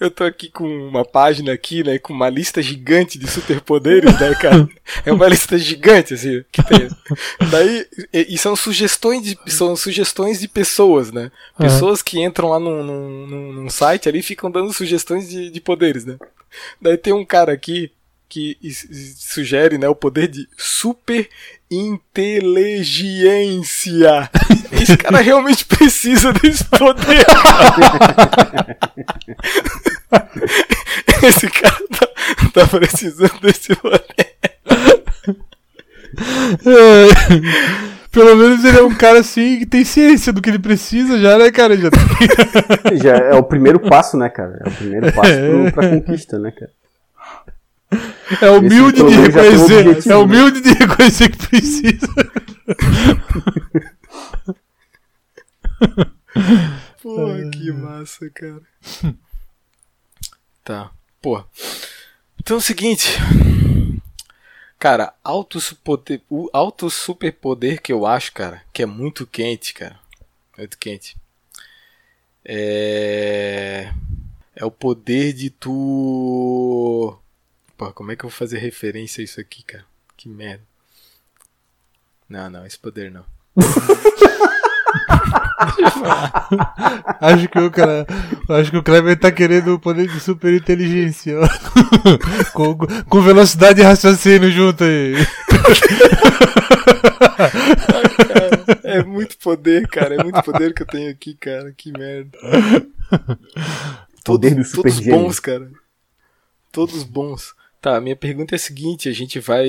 Eu 0.00 0.10
tô 0.10 0.24
aqui 0.24 0.48
com 0.50 0.66
uma 0.88 1.04
página 1.04 1.52
aqui, 1.52 1.82
né? 1.84 1.98
Com 1.98 2.12
uma 2.12 2.28
lista 2.28 2.60
gigante 2.62 3.18
de 3.18 3.26
superpoderes, 3.28 4.18
né, 4.20 4.34
cara? 4.34 4.68
É 5.04 5.12
uma 5.12 5.28
lista 5.28 5.56
gigante, 5.58 6.14
assim, 6.14 6.44
que 6.52 6.62
tem. 6.62 6.88
Daí, 7.50 7.86
e, 8.12 8.34
e 8.34 8.38
são 8.38 8.54
sugestões 8.56 9.22
de, 9.22 9.38
são 9.46 9.74
sugestões 9.76 10.40
de 10.40 10.48
pessoas, 10.48 11.10
né? 11.12 11.30
Pessoas 11.58 12.02
que 12.02 12.20
entram 12.22 12.48
lá 12.50 12.58
num, 12.58 12.82
num, 12.82 13.26
num- 13.26 13.52
num 13.52 13.70
site 13.70 14.08
ali 14.08 14.18
e 14.20 14.22
ficam 14.22 14.50
dando 14.50 14.72
sugestões 14.72 15.28
de, 15.28 15.50
de 15.50 15.60
poderes, 15.60 16.04
né? 16.04 16.16
Daí 16.80 16.96
tem 16.98 17.12
um 17.12 17.24
cara 17.24 17.52
aqui 17.52 17.90
que 18.32 18.56
sugere, 19.18 19.76
né, 19.76 19.86
o 19.86 19.94
poder 19.94 20.26
de 20.26 20.48
super 20.56 21.28
inteligência. 21.70 24.30
Esse 24.72 24.96
cara 24.96 25.20
realmente 25.20 25.66
precisa 25.66 26.32
desse 26.32 26.64
poder. 26.64 27.26
Esse 31.22 31.46
cara 31.50 31.76
tá, 31.90 32.08
tá 32.54 32.66
precisando 32.66 33.38
desse 33.42 33.76
poder. 33.76 34.00
Pelo 38.10 38.34
menos 38.34 38.64
ele 38.64 38.78
é 38.78 38.82
um 38.82 38.94
cara 38.94 39.20
assim 39.20 39.58
que 39.58 39.66
tem 39.66 39.84
ciência 39.84 40.32
do 40.32 40.40
que 40.40 40.48
ele 40.48 40.58
precisa 40.58 41.18
já, 41.18 41.36
né, 41.36 41.50
cara? 41.50 41.76
Já 41.76 41.90
tem... 41.90 42.00
Já 42.96 43.14
é 43.14 43.34
o 43.34 43.42
primeiro 43.42 43.78
passo, 43.78 44.16
né, 44.16 44.30
cara? 44.30 44.58
É 44.64 44.68
o 44.68 44.72
primeiro 44.72 45.12
passo 45.12 45.34
pro, 45.34 45.70
pra 45.72 45.90
conquista, 45.90 46.38
né, 46.38 46.50
cara? 46.50 46.70
É 48.40 48.50
humilde 48.50 49.02
de 49.02 49.14
reconhecer. 49.14 49.88
objetivo, 49.88 50.08
É 50.08 50.08
né? 50.08 50.16
humilde 50.16 50.60
de 50.60 50.72
reconhecer 50.72 51.28
que 51.30 51.48
precisa. 51.48 52.06
Porra, 57.02 57.50
que 57.50 57.72
massa, 57.72 58.30
cara. 58.30 58.62
Tá, 60.64 60.90
pô. 61.20 61.44
Então 62.38 62.56
é 62.56 62.58
o 62.58 62.62
seguinte. 62.62 63.18
Cara, 64.78 65.14
alto, 65.22 65.60
superpoder, 65.60 66.22
o 66.28 66.48
alto 66.52 66.90
superpoder 66.90 67.80
que 67.80 67.92
eu 67.92 68.04
acho, 68.06 68.32
cara, 68.32 68.62
que 68.72 68.82
é 68.82 68.86
muito 68.86 69.26
quente, 69.26 69.74
cara. 69.74 69.98
Muito 70.56 70.78
quente. 70.78 71.16
É. 72.44 73.92
É 74.54 74.64
o 74.64 74.70
poder 74.70 75.32
de 75.32 75.50
tu. 75.50 77.16
Pô, 77.82 77.92
como 77.92 78.12
é 78.12 78.16
que 78.16 78.24
eu 78.24 78.28
vou 78.28 78.38
fazer 78.38 78.58
referência 78.58 79.20
a 79.20 79.24
isso 79.24 79.40
aqui, 79.40 79.64
cara? 79.64 79.84
Que 80.16 80.28
merda. 80.28 80.62
Não, 82.28 82.48
não, 82.48 82.64
esse 82.64 82.78
poder 82.78 83.10
não. 83.10 83.24
Acho 87.20 87.48
que 87.48 87.58
o 87.58 87.72
cara. 87.72 88.06
Acho 88.50 88.70
que 88.70 88.76
o 88.76 88.84
Kleber 88.84 89.18
tá 89.18 89.32
querendo 89.32 89.74
o 89.74 89.80
poder 89.80 90.06
de 90.06 90.20
super 90.20 90.54
inteligência. 90.54 91.38
com, 92.54 92.76
com 92.76 93.20
velocidade 93.20 93.80
e 93.80 93.84
raciocínio 93.84 94.52
junto 94.52 94.84
aí. 94.84 95.14
Cara, 98.28 98.64
é 98.84 99.02
muito 99.02 99.36
poder, 99.38 99.88
cara. 99.88 100.14
É 100.14 100.22
muito 100.22 100.40
poder 100.44 100.72
que 100.72 100.82
eu 100.82 100.86
tenho 100.86 101.10
aqui, 101.10 101.34
cara. 101.34 101.72
Que 101.72 101.90
merda. 101.90 102.38
Poder 104.24 104.50
do 104.50 104.56
todos, 104.56 104.70
super 104.70 104.82
todos 104.82 105.04
gênio. 105.04 105.18
bons, 105.18 105.40
cara. 105.40 105.68
Todos 106.70 107.02
bons. 107.02 107.60
Tá, 107.82 108.00
minha 108.00 108.14
pergunta 108.14 108.54
é 108.54 108.56
a 108.56 108.60
seguinte: 108.60 109.08
a 109.08 109.12
gente 109.12 109.40
vai. 109.40 109.68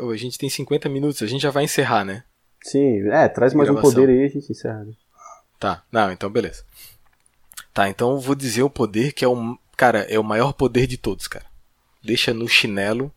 oh, 0.00 0.10
a 0.10 0.16
gente 0.16 0.38
tem 0.38 0.48
50 0.48 0.88
minutos, 0.88 1.22
a 1.22 1.26
gente 1.26 1.42
já 1.42 1.50
vai 1.50 1.64
encerrar, 1.64 2.06
né? 2.06 2.24
Sim, 2.62 3.06
é, 3.10 3.28
traz 3.28 3.52
mais 3.52 3.68
um 3.68 3.74
Gravação. 3.74 4.00
poder 4.00 4.10
aí 4.10 4.22
e 4.22 4.24
a 4.24 4.28
gente 4.28 4.50
encerra. 4.50 4.82
né? 4.82 4.92
Tá, 5.58 5.84
não, 5.92 6.10
então 6.10 6.30
beleza. 6.30 6.64
Tá, 7.74 7.88
então 7.90 8.12
eu 8.12 8.18
vou 8.18 8.34
dizer 8.34 8.62
o 8.62 8.70
poder 8.70 9.12
que 9.12 9.26
é 9.26 9.28
o. 9.28 9.58
Cara, 9.76 10.00
é 10.10 10.18
o 10.18 10.24
maior 10.24 10.54
poder 10.54 10.86
de 10.86 10.96
todos, 10.96 11.28
cara. 11.28 11.44
Deixa 12.02 12.32
no 12.32 12.48
chinelo 12.48 13.12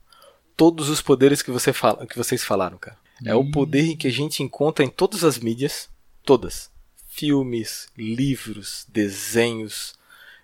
todos 0.57 0.89
os 0.89 1.01
poderes 1.01 1.41
que, 1.41 1.49
você 1.49 1.71
fala, 1.71 2.05
que 2.05 2.17
vocês 2.17 2.43
falaram, 2.43 2.77
cara. 2.77 2.97
É 3.25 3.33
o 3.33 3.49
poder 3.49 3.95
que 3.95 4.07
a 4.07 4.11
gente 4.11 4.43
encontra 4.43 4.83
em 4.83 4.89
todas 4.89 5.23
as 5.23 5.37
mídias. 5.39 5.89
Todas. 6.25 6.69
Filmes, 7.07 7.87
livros, 7.97 8.85
desenhos, 8.89 9.93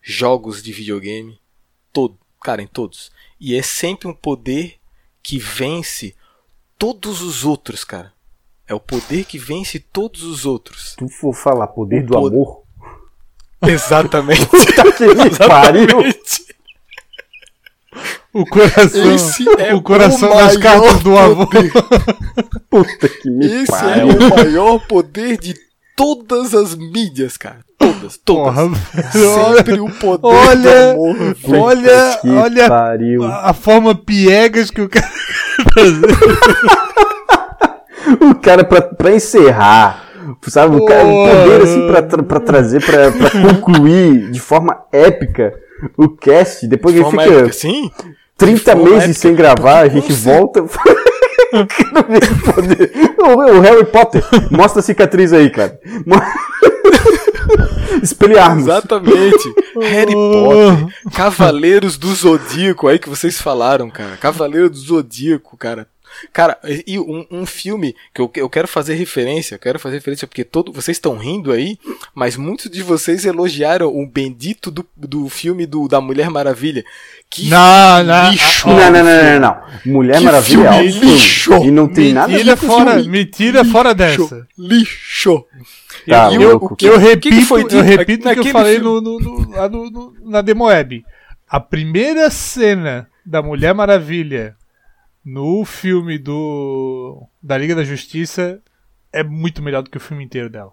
jogos 0.01 0.63
de 0.63 0.71
videogame. 0.71 1.37
Todo. 1.91 2.17
Cara, 2.41 2.61
em 2.61 2.67
todos. 2.67 3.11
E 3.39 3.55
é 3.55 3.61
sempre 3.61 4.07
um 4.07 4.13
poder 4.13 4.75
que 5.23 5.37
vence 5.39 6.15
todos 6.77 7.21
os 7.21 7.45
outros, 7.45 7.83
cara. 7.83 8.11
É 8.67 8.73
o 8.73 8.79
poder 8.79 9.25
que 9.25 9.37
vence 9.39 9.79
todos 9.79 10.23
os 10.23 10.45
outros. 10.45 10.93
Tu 10.97 11.07
for 11.07 11.33
falar 11.33 11.67
poder 11.67 12.03
O 12.03 12.07
do 12.07 12.13
pod- 12.13 12.33
amor. 12.35 12.63
Exatamente. 13.63 14.45
Puta 14.47 14.91
que 14.93 15.05
me 15.07 15.37
pariu! 15.37 15.83
Exatamente. 15.83 16.49
O 18.31 18.45
coração. 18.45 19.15
Esse 19.15 19.45
é 19.59 19.73
o 19.73 19.81
coração 19.81 20.29
o 20.31 20.35
das 20.35 20.55
maior 20.57 20.81
cartas 20.83 21.03
do 21.03 21.45
poder. 21.47 21.71
Puta 22.69 23.09
que 23.09 23.29
me 23.29 23.45
Esse 23.63 23.71
é 23.73 23.75
pariu! 23.75 24.07
o 24.07 24.29
maior 24.29 24.79
poder 24.87 25.37
de 25.39 25.55
todas 25.99 26.53
as 26.53 26.75
mídias, 26.75 27.35
cara. 27.35 27.57
Todas, 27.77 28.17
todas. 28.23 28.53
Porra, 28.53 29.55
Sempre 29.55 29.79
o 29.81 29.89
poder 29.89 30.25
olha- 30.25 30.93
do 30.93 31.05
amor. 31.05 31.35
Olha, 31.61 32.17
que 32.21 32.29
olha 32.29 32.67
pariu! 32.69 33.23
a 33.25 33.53
forma 33.53 33.93
piegas 33.95 34.71
que 34.71 34.81
o 34.81 34.87
cara. 34.89 35.09
O 38.21 38.33
cara, 38.35 38.63
pra, 38.63 38.81
pra 38.81 39.11
encerrar, 39.13 40.03
sabe? 40.47 40.75
O 40.77 40.85
cara, 40.85 41.05
o 41.05 41.11
Porra. 41.11 41.31
poder 41.43 41.61
assim 41.61 41.87
pra, 41.87 42.23
pra 42.23 42.39
trazer, 42.39 42.83
pra, 42.83 43.11
pra 43.11 43.29
concluir 43.29 44.31
de 44.31 44.39
forma 44.39 44.81
épica 44.91 45.53
o 45.97 46.09
cast. 46.09 46.65
Depois 46.67 46.95
que 46.95 47.01
ele 47.01 47.09
fica 47.11 47.23
épica, 47.23 47.53
sim? 47.53 47.91
30 48.37 48.71
forma 48.71 48.83
meses 48.89 49.03
épica, 49.03 49.19
sem 49.19 49.35
gravar, 49.35 49.79
a 49.81 49.87
gente 49.89 50.11
cer- 50.13 50.33
volta. 50.33 50.63
O 53.17 53.59
Harry 53.61 53.85
Potter, 53.85 54.23
mostra 54.51 54.79
a 54.79 54.83
cicatriz 54.83 55.33
aí, 55.33 55.49
cara. 55.49 55.79
Mo- 56.05 56.21
Espelharmos. 58.03 58.63
Exatamente. 58.67 59.53
Harry 59.81 60.13
Potter, 60.13 60.87
Cavaleiros 61.13 61.97
do 61.97 62.13
Zodíaco, 62.13 62.87
aí 62.87 62.99
que 62.99 63.09
vocês 63.09 63.39
falaram, 63.41 63.89
cara. 63.89 64.15
Cavaleiro 64.17 64.69
do 64.69 64.77
Zodíaco, 64.77 65.57
cara. 65.57 65.87
Cara, 66.34 66.57
e 66.86 66.99
um, 66.99 67.26
um 67.32 67.45
filme 67.45 67.95
que 68.14 68.22
eu, 68.22 68.32
eu 68.36 68.49
quero 68.49 68.68
fazer 68.68 68.95
referência, 68.95 69.55
eu 69.55 69.60
quero 69.60 69.80
fazer 69.80 69.95
referência 69.97 70.28
porque 70.28 70.43
todo, 70.43 70.72
vocês 70.72 70.97
estão 70.97 71.18
rindo 71.18 71.51
aí, 71.51 71.78
mas 72.14 72.36
muitos 72.36 72.70
de 72.70 72.82
vocês 72.84 73.26
elogiaram 73.26 73.88
o 73.88 74.05
bendito 74.07 74.70
do, 74.72 74.86
do 74.97 75.30
filme 75.30 75.66
do, 75.66 75.88
da 75.88 76.01
Mulher 76.01 76.30
Maravilha. 76.30 76.84
Que 77.30 77.47
Não, 77.49 78.03
não. 78.03 78.32
lixo! 78.32 78.68
Não, 78.68 78.76
não, 78.76 78.91
não, 78.91 79.03
não, 79.03 79.39
não. 79.39 79.93
Mulher 79.93 80.18
Que 80.18 80.24
Maravilha 80.24 80.68
é 80.68 80.72
filme 80.72 80.78
alto 80.88 80.91
filme. 80.99 81.14
lixo. 81.14 81.53
E 81.64 81.72
não 81.72 81.88
tem 81.88 82.14
nada 82.14 82.26
a 82.26 82.30
Mentira 82.36 82.55
ver 82.55 82.62
com 82.62 82.68
fora, 82.68 82.93
filme. 82.95 83.10
mentira 83.10 83.66
fora 83.66 83.93
dessa. 83.93 84.47
Lixo! 84.57 85.45
Tá, 86.07 86.32
E 86.32 86.38
o- 86.38 86.41
louco. 86.49 86.74
o 86.74 86.76
que- 86.76 86.86
Eu 86.86 86.95
o 86.95 86.99
que 86.99 87.05
repito, 87.07 87.36
que 87.36 87.45
foi 87.45 87.64
eu 87.70 87.82
repito 87.82 88.28
o 88.28 88.34
que 88.34 88.39
eu 88.39 88.45
falei 88.51 88.80
no, 88.80 88.99
no, 88.99 89.20
no- 89.20 89.49
lá 89.51 89.70
no- 89.70 89.89
no- 89.91 90.14
na 90.26 90.41
Demo 90.41 90.66
Web. 90.66 91.03
A 91.47 91.60
primeira 91.60 92.30
cena 92.30 93.07
da 93.26 93.41
Mulher 93.41 93.74
Maravilha 93.74 94.55
no 95.24 95.63
filme 95.65 96.17
do 96.17 97.24
da 97.41 97.57
Liga 97.57 97.76
da 97.76 97.84
Justiça 97.84 98.61
é 99.11 99.24
muito 99.24 99.61
melhor 99.61 99.82
do 99.84 99.89
que 99.89 99.97
o 99.97 100.01
filme 100.01 100.24
inteiro 100.24 100.49
dela. 100.49 100.72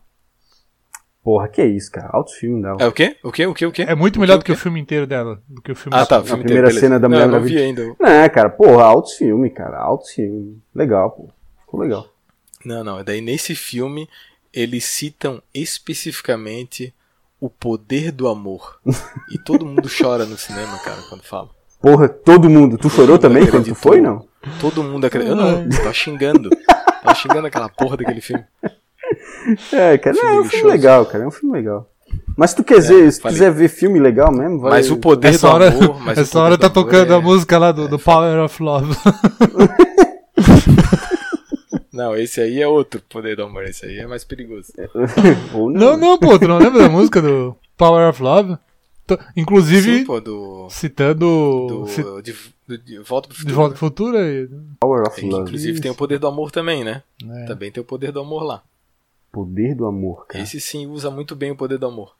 Porra, 1.22 1.48
que 1.48 1.64
isso, 1.64 1.90
cara. 1.90 2.08
Alto 2.12 2.30
filme 2.32 2.62
dela. 2.62 2.76
É 2.78 2.86
o 2.86 2.92
quê? 2.92 3.16
O 3.24 3.32
quê? 3.32 3.46
O 3.46 3.52
quê? 3.54 3.66
O 3.66 3.72
quê? 3.72 3.82
É 3.82 3.96
muito 3.96 4.16
O 4.16 4.20
melhor 4.20 4.34
quê? 4.34 4.38
do 4.38 4.44
que 4.44 4.52
o 4.52 4.56
filme 4.56 4.78
inteiro 4.78 5.08
dela, 5.08 5.42
do 5.48 5.60
que 5.60 5.72
o 5.72 5.74
filme 5.74 5.98
Ah, 5.98 6.06
tá. 6.06 6.20
O 6.20 6.24
filme 6.24 6.44
primeira 6.44 6.68
inteiro, 6.68 6.80
cena 6.86 7.00
da. 7.00 7.08
Mulher 7.08 7.26
Não, 7.26 7.34
eu 7.34 7.40
não 7.40 7.46
vi 7.48 7.54
Maravilha. 7.54 7.82
ainda. 7.84 7.96
Não, 7.98 8.08
é, 8.08 8.28
cara, 8.28 8.48
porra, 8.48 8.84
alto 8.84 9.10
filme, 9.16 9.50
cara. 9.50 9.76
Alto 9.78 10.06
filme. 10.08 10.62
Legal, 10.72 11.10
pô. 11.10 11.28
Ficou 11.62 11.80
legal. 11.80 12.08
Não, 12.64 12.84
não. 12.84 13.02
Daí 13.02 13.20
nesse 13.20 13.56
filme 13.56 14.08
eles 14.52 14.84
citam 14.84 15.42
especificamente 15.52 16.94
o 17.40 17.50
poder 17.50 18.12
do 18.12 18.28
amor. 18.28 18.78
e 19.32 19.36
todo 19.38 19.66
mundo 19.66 19.88
chora 19.90 20.24
no 20.24 20.38
cinema, 20.38 20.78
cara, 20.78 21.02
quando 21.08 21.22
fala. 21.24 21.50
Porra, 21.80 22.08
todo 22.08 22.48
mundo. 22.48 22.78
Tu 22.78 22.88
chorou 22.88 23.14
mundo 23.16 23.20
também 23.20 23.46
quando 23.50 23.64
tu 23.66 23.74
foi, 23.74 24.00
não? 24.00 24.26
Todo 24.60 24.82
mundo 24.82 25.04
acredita. 25.06 25.32
Eu 25.32 25.36
não, 25.36 25.68
tava 25.68 25.92
xingando. 25.92 26.50
Tava 27.02 27.14
xingando 27.14 27.46
aquela 27.46 27.68
porra 27.68 27.96
daquele 27.96 28.20
filme. 28.20 28.44
É, 29.72 29.96
cara, 29.98 30.16
Filme 30.16 30.30
não, 30.30 30.38
é 30.38 30.40
um 30.40 30.44
filme 30.44 30.70
legal, 30.70 31.06
cara. 31.06 31.24
É 31.24 31.26
um 31.26 31.30
filme 31.30 31.52
legal. 31.56 31.88
Mas 32.36 32.50
se 32.50 32.56
tu 32.56 32.64
quiser, 32.64 33.10
se 33.10 33.18
tu 33.18 33.22
falei. 33.22 33.36
quiser 33.38 33.52
ver 33.52 33.68
filme 33.68 33.98
legal 34.00 34.32
mesmo, 34.32 34.60
vai. 34.60 34.72
Mas 34.72 34.90
o 34.90 34.96
poder 34.96 35.28
Essa 35.28 35.48
do 35.48 35.54
hora, 35.54 35.68
amor. 35.68 36.00
Mas 36.00 36.18
o 36.18 36.20
essa 36.20 36.32
poder 36.32 36.44
hora 36.44 36.58
tá 36.58 36.70
tocando 36.70 37.12
é- 37.12 37.16
a 37.16 37.20
música 37.20 37.58
lá 37.58 37.72
do, 37.72 37.88
do 37.88 37.98
Power 37.98 38.44
of 38.44 38.62
Love. 38.62 38.96
Não, 41.92 42.14
esse 42.14 42.40
aí 42.40 42.60
é 42.60 42.68
outro 42.68 43.00
poder 43.08 43.36
do 43.36 43.44
amor. 43.44 43.64
Esse 43.64 43.86
aí 43.86 43.98
é 43.98 44.06
mais 44.06 44.22
perigoso. 44.24 44.72
Ou 45.54 45.70
Não, 45.70 45.96
não, 45.96 46.18
pô, 46.18 46.38
tu 46.38 46.46
não 46.46 46.58
lembra 46.58 46.82
da 46.82 46.88
música 46.88 47.22
do 47.22 47.56
Power 47.76 48.08
of 48.10 48.22
Love? 48.22 48.58
Inclusive, 49.36 49.98
Sim, 50.00 50.04
pô, 50.04 50.20
do. 50.20 50.68
citando 50.70 51.66
do 51.68 51.86
ci- 51.86 52.02
de, 52.22 52.34
do- 52.66 52.78
de 52.78 52.98
Volta 53.00 53.28
pro 53.28 53.36
De 53.36 53.42
Futuro. 53.42 53.56
Volta 53.56 53.74
ao 53.74 53.78
Futuro 53.78 54.16
aí. 54.18 54.48
Power 54.80 55.04
É, 55.04 55.08
of 55.08 55.20
que, 55.20 55.26
Love. 55.26 55.42
inclusive 55.44 55.80
tem 55.80 55.90
o 55.90 55.94
poder 55.94 56.18
do 56.18 56.26
amor 56.26 56.50
também, 56.50 56.82
né? 56.84 57.02
É. 57.24 57.44
Também 57.46 57.70
tem 57.70 57.80
o 57.80 57.84
poder 57.86 58.10
do 58.12 58.20
amor 58.20 58.42
lá. 58.42 58.62
Poder 59.30 59.74
do 59.74 59.86
amor, 59.86 60.26
cara. 60.26 60.42
Esse 60.42 60.60
sim 60.60 60.86
usa 60.86 61.10
muito 61.10 61.36
bem 61.36 61.50
o 61.50 61.56
poder 61.56 61.78
do 61.78 61.86
amor. 61.86 62.14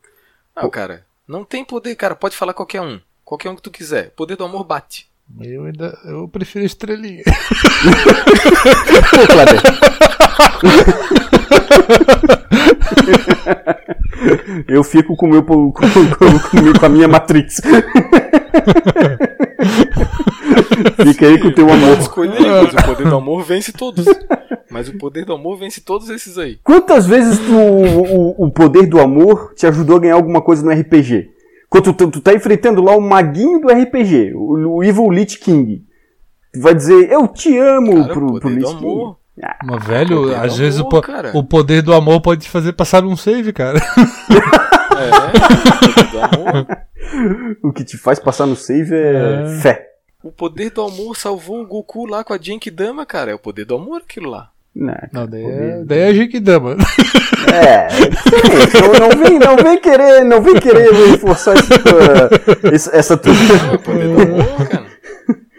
Não, 0.54 0.68
cara, 0.70 1.04
não 1.26 1.44
tem 1.44 1.64
poder, 1.64 1.94
cara. 1.96 2.14
Pode 2.14 2.36
falar 2.36 2.52
qualquer 2.54 2.80
um. 2.82 3.00
Qualquer 3.24 3.48
um 3.50 3.56
que 3.56 3.62
tu 3.62 3.70
quiser. 3.70 4.10
Poder 4.10 4.36
do 4.36 4.44
amor 4.44 4.62
bate. 4.64 5.08
Eu 5.40 5.64
ainda. 5.64 5.98
Eu 6.04 6.28
prefiro 6.28 6.62
a 6.62 6.66
estrelinha. 6.66 7.24
Pô. 10.60 11.36
Eu 14.68 14.82
fico 14.82 15.14
com, 15.16 15.26
meu, 15.28 15.42
com, 15.42 15.70
com, 15.72 15.82
com- 15.82 16.86
a 16.86 16.88
minha 16.88 17.06
Matrix. 17.08 17.60
Fica 21.02 21.26
aí 21.26 21.38
com 21.40 21.48
o 21.48 21.54
teu 21.54 21.70
amor. 21.70 21.98
O 21.98 22.84
poder 22.86 23.08
do 23.08 23.16
amor 23.16 23.42
vence 23.44 23.72
todos. 23.72 24.04
Mas 24.70 24.88
o 24.88 24.98
poder 24.98 25.24
do 25.24 25.32
amor 25.34 25.56
vence 25.58 25.80
todos 25.80 26.08
esses 26.10 26.36
aí. 26.38 26.58
Quantas 26.62 27.06
vezes 27.06 27.38
tu, 27.38 27.54
o, 27.54 28.46
o 28.46 28.50
poder 28.50 28.86
do 28.86 29.00
amor 29.00 29.52
te 29.54 29.66
ajudou 29.66 29.96
a 29.96 30.00
ganhar 30.00 30.14
alguma 30.14 30.40
coisa 30.42 30.64
no 30.64 30.70
RPG? 30.72 31.30
Quando 31.68 31.92
tu, 31.92 32.10
tu 32.10 32.20
tá 32.20 32.32
enfrentando 32.34 32.82
lá 32.82 32.96
o 32.96 33.00
maguinho 33.00 33.60
do 33.60 33.68
RPG, 33.68 34.32
o, 34.34 34.76
o 34.76 34.84
Evil 34.84 35.10
Lich 35.10 35.38
King. 35.38 35.84
Tu 36.52 36.60
vai 36.60 36.74
dizer, 36.74 37.10
eu 37.10 37.26
te 37.28 37.56
amo 37.58 38.02
Cara, 38.02 38.12
pro, 38.14 38.40
pro 38.40 38.48
Lich 38.48 38.66
King. 38.74 38.86
amor. 38.86 39.18
Mas, 39.64 39.84
velho, 39.84 40.34
às 40.34 40.56
vezes 40.56 40.78
o, 40.80 40.82
amor, 40.82 40.90
po- 40.90 41.02
cara. 41.02 41.30
o 41.34 41.44
poder 41.44 41.82
do 41.82 41.92
amor 41.94 42.20
pode 42.20 42.42
te 42.44 42.50
fazer 42.50 42.72
passar 42.72 43.04
um 43.04 43.16
save, 43.16 43.52
cara. 43.52 43.78
É, 44.96 45.10
o 45.10 45.92
poder 45.92 46.10
do 46.10 46.18
amor. 46.20 46.66
O 47.62 47.72
que 47.72 47.84
te 47.84 47.96
faz 47.98 48.18
passar 48.18 48.46
no 48.46 48.56
save 48.56 48.94
é, 48.94 49.42
É. 49.44 49.60
fé. 49.60 49.86
O 50.22 50.32
poder 50.32 50.70
do 50.70 50.82
amor 50.82 51.16
salvou 51.16 51.60
o 51.62 51.66
Goku 51.66 52.06
lá 52.06 52.24
com 52.24 52.32
a 52.32 52.38
Genkidama, 52.40 53.04
cara. 53.06 53.30
É 53.30 53.34
o 53.34 53.38
poder 53.38 53.64
do 53.66 53.76
amor 53.76 53.98
aquilo 53.98 54.28
lá. 54.30 54.48
Não, 54.74 54.94
Não, 55.12 55.26
daí 55.26 55.42
poder- 55.42 55.62
é, 55.80 55.84
daí 55.84 55.98
é 56.00 56.14
Genkidama. 56.14 56.76
É, 57.46 57.86
não, 58.80 59.08
não 59.08 59.24
vem, 59.24 59.38
não 59.38 59.56
vem 59.56 59.78
querer, 59.78 60.24
não 60.24 60.42
vem 60.42 60.56
querer 60.56 60.92
reforçar 60.92 61.54
essa 61.54 62.74
esse- 62.74 62.96
essa 62.96 63.16
tua. 63.16 63.32
Não, 63.32 63.70
é 63.70 63.74
o 63.74 63.78
poder 63.78 64.08
do 64.08 64.20
amor, 64.22 64.68
cara. 64.68 64.86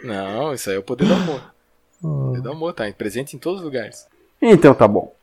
Não, 0.04 0.54
isso 0.54 0.70
aí 0.70 0.76
é 0.76 0.80
o 0.80 0.84
poder 0.84 1.06
do 1.06 1.14
amor. 1.14 1.42
O 2.02 2.28
poder 2.28 2.42
do 2.42 2.52
amor 2.52 2.74
tá 2.74 2.92
presente 2.98 3.36
em 3.36 3.40
todos 3.40 3.60
os 3.60 3.66
lugares. 3.66 4.06
Então 4.42 4.74
tá 4.74 4.88
bom. 4.88 5.14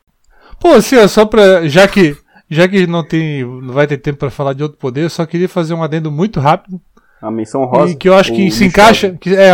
Pô, 0.59 0.69
assim, 0.69 0.97
ó, 0.97 1.07
só 1.07 1.25
pra. 1.25 1.67
Já 1.67 1.87
que, 1.87 2.15
já 2.49 2.67
que 2.67 2.85
não, 2.85 3.03
tem, 3.03 3.43
não 3.43 3.73
vai 3.73 3.87
ter 3.87 3.97
tempo 3.97 4.19
pra 4.19 4.29
falar 4.29 4.53
de 4.53 4.63
outro 4.63 4.77
poder, 4.77 5.03
eu 5.03 5.09
só 5.09 5.25
queria 5.25 5.49
fazer 5.49 5.73
um 5.73 5.83
adendo 5.83 6.11
muito 6.11 6.39
rápido. 6.39 6.79
A 7.21 7.31
menção 7.31 7.65
rosa. 7.65 7.93
E 7.93 7.95
que 7.95 8.07
eu 8.07 8.13
acho 8.13 8.33
que 8.33 8.47
o 8.47 8.51
se 8.51 8.65
encaixa. 8.65 9.17
Que, 9.19 9.35
é, 9.35 9.51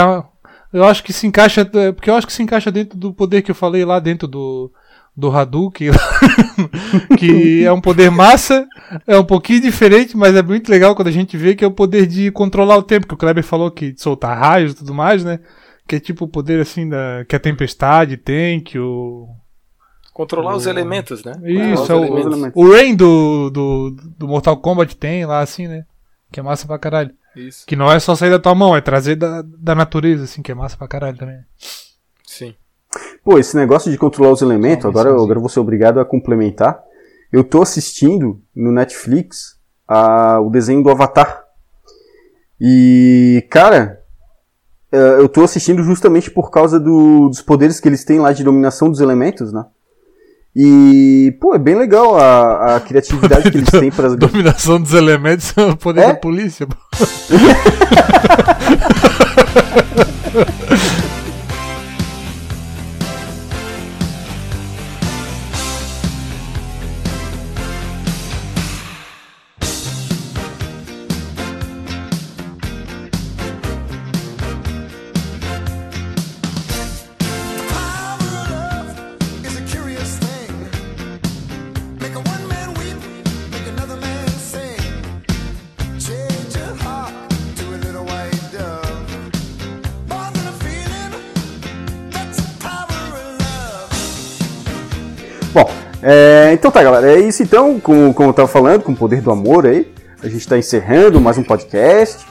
eu 0.74 0.84
acho 0.84 1.04
que 1.04 1.14
se 1.14 1.28
encaixa. 1.28 1.62
é, 1.74 1.92
Porque 1.92 2.10
eu 2.10 2.16
acho 2.16 2.28
que 2.28 2.34
se 2.34 2.44
encaixa 2.44 2.72
dentro 2.72 2.98
do 2.98 3.14
poder 3.14 3.42
que 3.42 3.52
eu 3.52 3.56
falei 3.56 3.86
lá 3.86 4.00
dentro 4.00 4.28
do. 4.28 4.72
Do 5.14 5.30
Hadouken, 5.30 5.90
que 7.20 7.66
é 7.66 7.72
um 7.72 7.82
poder 7.82 8.10
massa, 8.10 8.66
é 9.06 9.18
um 9.18 9.26
pouquinho 9.26 9.62
diferente, 9.62 10.16
mas 10.16 10.34
é 10.34 10.42
muito 10.42 10.70
legal 10.72 10.96
quando 10.96 11.10
a 11.10 11.12
gente 11.12 11.36
vê 11.36 11.54
que 11.54 11.66
é 11.66 11.68
o 11.68 11.72
poder 11.72 12.08
de 12.08 12.32
controlar 12.32 12.78
o 12.78 12.82
tempo, 12.82 13.06
que 13.06 13.14
o 13.14 13.18
Kleber 13.18 13.44
falou 13.44 13.70
que 13.70 13.92
de 13.92 14.02
soltar 14.02 14.38
raios 14.40 14.72
e 14.72 14.76
tudo 14.76 14.94
mais, 14.94 15.22
né? 15.22 15.42
Que 15.92 15.98
é 15.98 16.00
tipo 16.00 16.24
o 16.24 16.28
poder 16.30 16.62
assim 16.62 16.88
da, 16.88 17.26
que 17.28 17.36
a 17.36 17.40
tempestade 17.40 18.16
tem, 18.16 18.62
que 18.62 18.80
o, 18.80 19.28
Controlar 20.14 20.56
os 20.56 20.66
elementos, 20.66 21.22
né? 21.22 21.34
Isso, 21.44 21.92
é 21.92 21.96
o, 21.96 22.18
elementos. 22.18 22.54
o 22.56 22.72
Rain 22.72 22.96
do, 22.96 23.50
do, 23.50 23.92
do 24.18 24.26
Mortal 24.26 24.56
Kombat 24.56 24.96
tem 24.96 25.26
lá, 25.26 25.42
assim, 25.42 25.68
né? 25.68 25.84
Que 26.32 26.40
é 26.40 26.44
massa 26.44 26.66
pra 26.66 26.80
caralho. 26.80 27.12
Isso. 27.36 27.66
Que 27.68 27.76
não 27.76 27.92
é 27.92 28.00
só 28.00 28.16
sair 28.16 28.30
da 28.30 28.40
tua 28.40 28.56
mão, 28.56 28.74
é 28.74 28.80
trazer 28.80 29.18
da, 29.18 29.42
da 29.46 29.76
natureza, 29.76 30.24
assim, 30.24 30.42
que 30.42 30.50
é 30.50 30.56
massa 30.56 30.78
pra 30.78 30.88
caralho 30.88 31.18
também. 31.18 31.40
Sim. 32.26 32.56
Pô, 33.22 33.38
esse 33.38 33.58
negócio 33.58 33.92
de 33.92 33.98
controlar 33.98 34.32
os 34.32 34.42
elementos, 34.42 34.86
agora, 34.86 35.10
eu- 35.10 35.22
agora 35.22 35.40
eu 35.40 35.42
vou 35.42 35.50
ser 35.50 35.60
obrigado 35.60 36.00
a 36.00 36.06
complementar. 36.06 36.82
Eu 37.34 37.44
tô 37.44 37.62
assistindo 37.62 38.42
no 38.56 38.72
Netflix 38.72 39.60
a, 39.86 40.40
o 40.40 40.50
desenho 40.50 40.82
do 40.84 40.90
Avatar. 40.90 41.44
E, 42.62 43.46
cara, 43.50 44.01
eu 44.92 45.30
tô 45.30 45.44
assistindo 45.44 45.84
justamente 45.84 46.30
por 46.30 46.50
causa 46.52 46.80
do- 46.80 47.30
dos 47.30 47.42
poderes 47.42 47.80
que 47.80 47.88
eles 47.88 48.04
têm 48.04 48.20
lá 48.20 48.34
de 48.34 48.44
dominação 48.44 48.90
dos 48.90 49.00
elementos, 49.00 49.52
né? 49.54 49.64
E, 50.54 51.34
pô, 51.40 51.56
é 51.56 51.58
bem 51.58 51.76
legal 51.76 52.18
a, 52.18 52.76
a 52.76 52.80
criatividade 52.82 53.50
que 53.50 53.58
eles 53.58 53.70
têm 53.72 53.90
para 53.90 54.10
Dominação 54.18 54.82
dos 54.82 54.94
elementos 54.94 55.54
é 55.58 55.62
o 55.66 55.78
poder 55.78 56.02
É? 56.02 56.08
da 56.08 56.14
polícia. 56.16 56.68
é, 96.02 96.52
então 96.54 96.72
tá, 96.72 96.82
galera. 96.84 97.12
É 97.14 97.20
isso 97.20 97.44
então, 97.44 97.80
como, 97.80 98.14
como 98.14 98.30
eu 98.30 98.34
tava 98.34 98.48
falando, 98.48 98.84
com 98.84 98.92
o 98.92 98.96
poder 98.96 99.22
do 99.22 99.32
amor 99.32 99.66
aí. 99.66 99.88
A 100.24 100.28
gente 100.30 100.48
tá 100.48 100.58
encerrando 100.58 101.20
mais 101.20 101.38
um 101.38 101.44
podcast. 101.44 102.26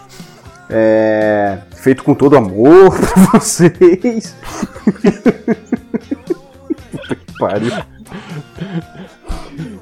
é, 0.68 1.58
feito 1.74 2.04
com 2.04 2.14
todo 2.14 2.36
amor 2.36 2.90
pra 2.98 3.38
vocês. 3.40 4.34
Puta 6.92 7.14
que 7.16 7.38
pariu. 7.38 7.72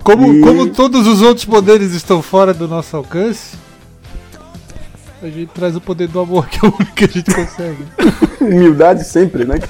Como, 0.03 0.33
E- 0.33 0.41
como 0.41 0.67
todos 0.71 1.07
os 1.07 1.21
outros 1.23 1.45
poderes 1.45 1.93
estão 1.93 2.23
fora 2.23 2.55
do 2.55 2.67
nosso 2.67 2.97
alcance, 2.97 3.57
a 5.23 5.27
gente 5.27 5.51
traz 5.53 5.77
o 5.77 5.81
poder 5.81 6.09
do 6.09 6.21
amor, 6.21 6.47
que 6.49 6.65
é 6.65 6.69
o 6.69 6.73
único 6.75 6.95
que 6.95 7.05
a 7.05 7.09
gente 7.09 7.35
consegue. 7.35 7.85
Humildade 8.41 9.05
sempre, 9.05 9.45
né? 9.45 9.57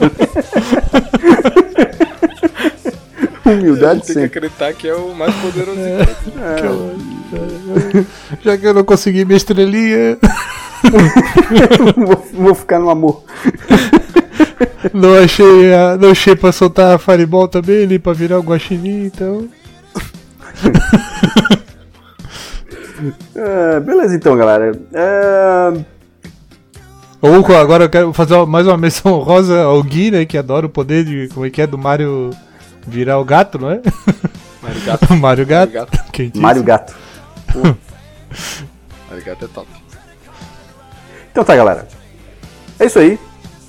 Humildade 3.53 4.03
Tem 4.07 4.17
que 4.17 4.25
acreditar 4.25 4.73
que 4.73 4.89
é 4.89 4.95
o 4.95 5.15
mais 5.15 5.35
poderoso. 5.37 5.79
Já 8.45 8.57
que 8.57 8.67
eu 8.67 8.75
não 8.75 8.85
consegui 8.85 9.25
minha 9.25 9.37
estrelinha, 9.37 10.19
vou, 11.97 12.27
vou 12.33 12.55
ficar 12.55 12.79
no 12.79 12.91
amor. 12.91 13.23
não 14.93 15.15
achei, 15.17 15.75
a, 15.75 15.97
não 15.97 16.11
achei 16.11 16.35
pra 16.37 16.53
soltar 16.53 16.95
a 16.95 16.99
Fireball 16.99 17.49
também, 17.49 17.87
nem 17.87 17.99
pra 17.99 18.13
virar 18.13 18.39
o 18.39 18.43
guaxinim, 18.43 19.05
então... 19.07 19.49
É, 23.35 23.81
beleza 23.81 24.17
então, 24.17 24.37
galera. 24.37 24.73
É, 24.93 25.73
Ou 27.23 27.43
co- 27.45 27.55
agora 27.55 27.85
eu 27.85 27.89
quero 27.91 28.13
fazer 28.13 28.45
mais 28.47 28.67
uma 28.67 28.77
menção 28.77 29.13
honrosa 29.15 29.63
ao 29.63 29.83
Gui, 29.83 30.11
né, 30.11 30.25
que 30.25 30.37
adora 30.37 30.67
o 30.67 30.71
poder 30.71 31.05
de, 31.05 31.29
como 31.33 31.47
é 31.47 31.51
que 31.51 31.63
é, 31.63 31.67
do 31.67 31.79
Mario 31.79 32.31
virar 32.89 33.19
o 33.19 33.25
gato, 33.25 33.59
não 33.59 33.71
é? 33.71 33.81
Mario 34.63 34.81
Gato. 34.85 35.13
O 35.13 35.17
Mario 35.17 35.47
Gato. 35.47 35.75
Mario 35.75 35.87
Gato. 35.87 36.05
Quem 36.13 36.29
disse? 36.29 36.41
Mário 36.41 36.63
Gato. 36.63 36.95
Mario 39.09 39.25
Gato 39.25 39.45
é 39.45 39.49
top. 39.49 39.69
Então 41.31 41.45
tá, 41.45 41.55
galera. 41.55 41.87
É 42.79 42.87
isso 42.87 42.99
aí. 42.99 43.19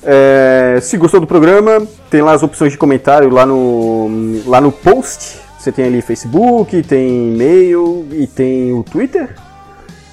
É, 0.02 0.80
se 0.82 0.98
gostou 0.98 1.20
do 1.20 1.28
programa, 1.28 1.86
tem 2.10 2.22
lá 2.22 2.34
as 2.34 2.42
opções 2.42 2.72
de 2.72 2.78
comentário 2.78 3.30
lá 3.30 3.46
no, 3.46 4.42
lá 4.46 4.62
no 4.62 4.72
post. 4.72 5.40
Você 5.58 5.72
tem 5.72 5.86
ali 5.86 6.02
Facebook, 6.02 6.82
tem 6.84 7.34
e-mail 7.34 8.08
e 8.12 8.26
tem 8.26 8.72
o 8.72 8.82
Twitter. 8.82 9.36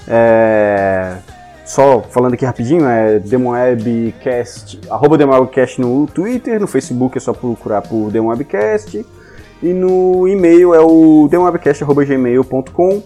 É, 0.09 1.17
só 1.67 2.01
falando 2.01 2.35
aqui 2.35 2.45
rapidinho, 2.45 2.87
é 2.87 3.19
DemonWebcast, 3.19 4.81
arroba 4.89 5.19
DemonWebcast 5.19 5.81
no 5.81 6.07
Twitter, 6.07 6.61
no 6.61 6.67
Facebook 6.67 7.19
é 7.19 7.21
só 7.21 7.33
procurar 7.33 7.83
por 7.83 8.11
DemonWebcast. 8.11 9.05
E 9.63 9.73
no 9.73 10.29
e-mail 10.29 10.75
é 10.75 10.81
o 10.81 11.29
demowebcast.gmail.com. 11.29 13.03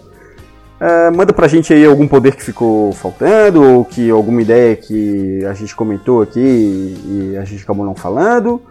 É, 0.79 1.11
manda 1.11 1.31
pra 1.31 1.47
gente 1.47 1.73
aí 1.73 1.85
algum 1.85 2.07
poder 2.07 2.35
que 2.35 2.43
ficou 2.43 2.91
faltando, 2.91 3.63
ou 3.63 3.85
que 3.85 4.09
alguma 4.09 4.41
ideia 4.41 4.75
que 4.75 5.43
a 5.45 5.53
gente 5.53 5.75
comentou 5.75 6.21
aqui 6.21 6.39
e 6.39 7.37
a 7.37 7.45
gente 7.45 7.63
acabou 7.63 7.85
não 7.85 7.95
falando. 7.95 8.61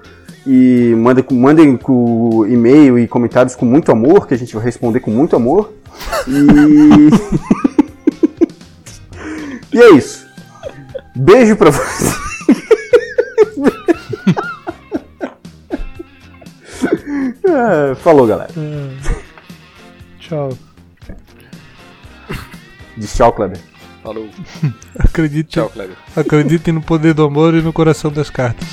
E 0.47 0.95
manda, 0.97 1.25
mandem 1.31 1.77
com 1.77 2.47
e-mail 2.47 2.99
e 2.99 3.09
comentários 3.09 3.57
com 3.57 3.65
muito 3.65 3.91
amor, 3.91 4.27
que 4.27 4.35
a 4.35 4.39
gente 4.39 4.55
vai 4.55 4.65
responder 4.65 5.01
com 5.01 5.11
muito 5.11 5.35
amor. 5.35 5.73
E. 6.29 7.61
e 9.81 9.83
é 9.83 9.91
isso. 9.97 10.27
Beijo 11.17 11.57
pra 11.57 11.71
você. 11.71 12.15
É, 17.45 17.95
falou, 18.03 18.27
galera. 18.27 18.51
Tchau. 20.19 20.57
Diz 22.97 23.15
tchau, 23.15 23.33
Kleber. 23.33 23.59
Falou. 24.03 24.29
Acredite, 24.99 25.51
Tchau, 25.51 25.69
Kleber. 25.71 25.97
acreditem 26.17 26.75
no 26.75 26.83
poder 26.83 27.15
do 27.15 27.25
amor 27.25 27.55
e 27.55 27.63
no 27.63 27.73
coração 27.73 28.11
das 28.11 28.31
cartas. 28.31 28.69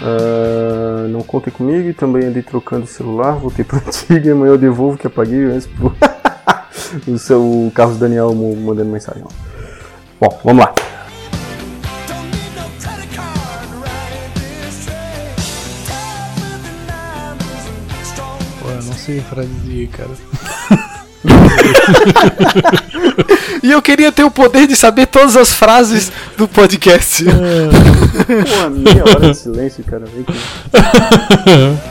Ah, 0.00 1.06
não 1.08 1.20
contem 1.20 1.52
comigo 1.52 1.88
e 1.88 1.92
também 1.92 2.26
andei 2.26 2.42
trocando 2.42 2.84
o 2.84 2.88
celular, 2.88 3.32
voltei 3.32 3.64
pro 3.64 3.78
antigo 3.86 4.26
e 4.26 4.30
amanhã 4.30 4.52
eu 4.52 4.58
devolvo 4.58 4.96
que 4.96 5.06
apaguei 5.06 5.44
antes 5.44 5.66
pro... 5.66 5.94
o 7.06 7.18
seu 7.18 7.70
Carlos 7.74 7.98
Daniel 7.98 8.34
mandando 8.34 8.90
mensagem. 8.90 9.22
ó. 9.24 9.28
Bom, 10.20 10.40
vamos 10.44 10.64
lá. 10.64 10.74
Pô, 18.60 18.68
eu 18.68 18.82
não 18.82 18.92
sei 18.94 19.20
frase 19.20 19.48
de 19.48 19.86
cara. 19.88 20.10
E 23.62 23.70
eu 23.70 23.82
queria 23.82 24.10
ter 24.10 24.24
o 24.24 24.30
poder 24.30 24.66
de 24.66 24.74
saber 24.74 25.06
todas 25.06 25.36
as 25.36 25.52
frases 25.52 26.10
do 26.36 26.48
podcast. 26.48 27.24
Porra, 28.48 28.70
meia 28.70 29.02
hora 29.04 29.30
de 29.30 29.36
silêncio, 29.36 29.84
cara. 29.84 30.04
Vem 30.06 30.24
cá. 30.24 30.32